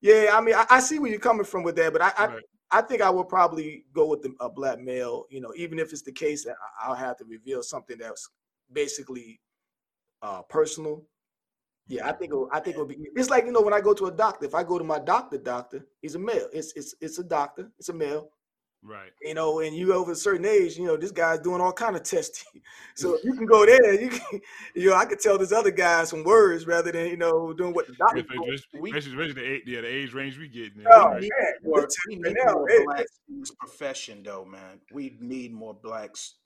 yeah, 0.00 0.30
I 0.34 0.40
mean, 0.40 0.54
I, 0.54 0.66
I 0.70 0.80
see 0.80 0.98
where 0.98 1.10
you're 1.10 1.20
coming 1.20 1.44
from 1.44 1.62
with 1.62 1.76
that, 1.76 1.92
but 1.92 2.02
I, 2.02 2.12
I 2.16 2.26
Right. 2.26 2.42
I 2.72 2.82
think 2.82 3.02
I 3.02 3.10
would 3.10 3.28
probably 3.28 3.84
go 3.92 4.06
with 4.06 4.22
the, 4.22 4.32
a 4.40 4.48
black 4.48 4.78
male, 4.78 5.26
you 5.28 5.40
know, 5.40 5.52
even 5.56 5.78
if 5.80 5.92
it's 5.92 6.02
the 6.02 6.12
case 6.12 6.44
that 6.44 6.54
I- 6.80 6.88
I'll 6.88 6.94
have 6.94 7.16
to 7.16 7.24
reveal 7.24 7.62
something 7.62 7.98
that's 7.98 8.28
basically 8.72 9.40
uh, 10.22 10.42
personal. 10.42 11.04
Yeah, 11.90 12.08
I 12.08 12.12
think 12.12 12.32
it, 12.32 12.36
will- 12.36 12.48
I 12.52 12.60
think 12.60 12.74
it'll 12.76 12.86
be. 12.86 12.96
It's 13.16 13.30
like 13.30 13.44
you 13.46 13.52
know 13.52 13.60
when 13.62 13.74
I 13.74 13.80
go 13.80 13.92
to 13.94 14.06
a 14.06 14.12
doctor. 14.12 14.46
If 14.46 14.54
I 14.54 14.62
go 14.62 14.78
to 14.78 14.84
my 14.84 14.98
doctor, 15.00 15.38
doctor, 15.38 15.84
he's 16.00 16.14
a 16.14 16.18
male. 16.18 16.48
It's 16.52 16.72
it's 16.76 16.94
it's 17.00 17.18
a 17.18 17.24
doctor. 17.24 17.70
It's 17.78 17.88
a 17.88 17.92
male. 17.92 18.30
Right. 18.82 19.10
You 19.20 19.34
know, 19.34 19.60
and 19.60 19.76
you 19.76 19.92
over 19.92 20.12
a 20.12 20.16
certain 20.16 20.46
age, 20.46 20.78
you 20.78 20.86
know, 20.86 20.96
this 20.96 21.10
guy's 21.10 21.40
doing 21.40 21.60
all 21.60 21.72
kind 21.72 21.96
of 21.96 22.02
testing. 22.02 22.62
So 22.94 23.14
if 23.14 23.24
you 23.24 23.34
can 23.34 23.44
go 23.46 23.64
there, 23.66 23.94
you 24.00 24.08
can, 24.10 24.40
you 24.74 24.90
know, 24.90 24.96
I 24.96 25.04
could 25.06 25.20
tell 25.20 25.36
this 25.38 25.52
other 25.52 25.70
guy 25.70 26.04
some 26.04 26.22
words 26.24 26.66
rather 26.66 26.90
than 26.92 27.06
you 27.08 27.16
know 27.16 27.52
doing 27.52 27.72
what 27.74 27.86
the 27.88 27.94
doctor. 27.94 28.18
If 28.18 28.26
it 28.30 28.50
just- 28.50 28.66
we- 28.78 28.90
Especially, 28.90 29.12
especially 29.12 29.32
the 29.42 29.52
age, 29.52 29.62
yeah, 29.66 29.80
the 29.82 29.86
age 29.88 30.12
range 30.14 30.38
we 30.38 30.48
get 30.48 30.76
now. 30.76 30.84
Oh, 30.92 31.04
right? 31.08 31.22
yeah, 31.22 31.28
More- 31.62 31.72
we'll 31.74 31.82
tell 31.82 31.90
we 32.08 32.16
need 32.16 32.36
now, 32.44 32.52
more 32.52 32.68
hey, 32.68 32.84
blacks 32.84 33.20
in 33.28 33.40
this 33.40 33.50
profession, 33.52 34.22
though, 34.22 34.44
man. 34.44 34.80
We 34.92 35.16
need 35.20 35.52
more 35.52 35.74
blacks, 35.74 36.36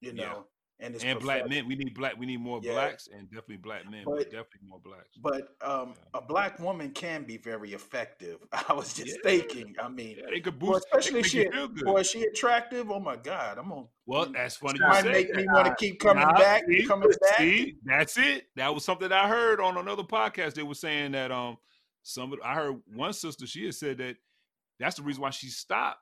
you 0.00 0.12
Yeah. 0.14 0.24
know, 0.24 0.46
and 0.82 0.94
this 0.94 1.04
and 1.04 1.18
black 1.20 1.48
men. 1.48 1.66
We 1.66 1.76
need 1.76 1.94
black. 1.94 2.16
We 2.18 2.26
need 2.26 2.40
more 2.40 2.60
Yeah. 2.62 2.72
blacks 2.72 3.08
and 3.12 3.28
definitely 3.28 3.58
black 3.58 3.88
men, 3.90 4.02
but, 4.04 4.14
But- 4.16 4.24
definitely 4.24 4.68
more 4.68 4.80
blacks. 4.80 5.16
But 5.20 5.56
um, 5.62 5.94
a 6.14 6.20
black 6.20 6.58
woman 6.58 6.90
can 6.90 7.24
be 7.24 7.36
very 7.36 7.72
effective. 7.74 8.38
I 8.68 8.72
was 8.72 8.94
just 8.94 9.08
Yeah. 9.08 9.30
thinking. 9.30 9.74
I 9.82 9.88
mean, 9.88 10.16
Yeah, 10.18 10.30
they 10.30 10.40
could 10.40 10.58
boost. 10.58 10.86
they 10.92 10.98
especially 10.98 11.22
could 11.22 11.30
she, 11.30 11.38
make 11.38 11.46
you 11.48 11.52
feel 11.52 11.68
good. 11.68 11.84
boy, 11.84 11.98
is 12.00 12.10
she 12.10 12.22
attractive? 12.24 12.90
Oh 12.90 13.00
my 13.00 13.16
God, 13.16 13.58
I'm 13.58 13.68
gonna. 13.68 13.86
well, 14.06 14.26
that's 14.32 14.56
funny 14.56 14.78
She 14.78 14.82
you 14.84 14.88
might 14.88 15.02
say 15.02 15.12
make 15.12 15.34
me 15.34 15.44
want 15.52 15.66
to 15.66 15.74
keep 15.76 16.00
coming 16.00 16.22
Nah, 16.22 16.38
back, 16.38 16.64
see, 16.68 16.86
coming 16.86 17.08
back. 17.20 17.36
See, 17.38 17.76
that's 17.84 18.16
it. 18.18 18.46
That 18.56 18.74
was 18.74 18.84
something 18.84 19.10
I 19.12 19.28
heard 19.28 19.60
on 19.60 19.76
another 19.76 20.02
podcast. 20.04 20.54
They 20.54 20.62
were 20.62 20.74
saying 20.74 21.12
that 21.12 21.30
um, 21.30 21.58
some 22.02 22.34
I 22.44 22.54
heard 22.54 22.80
one 22.94 23.12
sister 23.12 23.46
she 23.46 23.66
had 23.66 23.74
said 23.74 23.98
that 23.98 24.16
that's 24.78 24.96
the 24.96 25.02
reason 25.02 25.20
why 25.22 25.30
she 25.30 25.48
stopped 25.48 25.98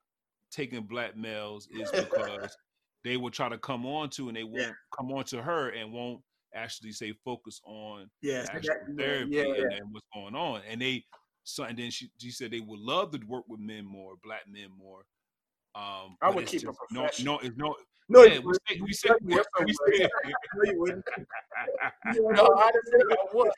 taking 0.53 0.83
black 0.85 1.17
males 1.17 1.69
is 1.71 1.91
because 1.91 2.57
they 3.05 3.17
will 3.17 3.31
try 3.31 3.49
to 3.49 3.59
come 3.59 3.87
on 3.87 4.11
to 4.11 4.29
and 4.29 4.37
they 4.37 4.45
won't 4.45 4.75
come 4.97 5.13
on 5.13 5.25
to 5.25 5.43
her 5.43 5.71
and 5.71 5.93
won't 5.93 6.21
actually 6.55 6.93
say 6.93 7.13
focus 7.25 7.61
on 7.65 8.09
Yeah, 8.23 8.43
that- 8.43 8.65
therapy 8.99 9.37
yeah, 9.37 9.43
and, 9.43 9.73
and 9.73 9.83
what's 9.93 10.07
going 10.15 10.35
on. 10.35 10.63
And 10.69 10.81
they 10.81 11.05
so 11.45 11.65
and 11.65 11.79
then 11.79 11.91
she 11.91 12.11
she 12.19 12.31
said 12.31 12.51
they 12.51 12.61
would 12.61 12.81
love 12.81 13.13
to 13.13 13.21
work 13.27 13.45
with 13.49 13.61
men 13.61 13.85
more, 13.85 14.15
black 14.23 14.43
men 14.49 14.69
more. 14.77 15.05
Um, 15.75 16.17
I 16.21 16.31
would 16.31 16.47
keep 16.47 16.63
it 16.63 16.67
just 16.67 16.79
no, 16.91 17.01
professional. 17.03 17.35
no, 17.35 17.41
it's 17.49 17.57
no. 17.57 17.75
No, 18.11 18.23
yeah, 18.23 18.39
we 18.39 18.55
say, 18.67 18.81
we 18.81 18.93
said 18.95 19.13
we, 19.23 19.35
you 19.35 19.43
we 19.67 19.75
No, 20.55 20.73
you 20.73 20.81
wouldn't. 20.81 21.05
No, 22.17 22.55
I 22.57 22.71
said 22.87 23.01
I 23.05 23.35
would. 23.35 23.51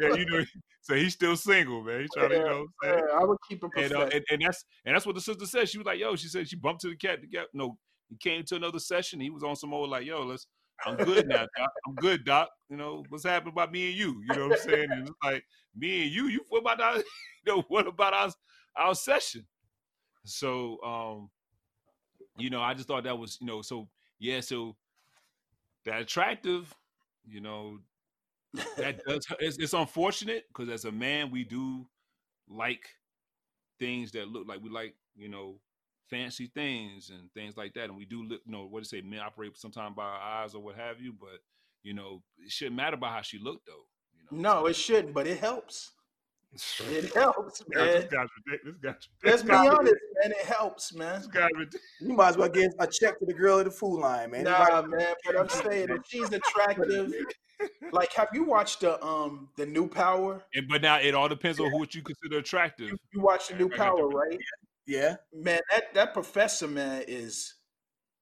yeah, 0.00 0.14
you 0.14 0.24
know. 0.24 0.44
So 0.80 0.94
he's 0.94 1.12
still 1.12 1.36
single, 1.36 1.82
man. 1.82 2.00
He's 2.00 2.08
trying 2.14 2.30
to, 2.30 2.36
you 2.36 2.44
know, 2.44 2.66
yeah, 2.82 3.00
I 3.12 3.22
would 3.24 3.36
keep 3.46 3.62
it 3.62 3.70
and, 3.76 3.92
uh, 3.92 4.08
and 4.12 4.24
and 4.30 4.42
that's 4.42 4.64
and 4.86 4.94
that's 4.94 5.04
what 5.04 5.14
the 5.14 5.20
sister 5.20 5.44
said. 5.44 5.68
She 5.68 5.76
was 5.76 5.86
like, 5.86 5.98
"Yo," 5.98 6.16
she 6.16 6.28
said 6.28 6.48
she 6.48 6.56
bumped 6.56 6.80
to 6.82 6.88
the 6.88 6.96
cat. 6.96 7.20
The 7.20 7.28
cat, 7.28 7.48
no, 7.52 7.76
he 8.10 8.16
came 8.16 8.44
to 8.44 8.56
another 8.56 8.78
session. 8.78 9.20
He 9.20 9.30
was 9.30 9.42
on 9.42 9.56
some 9.56 9.72
old 9.72 9.90
like, 9.90 10.06
"Yo, 10.06 10.22
let's." 10.24 10.46
I'm 10.86 10.96
good 10.96 11.28
now, 11.28 11.46
Doc. 11.58 11.70
I'm 11.86 11.94
good, 11.96 12.24
Doc. 12.24 12.48
You 12.70 12.76
know 12.78 13.04
what's 13.10 13.24
happening 13.24 13.52
about 13.52 13.70
me 13.70 13.90
and 13.90 13.98
you? 13.98 14.22
You 14.22 14.34
know 14.34 14.48
what 14.48 14.60
I'm 14.60 14.70
saying? 14.70 14.88
And 14.90 15.02
it's 15.02 15.16
like 15.22 15.44
me 15.76 16.04
and 16.04 16.10
you. 16.10 16.28
You 16.28 16.40
what 16.48 16.60
about 16.60 16.80
our? 16.80 16.96
You 17.46 17.56
know 17.56 17.64
what 17.68 17.86
about 17.86 18.12
our 18.12 18.30
our 18.76 18.94
session? 18.94 19.46
So, 20.24 20.78
um, 20.84 21.30
you 22.36 22.50
know, 22.50 22.60
I 22.60 22.74
just 22.74 22.86
thought 22.86 23.04
that 23.04 23.18
was, 23.18 23.38
you 23.40 23.46
know, 23.46 23.62
so 23.62 23.88
yeah, 24.18 24.40
so 24.40 24.76
that 25.86 26.02
attractive, 26.02 26.74
you 27.26 27.40
know, 27.40 27.78
that 28.76 29.04
does 29.06 29.26
it's, 29.38 29.58
it's 29.58 29.72
unfortunate 29.72 30.44
because 30.48 30.68
as 30.68 30.84
a 30.84 30.92
man 30.92 31.30
we 31.30 31.44
do 31.44 31.86
like 32.48 32.82
things 33.78 34.10
that 34.12 34.28
look 34.28 34.46
like 34.46 34.60
we 34.60 34.68
like 34.68 34.94
you 35.16 35.28
know 35.28 35.54
fancy 36.10 36.50
things 36.54 37.10
and 37.10 37.32
things 37.32 37.56
like 37.56 37.72
that 37.74 37.84
and 37.84 37.96
we 37.96 38.04
do 38.04 38.22
look 38.24 38.40
you 38.44 38.52
know 38.52 38.66
what 38.66 38.82
to 38.82 38.88
say 38.88 39.00
men 39.00 39.20
operate 39.20 39.56
sometimes 39.56 39.94
by 39.94 40.02
our 40.02 40.20
eyes 40.42 40.54
or 40.54 40.60
what 40.62 40.76
have 40.76 41.00
you 41.00 41.12
but 41.18 41.38
you 41.82 41.94
know 41.94 42.20
it 42.44 42.50
shouldn't 42.50 42.76
matter 42.76 42.94
about 42.96 43.12
how 43.12 43.22
she 43.22 43.38
looked 43.38 43.66
though 43.66 43.84
you 44.36 44.42
know 44.42 44.60
no, 44.60 44.66
it 44.66 44.76
shouldn't, 44.76 45.12
but 45.14 45.26
it 45.26 45.38
helps. 45.40 45.90
It 46.88 47.12
helps, 47.14 47.58
this 47.68 47.76
man. 47.76 48.08
guy's 48.10 48.28
ridiculous. 48.46 48.76
This 48.82 48.82
guy's 48.82 49.08
Let's 49.24 49.42
be 49.42 49.48
this 49.48 49.50
guy's- 49.50 49.74
honest, 49.78 49.96
man. 50.22 50.32
It 50.32 50.46
helps, 50.46 50.94
man. 50.94 51.18
This 51.20 51.26
guy's 51.28 51.50
ridiculous. 51.56 51.84
You 52.00 52.14
might 52.14 52.28
as 52.28 52.36
well 52.36 52.48
give 52.48 52.72
a 52.78 52.86
check 52.86 53.18
to 53.20 53.26
the 53.26 53.34
girl 53.34 53.58
at 53.60 53.64
the 53.66 53.70
food 53.70 54.00
line, 54.00 54.30
man. 54.32 54.44
Nah, 54.44 54.82
man. 54.82 55.14
But 55.24 55.38
I'm 55.38 55.48
saying 55.48 55.88
if 55.90 56.02
she's 56.06 56.32
attractive, 56.32 57.12
like, 57.92 58.12
have 58.14 58.28
you 58.34 58.44
watched 58.44 58.80
the 58.80 59.04
um 59.04 59.48
the 59.56 59.66
new 59.66 59.86
Power? 59.88 60.44
And, 60.54 60.66
but 60.68 60.82
now 60.82 60.98
it 60.98 61.14
all 61.14 61.28
depends 61.28 61.60
on 61.60 61.70
who 61.70 61.78
what 61.78 61.94
you 61.94 62.02
consider 62.02 62.38
attractive. 62.38 62.88
You, 62.90 62.98
you 63.14 63.20
watched 63.20 63.50
the 63.50 63.56
new 63.56 63.68
Power, 63.68 64.08
right? 64.08 64.38
Yeah. 64.90 65.16
Man, 65.32 65.60
that 65.70 65.94
that 65.94 66.12
professor 66.12 66.66
man 66.66 67.04
is, 67.06 67.54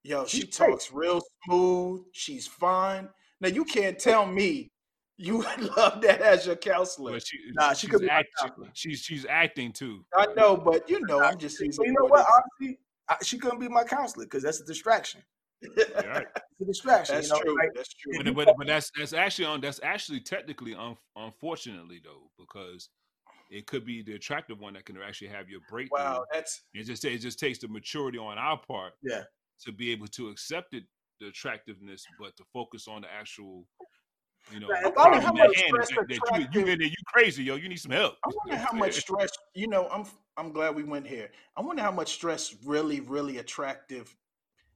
yo, 0.04 0.26
she 0.26 0.40
She's 0.42 0.56
great. 0.56 0.70
talks 0.70 0.92
real 0.92 1.20
smooth. 1.44 2.02
She's 2.12 2.46
fine. 2.46 3.08
Now 3.40 3.48
you 3.48 3.64
can't 3.64 3.98
tell 3.98 4.26
me 4.26 4.70
you 5.16 5.38
would 5.38 5.60
love 5.76 6.02
that 6.02 6.20
as 6.20 6.46
your 6.46 6.56
counselor. 6.56 7.12
But 7.12 7.26
she, 7.26 7.38
Nah, 7.54 7.72
she 7.72 7.86
she's 7.86 7.90
could 7.90 8.00
be 8.02 8.06
my 8.08 8.12
act- 8.18 8.28
counselor. 8.38 8.68
she's 8.74 9.00
she's 9.00 9.24
acting 9.26 9.72
too. 9.72 10.04
I 10.14 10.26
know, 10.36 10.56
but 10.56 10.88
you 10.90 11.00
know, 11.06 11.22
I'm 11.22 11.38
just 11.38 11.56
So 11.58 11.64
using. 11.64 11.86
you 11.86 11.92
know 11.92 12.04
what? 12.06 12.26
Honestly, 12.60 12.78
I, 13.08 13.16
she 13.22 13.38
couldn't 13.38 13.60
be 13.60 13.68
my 13.68 13.84
counselor 13.84 14.26
because 14.26 14.42
that's 14.42 14.60
a 14.60 14.64
distraction. 14.66 15.22
Yeah, 15.62 15.84
right. 16.06 16.26
It's 16.36 16.60
a 16.60 16.64
distraction. 16.66 17.14
That's 17.14 17.28
you 17.28 17.34
know? 17.34 17.40
true. 17.40 17.56
Like, 17.56 17.70
That's 17.74 17.94
true. 17.94 18.22
but, 18.24 18.34
but, 18.34 18.56
but 18.58 18.66
that's 18.66 18.90
that's 18.98 19.12
actually 19.12 19.46
on 19.46 19.60
that's 19.60 19.80
actually 19.82 20.20
technically 20.20 20.74
un, 20.74 20.96
unfortunately 21.16 22.00
though 22.04 22.30
because 22.38 22.90
it 23.50 23.66
could 23.66 23.84
be 23.84 24.02
the 24.02 24.14
attractive 24.14 24.58
one 24.58 24.74
that 24.74 24.84
can 24.84 24.96
actually 25.00 25.28
have 25.28 25.48
your 25.48 25.60
breakthrough. 25.70 25.98
Wow, 25.98 26.24
that's 26.32 26.62
It 26.74 26.84
just 26.84 27.04
it 27.04 27.18
just 27.18 27.38
takes 27.38 27.58
the 27.58 27.68
maturity 27.68 28.18
on 28.18 28.38
our 28.38 28.60
part 28.68 28.92
Yeah. 29.02 29.22
to 29.64 29.72
be 29.72 29.90
able 29.92 30.06
to 30.08 30.28
accept 30.28 30.74
it, 30.74 30.84
the 31.20 31.28
attractiveness, 31.28 32.04
but 32.20 32.36
to 32.36 32.44
focus 32.52 32.86
on 32.88 33.02
the 33.02 33.12
actual, 33.12 33.66
you 34.52 34.60
know, 34.60 34.68
Right, 34.68 34.84
the 34.84 34.90
I 34.90 34.92
wonder 34.92 35.20
problem 35.20 35.22
how 35.22 35.28
at 35.28 35.48
much 35.48 35.56
hand 35.56 35.76
is 35.82 35.88
that, 35.88 36.08
that 36.08 36.38
you, 36.38 36.60
you 36.60 36.66
in 36.68 36.78
there, 36.78 36.88
you 36.88 36.94
crazy, 37.06 37.44
yo. 37.44 37.56
You 37.56 37.68
need 37.68 37.80
some 37.80 37.92
help. 37.92 38.14
I 38.24 38.30
wonder 38.44 38.56
how 38.62 38.76
much 38.76 38.94
stress. 39.00 39.30
You 39.54 39.68
know, 39.68 39.88
I'm 39.88 40.04
I'm 40.36 40.52
glad 40.52 40.74
we 40.74 40.84
went 40.84 41.06
here. 41.06 41.30
I 41.56 41.62
wonder 41.62 41.82
how 41.82 41.90
much 41.90 42.12
stress 42.12 42.54
really, 42.64 43.00
really 43.00 43.38
attractive 43.38 44.14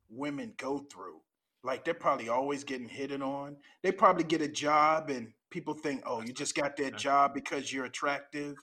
women 0.09 0.55
go 0.57 0.79
through. 0.93 1.21
Like 1.65 1.85
they're 1.85 1.95
probably 1.95 2.29
always 2.29 2.65
getting 2.65 2.89
hit 2.89 3.11
on. 3.23 3.57
They 3.83 3.93
probably 3.93 4.25
get 4.25 4.41
a 4.43 4.49
job 4.49 5.11
and 5.11 5.33
people 5.51 5.75
think, 5.75 6.03
oh, 6.07 6.21
you 6.23 6.33
just 6.33 6.55
got 6.55 6.77
that 6.79 6.97
job 6.97 7.35
because 7.35 7.73
you're 7.73 7.85
attractive. 7.85 8.57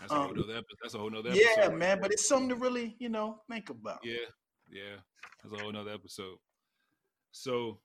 That's 0.00 0.12
a 0.12 0.16
whole 0.16 0.30
Um, 0.30 0.36
nother 0.36 0.52
episode. 0.52 0.76
That's 0.82 0.94
a 0.94 0.98
whole 0.98 1.10
nother 1.10 1.30
Yeah, 1.30 1.46
episode. 1.56 1.60
right 1.70 1.70
man, 1.70 1.78
there. 1.78 1.96
but 2.02 2.12
it's 2.12 2.26
something 2.28 2.48
to 2.50 2.54
really, 2.56 2.96
you 2.98 3.08
know, 3.08 3.40
think 3.50 3.70
about. 3.70 3.98
yeah, 4.04 4.16
yeah. 4.68 4.96
That's 5.42 5.54
a 5.54 5.62
whole 5.62 5.72
nother 5.72 5.92
episode. 5.92 6.36
So 7.32 7.80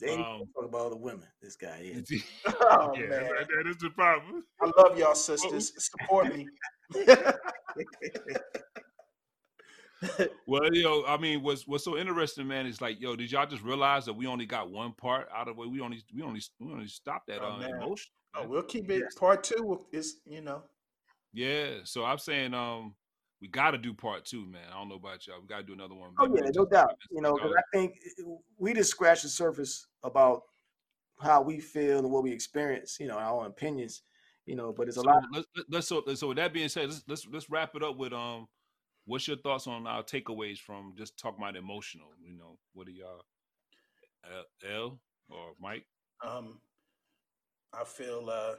They 0.00 0.14
Um, 0.14 0.42
talk 0.54 0.64
about 0.68 0.80
all 0.80 0.90
the 0.90 0.96
women. 0.96 1.28
This 1.40 1.54
guy 1.56 1.78
is. 1.84 2.10
Oh 2.46 2.92
yeah, 2.96 3.06
man, 3.06 3.10
that- 3.36 3.48
that 3.48 3.66
is 3.70 3.76
the 3.78 3.90
problem. 3.90 4.44
I 4.60 4.70
love 4.76 4.98
y'all 4.98 5.14
sisters. 5.30 5.72
Support 5.84 6.34
me. 6.34 6.48
Well, 10.46 10.72
yo, 10.74 11.04
I 11.06 11.16
mean, 11.16 11.42
what's 11.42 11.66
what's 11.66 11.84
so 11.84 11.96
interesting, 11.96 12.46
man, 12.46 12.66
is 12.66 12.80
like, 12.80 13.00
yo, 13.00 13.16
did 13.16 13.32
y'all 13.32 13.46
just 13.46 13.62
realize 13.62 14.04
that 14.06 14.12
we 14.12 14.26
only 14.26 14.46
got 14.46 14.70
one 14.70 14.92
part 14.92 15.28
out 15.34 15.48
of 15.48 15.58
it? 15.58 15.70
We 15.70 15.80
only 15.80 16.02
we 16.14 16.22
only 16.22 16.42
we 16.60 16.72
only 16.72 16.88
stopped 16.88 17.30
at 17.30 17.40
Oh, 17.40 17.60
uh, 17.60 17.66
emotion. 17.66 18.12
Oh, 18.36 18.46
we'll 18.46 18.62
keep 18.62 18.90
it 18.90 19.04
part 19.18 19.44
two. 19.44 19.86
Is 19.92 20.16
you 20.26 20.40
know, 20.40 20.62
Yeah, 21.32 21.78
so 21.84 22.04
I'm 22.04 22.18
saying, 22.18 22.52
um, 22.52 22.94
we 23.40 23.48
got 23.48 23.72
to 23.72 23.78
do 23.78 23.92
part 23.94 24.24
two, 24.24 24.46
man. 24.46 24.62
I 24.70 24.78
don't 24.78 24.88
know 24.88 24.96
about 24.96 25.26
y'all. 25.26 25.40
We 25.40 25.46
got 25.46 25.58
to 25.58 25.62
do 25.64 25.72
another 25.72 25.94
one. 25.94 26.10
Oh 26.18 26.26
maybe 26.26 26.46
yeah, 26.46 26.50
no 26.54 26.66
doubt. 26.66 26.96
You 27.10 27.20
know, 27.20 27.34
because. 27.34 27.52
I 27.56 27.62
think 27.76 27.94
we 28.58 28.74
just 28.74 28.90
scratched 28.90 29.22
the 29.22 29.28
surface 29.28 29.86
about 30.02 30.42
how 31.20 31.42
we 31.42 31.60
feel 31.60 31.98
and 31.98 32.10
what 32.10 32.22
we 32.22 32.32
experience. 32.32 32.98
You 32.98 33.08
know, 33.08 33.18
our 33.18 33.46
opinions. 33.46 34.02
You 34.46 34.56
know, 34.56 34.74
but 34.76 34.88
it's 34.88 34.98
a 34.98 35.02
lot. 35.02 35.22
let's 35.32 35.46
let's 35.70 35.88
so 35.88 36.02
so 36.14 36.28
with 36.28 36.36
that 36.36 36.52
being 36.52 36.68
said, 36.68 36.88
let's 36.88 37.02
let's 37.08 37.26
let's 37.32 37.50
wrap 37.50 37.74
it 37.74 37.82
up 37.82 37.96
with 37.96 38.12
um, 38.12 38.46
what's 39.06 39.28
your 39.28 39.36
thoughts 39.36 39.66
on 39.66 39.86
our 39.86 40.02
takeaways 40.02 40.58
from 40.58 40.94
just 40.96 41.18
talking 41.18 41.42
about 41.42 41.56
emotional? 41.56 42.08
You 42.22 42.36
know, 42.36 42.58
what 42.72 42.86
do 42.86 42.92
y'all, 42.92 43.24
uh, 44.24 44.68
L 44.70 44.98
or 45.28 45.52
Mike? 45.60 45.86
um, 46.26 46.58
I 47.72 47.84
feel 47.84 48.30
uh, 48.30 48.54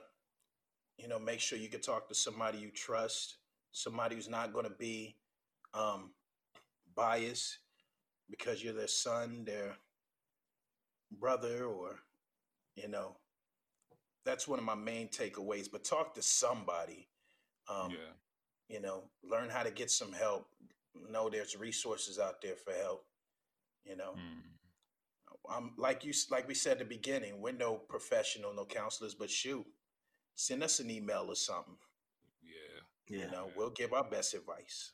you 0.97 1.07
know, 1.07 1.19
make 1.19 1.39
sure 1.39 1.57
you 1.57 1.69
can 1.69 1.81
talk 1.81 2.07
to 2.09 2.15
somebody 2.15 2.57
you 2.59 2.69
trust, 2.71 3.37
somebody 3.71 4.15
who's 4.15 4.29
not 4.29 4.53
going 4.53 4.65
to 4.65 4.71
be 4.71 5.15
um, 5.73 6.11
biased 6.95 7.59
because 8.29 8.63
you're 8.63 8.73
their 8.73 8.87
son, 8.87 9.43
their 9.45 9.75
brother, 11.19 11.65
or 11.65 11.99
you 12.75 12.87
know, 12.87 13.15
that's 14.25 14.47
one 14.47 14.59
of 14.59 14.65
my 14.65 14.75
main 14.75 15.07
takeaways. 15.07 15.69
But 15.71 15.83
talk 15.83 16.13
to 16.15 16.21
somebody. 16.21 17.07
Um, 17.69 17.91
yeah, 17.91 18.13
you 18.69 18.81
know, 18.81 19.03
learn 19.23 19.49
how 19.49 19.63
to 19.63 19.71
get 19.71 19.91
some 19.91 20.11
help. 20.13 20.47
Know 21.11 21.29
there's 21.29 21.57
resources 21.57 22.19
out 22.19 22.41
there 22.41 22.55
for 22.55 22.73
help. 22.73 23.05
You 23.85 23.95
know, 23.97 24.15
Mm. 24.15 24.41
I'm 25.49 25.73
like 25.77 26.03
you, 26.03 26.13
like 26.31 26.47
we 26.47 26.55
said 26.55 26.73
at 26.73 26.79
the 26.79 26.85
beginning. 26.85 27.41
We're 27.41 27.51
no 27.53 27.75
professional, 27.75 28.53
no 28.53 28.65
counselors, 28.65 29.13
but 29.13 29.29
shoot, 29.29 29.65
send 30.35 30.63
us 30.63 30.79
an 30.79 30.89
email 30.89 31.25
or 31.29 31.35
something. 31.35 31.77
yeah, 32.43 32.81
Yeah. 33.17 33.25
You 33.25 33.31
know, 33.31 33.51
we'll 33.55 33.69
give 33.71 33.93
our 33.93 34.03
best 34.09 34.33
advice. 34.33 34.93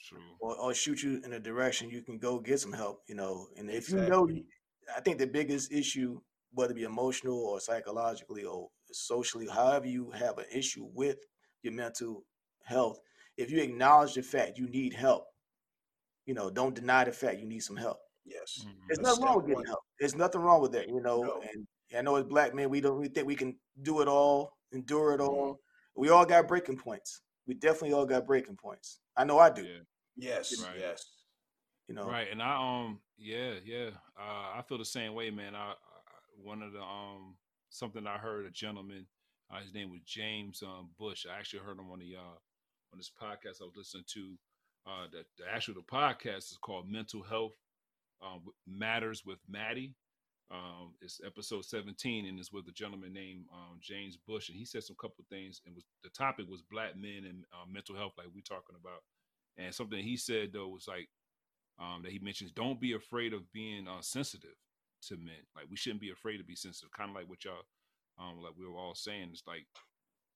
true. 0.00 0.20
or, 0.40 0.56
or 0.56 0.74
shoot 0.74 1.02
you 1.02 1.20
in 1.24 1.32
a 1.32 1.40
direction 1.40 1.90
you 1.90 2.02
can 2.02 2.18
go 2.18 2.38
get 2.38 2.60
some 2.60 2.72
help, 2.72 3.02
you 3.08 3.14
know. 3.16 3.48
And 3.56 3.68
if 3.70 3.90
you 3.90 3.96
know, 3.96 4.28
I 4.96 5.00
think 5.00 5.18
the 5.18 5.26
biggest 5.26 5.72
issue, 5.72 6.20
whether 6.52 6.72
it 6.72 6.76
be 6.76 6.84
emotional 6.84 7.36
or 7.38 7.58
psychologically 7.60 8.44
or 8.44 8.70
socially, 8.92 9.48
however 9.48 9.86
you 9.86 10.10
have 10.12 10.38
an 10.38 10.46
issue 10.52 10.88
with 10.94 11.18
your 11.62 11.72
mental 11.72 12.24
health, 12.64 13.00
if 13.38 13.50
you 13.50 13.62
acknowledge 13.62 14.14
the 14.14 14.22
fact 14.22 14.58
you 14.58 14.68
need 14.68 14.92
help, 14.92 15.24
you 16.26 16.34
know, 16.34 16.50
don't 16.50 16.74
deny 16.74 17.04
the 17.04 17.12
fact 17.12 17.38
you 17.38 17.46
need 17.46 17.60
some 17.60 17.76
help. 17.76 17.98
Yes. 18.26 18.66
Mhm. 18.66 18.74
There's 18.88 18.98
That's 18.98 19.08
nothing 19.08 19.24
wrong 19.24 19.36
with 19.36 19.46
getting 19.46 19.54
one. 19.56 19.66
help. 19.66 19.80
There's 19.98 20.14
nothing 20.16 20.40
wrong 20.42 20.60
with 20.60 20.72
that, 20.72 20.88
you 20.88 21.00
know. 21.00 21.22
No. 21.22 21.40
And 21.42 21.66
I 21.96 22.02
know 22.02 22.16
as 22.16 22.24
black 22.24 22.54
men, 22.54 22.68
we 22.68 22.80
don't 22.80 22.98
we 23.00 23.08
think 23.08 23.26
we 23.26 23.36
can 23.36 23.58
do 23.82 24.02
it 24.02 24.08
all, 24.08 24.58
endure 24.72 25.14
it 25.14 25.20
Mhm. 25.20 25.28
all. 25.28 25.60
We 25.94 26.10
all 26.10 26.26
got 26.26 26.48
breaking 26.48 26.76
points. 26.76 27.22
We 27.46 27.54
definitely 27.54 27.94
all 27.94 28.04
got 28.04 28.26
breaking 28.26 28.56
points. 28.56 29.00
I 29.16 29.24
know 29.24 29.38
I 29.38 29.48
do. 29.50 29.64
Yeah. 29.64 29.80
Yes. 30.16 30.58
Right. 30.60 30.78
Yes. 30.78 31.06
You 31.88 31.94
know, 31.94 32.04
Right, 32.04 32.28
and 32.30 32.42
I 32.42 32.56
um 32.56 33.00
yeah 33.16 33.54
yeah 33.64 33.90
uh, 34.18 34.52
I 34.58 34.62
feel 34.68 34.76
the 34.78 34.84
same 34.84 35.14
way, 35.14 35.30
man. 35.30 35.54
I, 35.54 35.70
I 35.70 35.74
one 36.42 36.62
of 36.62 36.72
the 36.72 36.82
um 36.82 37.36
something 37.70 38.06
I 38.06 38.18
heard 38.18 38.44
a 38.44 38.50
gentleman, 38.50 39.06
uh, 39.50 39.60
his 39.60 39.72
name 39.72 39.90
was 39.90 40.00
James 40.04 40.62
um, 40.62 40.90
Bush. 40.98 41.24
I 41.26 41.38
actually 41.38 41.60
heard 41.60 41.78
him 41.78 41.90
on 41.90 42.00
the 42.00 42.16
uh 42.16 42.36
on 42.92 42.98
this 42.98 43.10
podcast 43.10 43.62
I 43.62 43.64
was 43.64 43.76
listening 43.76 44.04
to. 44.14 44.34
Uh, 44.86 45.06
the, 45.12 45.24
the 45.36 45.44
actual 45.52 45.74
the 45.74 45.80
podcast 45.82 46.50
is 46.50 46.58
called 46.62 46.90
Mental 46.90 47.22
Health 47.22 47.52
um, 48.22 48.40
Matters 48.66 49.22
with 49.24 49.38
Maddie. 49.48 49.94
Um, 50.50 50.94
it's 51.02 51.20
episode 51.26 51.66
17, 51.66 52.26
and 52.26 52.38
it's 52.38 52.52
with 52.52 52.66
a 52.68 52.72
gentleman 52.72 53.12
named 53.12 53.44
um, 53.52 53.80
James 53.82 54.16
Bush, 54.16 54.48
and 54.48 54.56
he 54.56 54.64
said 54.64 54.82
some 54.82 54.96
couple 54.98 55.24
things. 55.28 55.60
And 55.66 55.74
was 55.74 55.84
the 56.02 56.08
topic 56.10 56.46
was 56.48 56.62
black 56.62 56.96
men 56.96 57.24
and 57.28 57.44
uh, 57.52 57.66
mental 57.70 57.96
health, 57.96 58.12
like 58.16 58.28
we're 58.34 58.40
talking 58.40 58.76
about. 58.80 59.02
And 59.58 59.74
something 59.74 60.02
he 60.02 60.16
said 60.16 60.50
though 60.54 60.68
was 60.68 60.86
like 60.88 61.08
um, 61.78 62.02
that 62.02 62.12
he 62.12 62.18
mentions 62.20 62.52
don't 62.52 62.80
be 62.80 62.94
afraid 62.94 63.34
of 63.34 63.50
being 63.52 63.86
uh, 63.86 64.00
sensitive 64.00 64.56
to 65.08 65.16
men. 65.16 65.44
Like 65.54 65.66
we 65.70 65.76
shouldn't 65.76 66.00
be 66.00 66.10
afraid 66.10 66.38
to 66.38 66.44
be 66.44 66.56
sensitive. 66.56 66.92
Kind 66.96 67.10
of 67.10 67.16
like 67.16 67.28
what 67.28 67.44
y'all, 67.44 67.66
um, 68.18 68.42
like 68.42 68.54
we 68.58 68.66
were 68.66 68.78
all 68.78 68.94
saying. 68.94 69.28
It's 69.32 69.42
like 69.46 69.66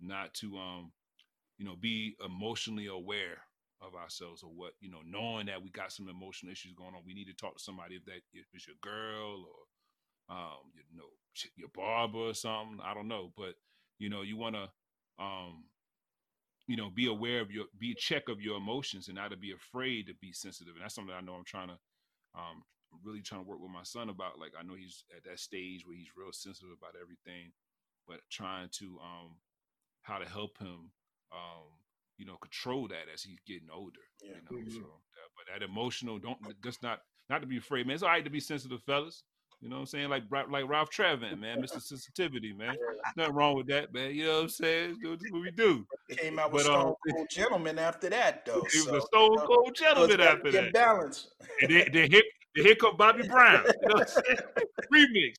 not 0.01 0.35
to, 0.35 0.57
um, 0.59 0.93
you 1.63 1.69
know, 1.69 1.77
be 1.81 2.17
emotionally 2.27 2.89
aware 2.89 3.39
of 3.81 3.95
ourselves 3.95 4.43
or 4.43 4.51
what 4.51 4.73
you 4.81 4.91
know, 4.91 4.99
knowing 5.07 5.47
that 5.47 5.63
we 5.63 5.71
got 5.71 5.93
some 5.93 6.09
emotional 6.09 6.51
issues 6.51 6.73
going 6.73 6.93
on. 6.97 7.03
We 7.07 7.15
need 7.15 7.27
to 7.27 7.35
talk 7.35 7.57
to 7.57 7.63
somebody 7.63 7.95
if 7.95 8.05
that 8.07 8.21
if 8.35 8.47
it's 8.53 8.67
your 8.67 8.75
girl 8.83 9.47
or 9.47 10.35
um, 10.37 10.73
you 10.91 10.99
know, 10.99 11.05
your 11.57 11.69
barber 11.73 12.19
or 12.31 12.35
something. 12.35 12.81
I 12.83 12.95
don't 12.95 13.07
know, 13.07 13.33
but 13.37 13.55
you 14.01 14.11
know, 14.11 14.23
you 14.23 14.37
want 14.37 14.57
to 14.57 14.69
um 15.23 15.65
you 16.67 16.77
know, 16.77 16.91
be 16.91 17.07
aware 17.07 17.41
of 17.41 17.51
your, 17.51 17.67
be 17.79 17.95
check 17.95 18.29
of 18.29 18.41
your 18.41 18.57
emotions 18.57 19.09
and 19.09 19.17
not 19.17 19.31
to 19.31 19.37
be 19.37 19.53
afraid 19.53 20.07
to 20.07 20.15
be 20.21 20.33
sensitive. 20.33 20.75
And 20.75 20.83
that's 20.83 20.95
something 20.95 21.15
I 21.15 21.21
know 21.21 21.35
I'm 21.35 21.45
trying 21.45 21.69
to, 21.69 21.79
um, 22.35 22.63
really 23.05 23.21
trying 23.21 23.43
to 23.43 23.49
work 23.49 23.61
with 23.61 23.71
my 23.71 23.83
son 23.83 24.11
about. 24.11 24.39
Like, 24.39 24.53
I 24.59 24.63
know 24.63 24.75
he's 24.75 25.05
at 25.17 25.25
that 25.25 25.41
stage 25.41 25.87
where 25.87 25.97
he's 25.97 26.17
real 26.17 26.33
sensitive 26.33 26.71
about 26.77 26.95
everything, 27.01 27.53
but 28.07 28.21
trying 28.31 28.69
to, 28.79 28.99
um, 29.03 29.37
how 30.03 30.19
to 30.19 30.29
help 30.29 30.59
him, 30.59 30.91
um, 31.33 31.65
you 32.19 32.27
know, 32.27 32.37
control 32.37 32.89
that 32.89 33.07
as 33.13 33.23
he's 33.23 33.41
getting 33.47 33.69
older. 33.73 34.01
Yeah. 34.23 34.35
You 34.51 34.59
know, 34.59 34.65
Mhm. 34.65 34.73
so, 34.73 34.79
uh, 34.81 35.29
but 35.37 35.53
that 35.53 35.65
emotional, 35.65 36.19
don't 36.19 36.39
just 36.63 36.83
not, 36.83 37.01
not 37.29 37.41
to 37.41 37.47
be 37.47 37.57
afraid, 37.59 37.87
man. 37.87 37.95
It's 37.95 38.03
all 38.03 38.11
right 38.11 38.25
to 38.25 38.31
be 38.31 38.41
sensitive, 38.41 38.83
fellas. 38.85 39.25
You 39.61 39.69
know 39.69 39.77
what 39.77 39.81
I'm 39.83 39.87
saying? 39.87 40.09
Like 40.09 40.25
like 40.51 40.69
Ralph 40.69 40.91
Tresvant, 40.91 41.39
man, 41.39 41.63
Mr. 41.63 41.81
Sensitivity, 41.81 42.53
man. 42.53 42.77
Nothing 43.17 43.35
wrong 43.35 43.57
with 43.57 43.69
that, 43.69 43.95
man. 43.95 44.13
You 44.13 44.25
know 44.25 44.35
what 44.39 44.43
I'm 44.43 44.49
saying? 44.49 44.99
Do 45.01 45.11
what 45.31 45.41
we 45.41 45.51
do. 45.53 45.87
Came 46.11 46.41
out 46.41 46.51
with 46.53 46.67
But, 46.67 46.75
um, 46.75 46.81
Stone 46.81 46.95
Cold 47.17 47.29
Gentleman 47.31 47.79
after 47.79 48.09
that, 48.11 48.45
though. 48.45 48.65
He 48.73 48.79
was 48.81 48.87
so, 48.87 48.97
a 48.97 49.01
stone 49.03 49.31
you 49.31 49.37
know, 49.37 49.47
cold 49.47 49.75
gentleman 49.77 50.17
gotta 50.17 50.31
after 50.31 50.43
be 50.43 50.49
a 50.59 50.63
that. 50.63 50.73
balance. 50.73 51.29
And 51.61 51.71
then, 51.71 51.89
then 51.93 52.11
here, 52.11 52.23
then 52.57 52.65
here 52.67 52.75
come 52.75 52.97
Bobby 52.97 53.27
Brown. 53.29 53.65
You 53.83 53.89
know 53.89 53.95
what 53.95 54.01
I'm 54.03 54.25
saying? 54.25 54.39
Remix. 54.93 55.35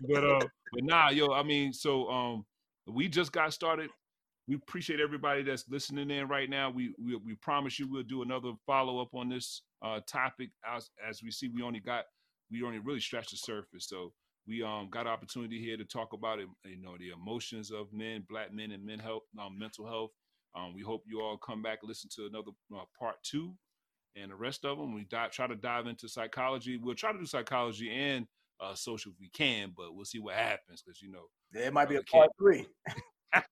but 0.00 0.24
uh, 0.24 0.40
but 0.72 0.84
nah, 0.84 1.10
yo, 1.10 1.32
I 1.32 1.42
mean, 1.44 1.72
so 1.72 2.08
um, 2.10 2.44
we 2.86 3.08
just 3.08 3.32
got 3.32 3.52
started. 3.52 3.90
We 4.46 4.56
appreciate 4.56 5.00
everybody 5.00 5.42
that's 5.42 5.64
listening 5.68 6.10
in 6.10 6.28
right 6.28 6.50
now. 6.50 6.70
We 6.70 6.94
we, 7.02 7.16
we 7.16 7.34
promise 7.36 7.78
you 7.78 7.90
we'll 7.90 8.02
do 8.02 8.22
another 8.22 8.52
follow 8.66 9.00
up 9.00 9.14
on 9.14 9.28
this 9.28 9.62
uh 9.82 10.00
topic 10.06 10.50
as 10.66 10.90
as 11.06 11.22
we 11.22 11.30
see 11.30 11.48
we 11.48 11.62
only 11.62 11.80
got 11.80 12.04
we 12.50 12.62
only 12.62 12.78
really 12.78 13.00
scratched 13.00 13.30
the 13.30 13.36
surface. 13.38 13.88
So 13.88 14.12
we 14.46 14.62
um 14.62 14.88
got 14.90 15.06
opportunity 15.06 15.60
here 15.60 15.76
to 15.76 15.84
talk 15.84 16.12
about 16.12 16.40
it, 16.40 16.48
you 16.64 16.80
know, 16.80 16.96
the 16.98 17.10
emotions 17.10 17.70
of 17.70 17.92
men, 17.92 18.24
black 18.28 18.52
men, 18.52 18.72
and 18.72 18.84
men 18.84 18.98
health, 18.98 19.22
um, 19.40 19.58
mental 19.58 19.86
health. 19.86 20.10
Um, 20.54 20.74
we 20.74 20.82
hope 20.82 21.02
you 21.06 21.20
all 21.20 21.36
come 21.38 21.62
back 21.62 21.78
listen 21.82 22.10
to 22.16 22.26
another 22.26 22.50
uh, 22.76 22.84
part 22.98 23.16
two, 23.22 23.54
and 24.14 24.30
the 24.30 24.36
rest 24.36 24.64
of 24.64 24.76
them 24.78 24.94
we 24.94 25.06
try 25.32 25.46
to 25.46 25.56
dive 25.56 25.86
into 25.86 26.08
psychology. 26.08 26.76
We'll 26.76 26.94
try 26.94 27.12
to 27.12 27.18
do 27.18 27.26
psychology 27.26 27.90
and 27.90 28.26
uh, 28.64 28.74
social 28.74 29.12
if 29.12 29.20
we 29.20 29.28
can, 29.28 29.72
but 29.76 29.94
we'll 29.94 30.04
see 30.04 30.18
what 30.18 30.34
happens 30.34 30.82
because 30.82 31.00
you 31.02 31.10
know 31.10 31.24
there 31.52 31.70
might 31.70 31.88
be 31.88 31.96
a 31.96 32.02
Brother 32.10 32.26
part 32.26 32.30
three. 32.38 32.66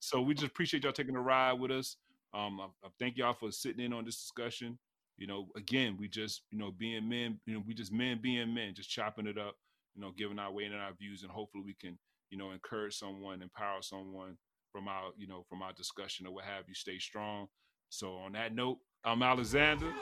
so 0.00 0.20
we 0.20 0.34
just 0.34 0.46
appreciate 0.46 0.84
y'all 0.84 0.92
taking 0.92 1.16
a 1.16 1.20
ride 1.20 1.54
with 1.54 1.70
us. 1.70 1.96
Um, 2.34 2.60
I, 2.60 2.66
I 2.84 2.88
thank 2.98 3.16
y'all 3.16 3.34
for 3.34 3.50
sitting 3.50 3.84
in 3.84 3.92
on 3.92 4.04
this 4.04 4.16
discussion. 4.16 4.78
You 5.16 5.26
know, 5.26 5.48
again, 5.56 5.96
we 5.98 6.08
just, 6.08 6.42
you 6.50 6.58
know, 6.58 6.70
being 6.70 7.08
men, 7.08 7.38
you 7.46 7.54
know, 7.54 7.62
we 7.66 7.74
just 7.74 7.92
men 7.92 8.20
being 8.22 8.54
men, 8.54 8.72
just 8.74 8.88
chopping 8.88 9.26
it 9.26 9.36
up, 9.36 9.54
you 9.94 10.00
know, 10.00 10.12
giving 10.16 10.38
our 10.38 10.50
way 10.50 10.64
and 10.64 10.74
our 10.74 10.92
views, 10.98 11.22
and 11.22 11.30
hopefully 11.30 11.62
we 11.64 11.74
can, 11.74 11.98
you 12.30 12.38
know, 12.38 12.52
encourage 12.52 12.96
someone, 12.96 13.42
empower 13.42 13.82
someone 13.82 14.38
from 14.72 14.88
our, 14.88 15.10
you 15.18 15.26
know, 15.26 15.44
from 15.48 15.60
our 15.62 15.72
discussion 15.72 16.26
or 16.26 16.32
what 16.32 16.44
have 16.44 16.64
you. 16.68 16.74
Stay 16.74 16.98
strong. 16.98 17.48
So 17.90 18.14
on 18.14 18.32
that 18.32 18.54
note, 18.54 18.78
I'm 19.04 19.22
Alexander. 19.22 19.92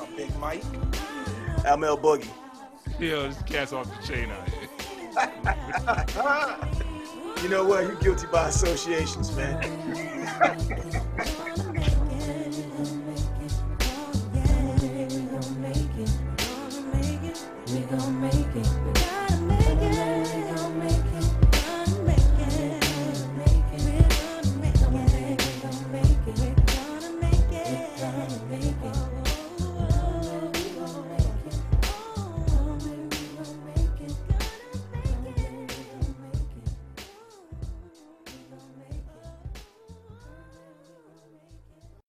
I'm 0.00 0.16
Big 0.16 0.36
Mike. 0.38 0.62
Ml 1.64 2.00
Boogie. 2.00 2.53
Yo, 3.00 3.28
this 3.28 3.42
cat's 3.42 3.72
off 3.72 3.90
the 4.00 4.06
chain 4.06 4.30
out 4.30 4.48
here. 4.48 4.68
You 7.42 7.50
know 7.50 7.64
what? 7.64 7.82
You're 7.82 7.96
guilty 7.96 8.26
by 8.32 8.48
associations, 8.48 9.36
man. 9.36 9.60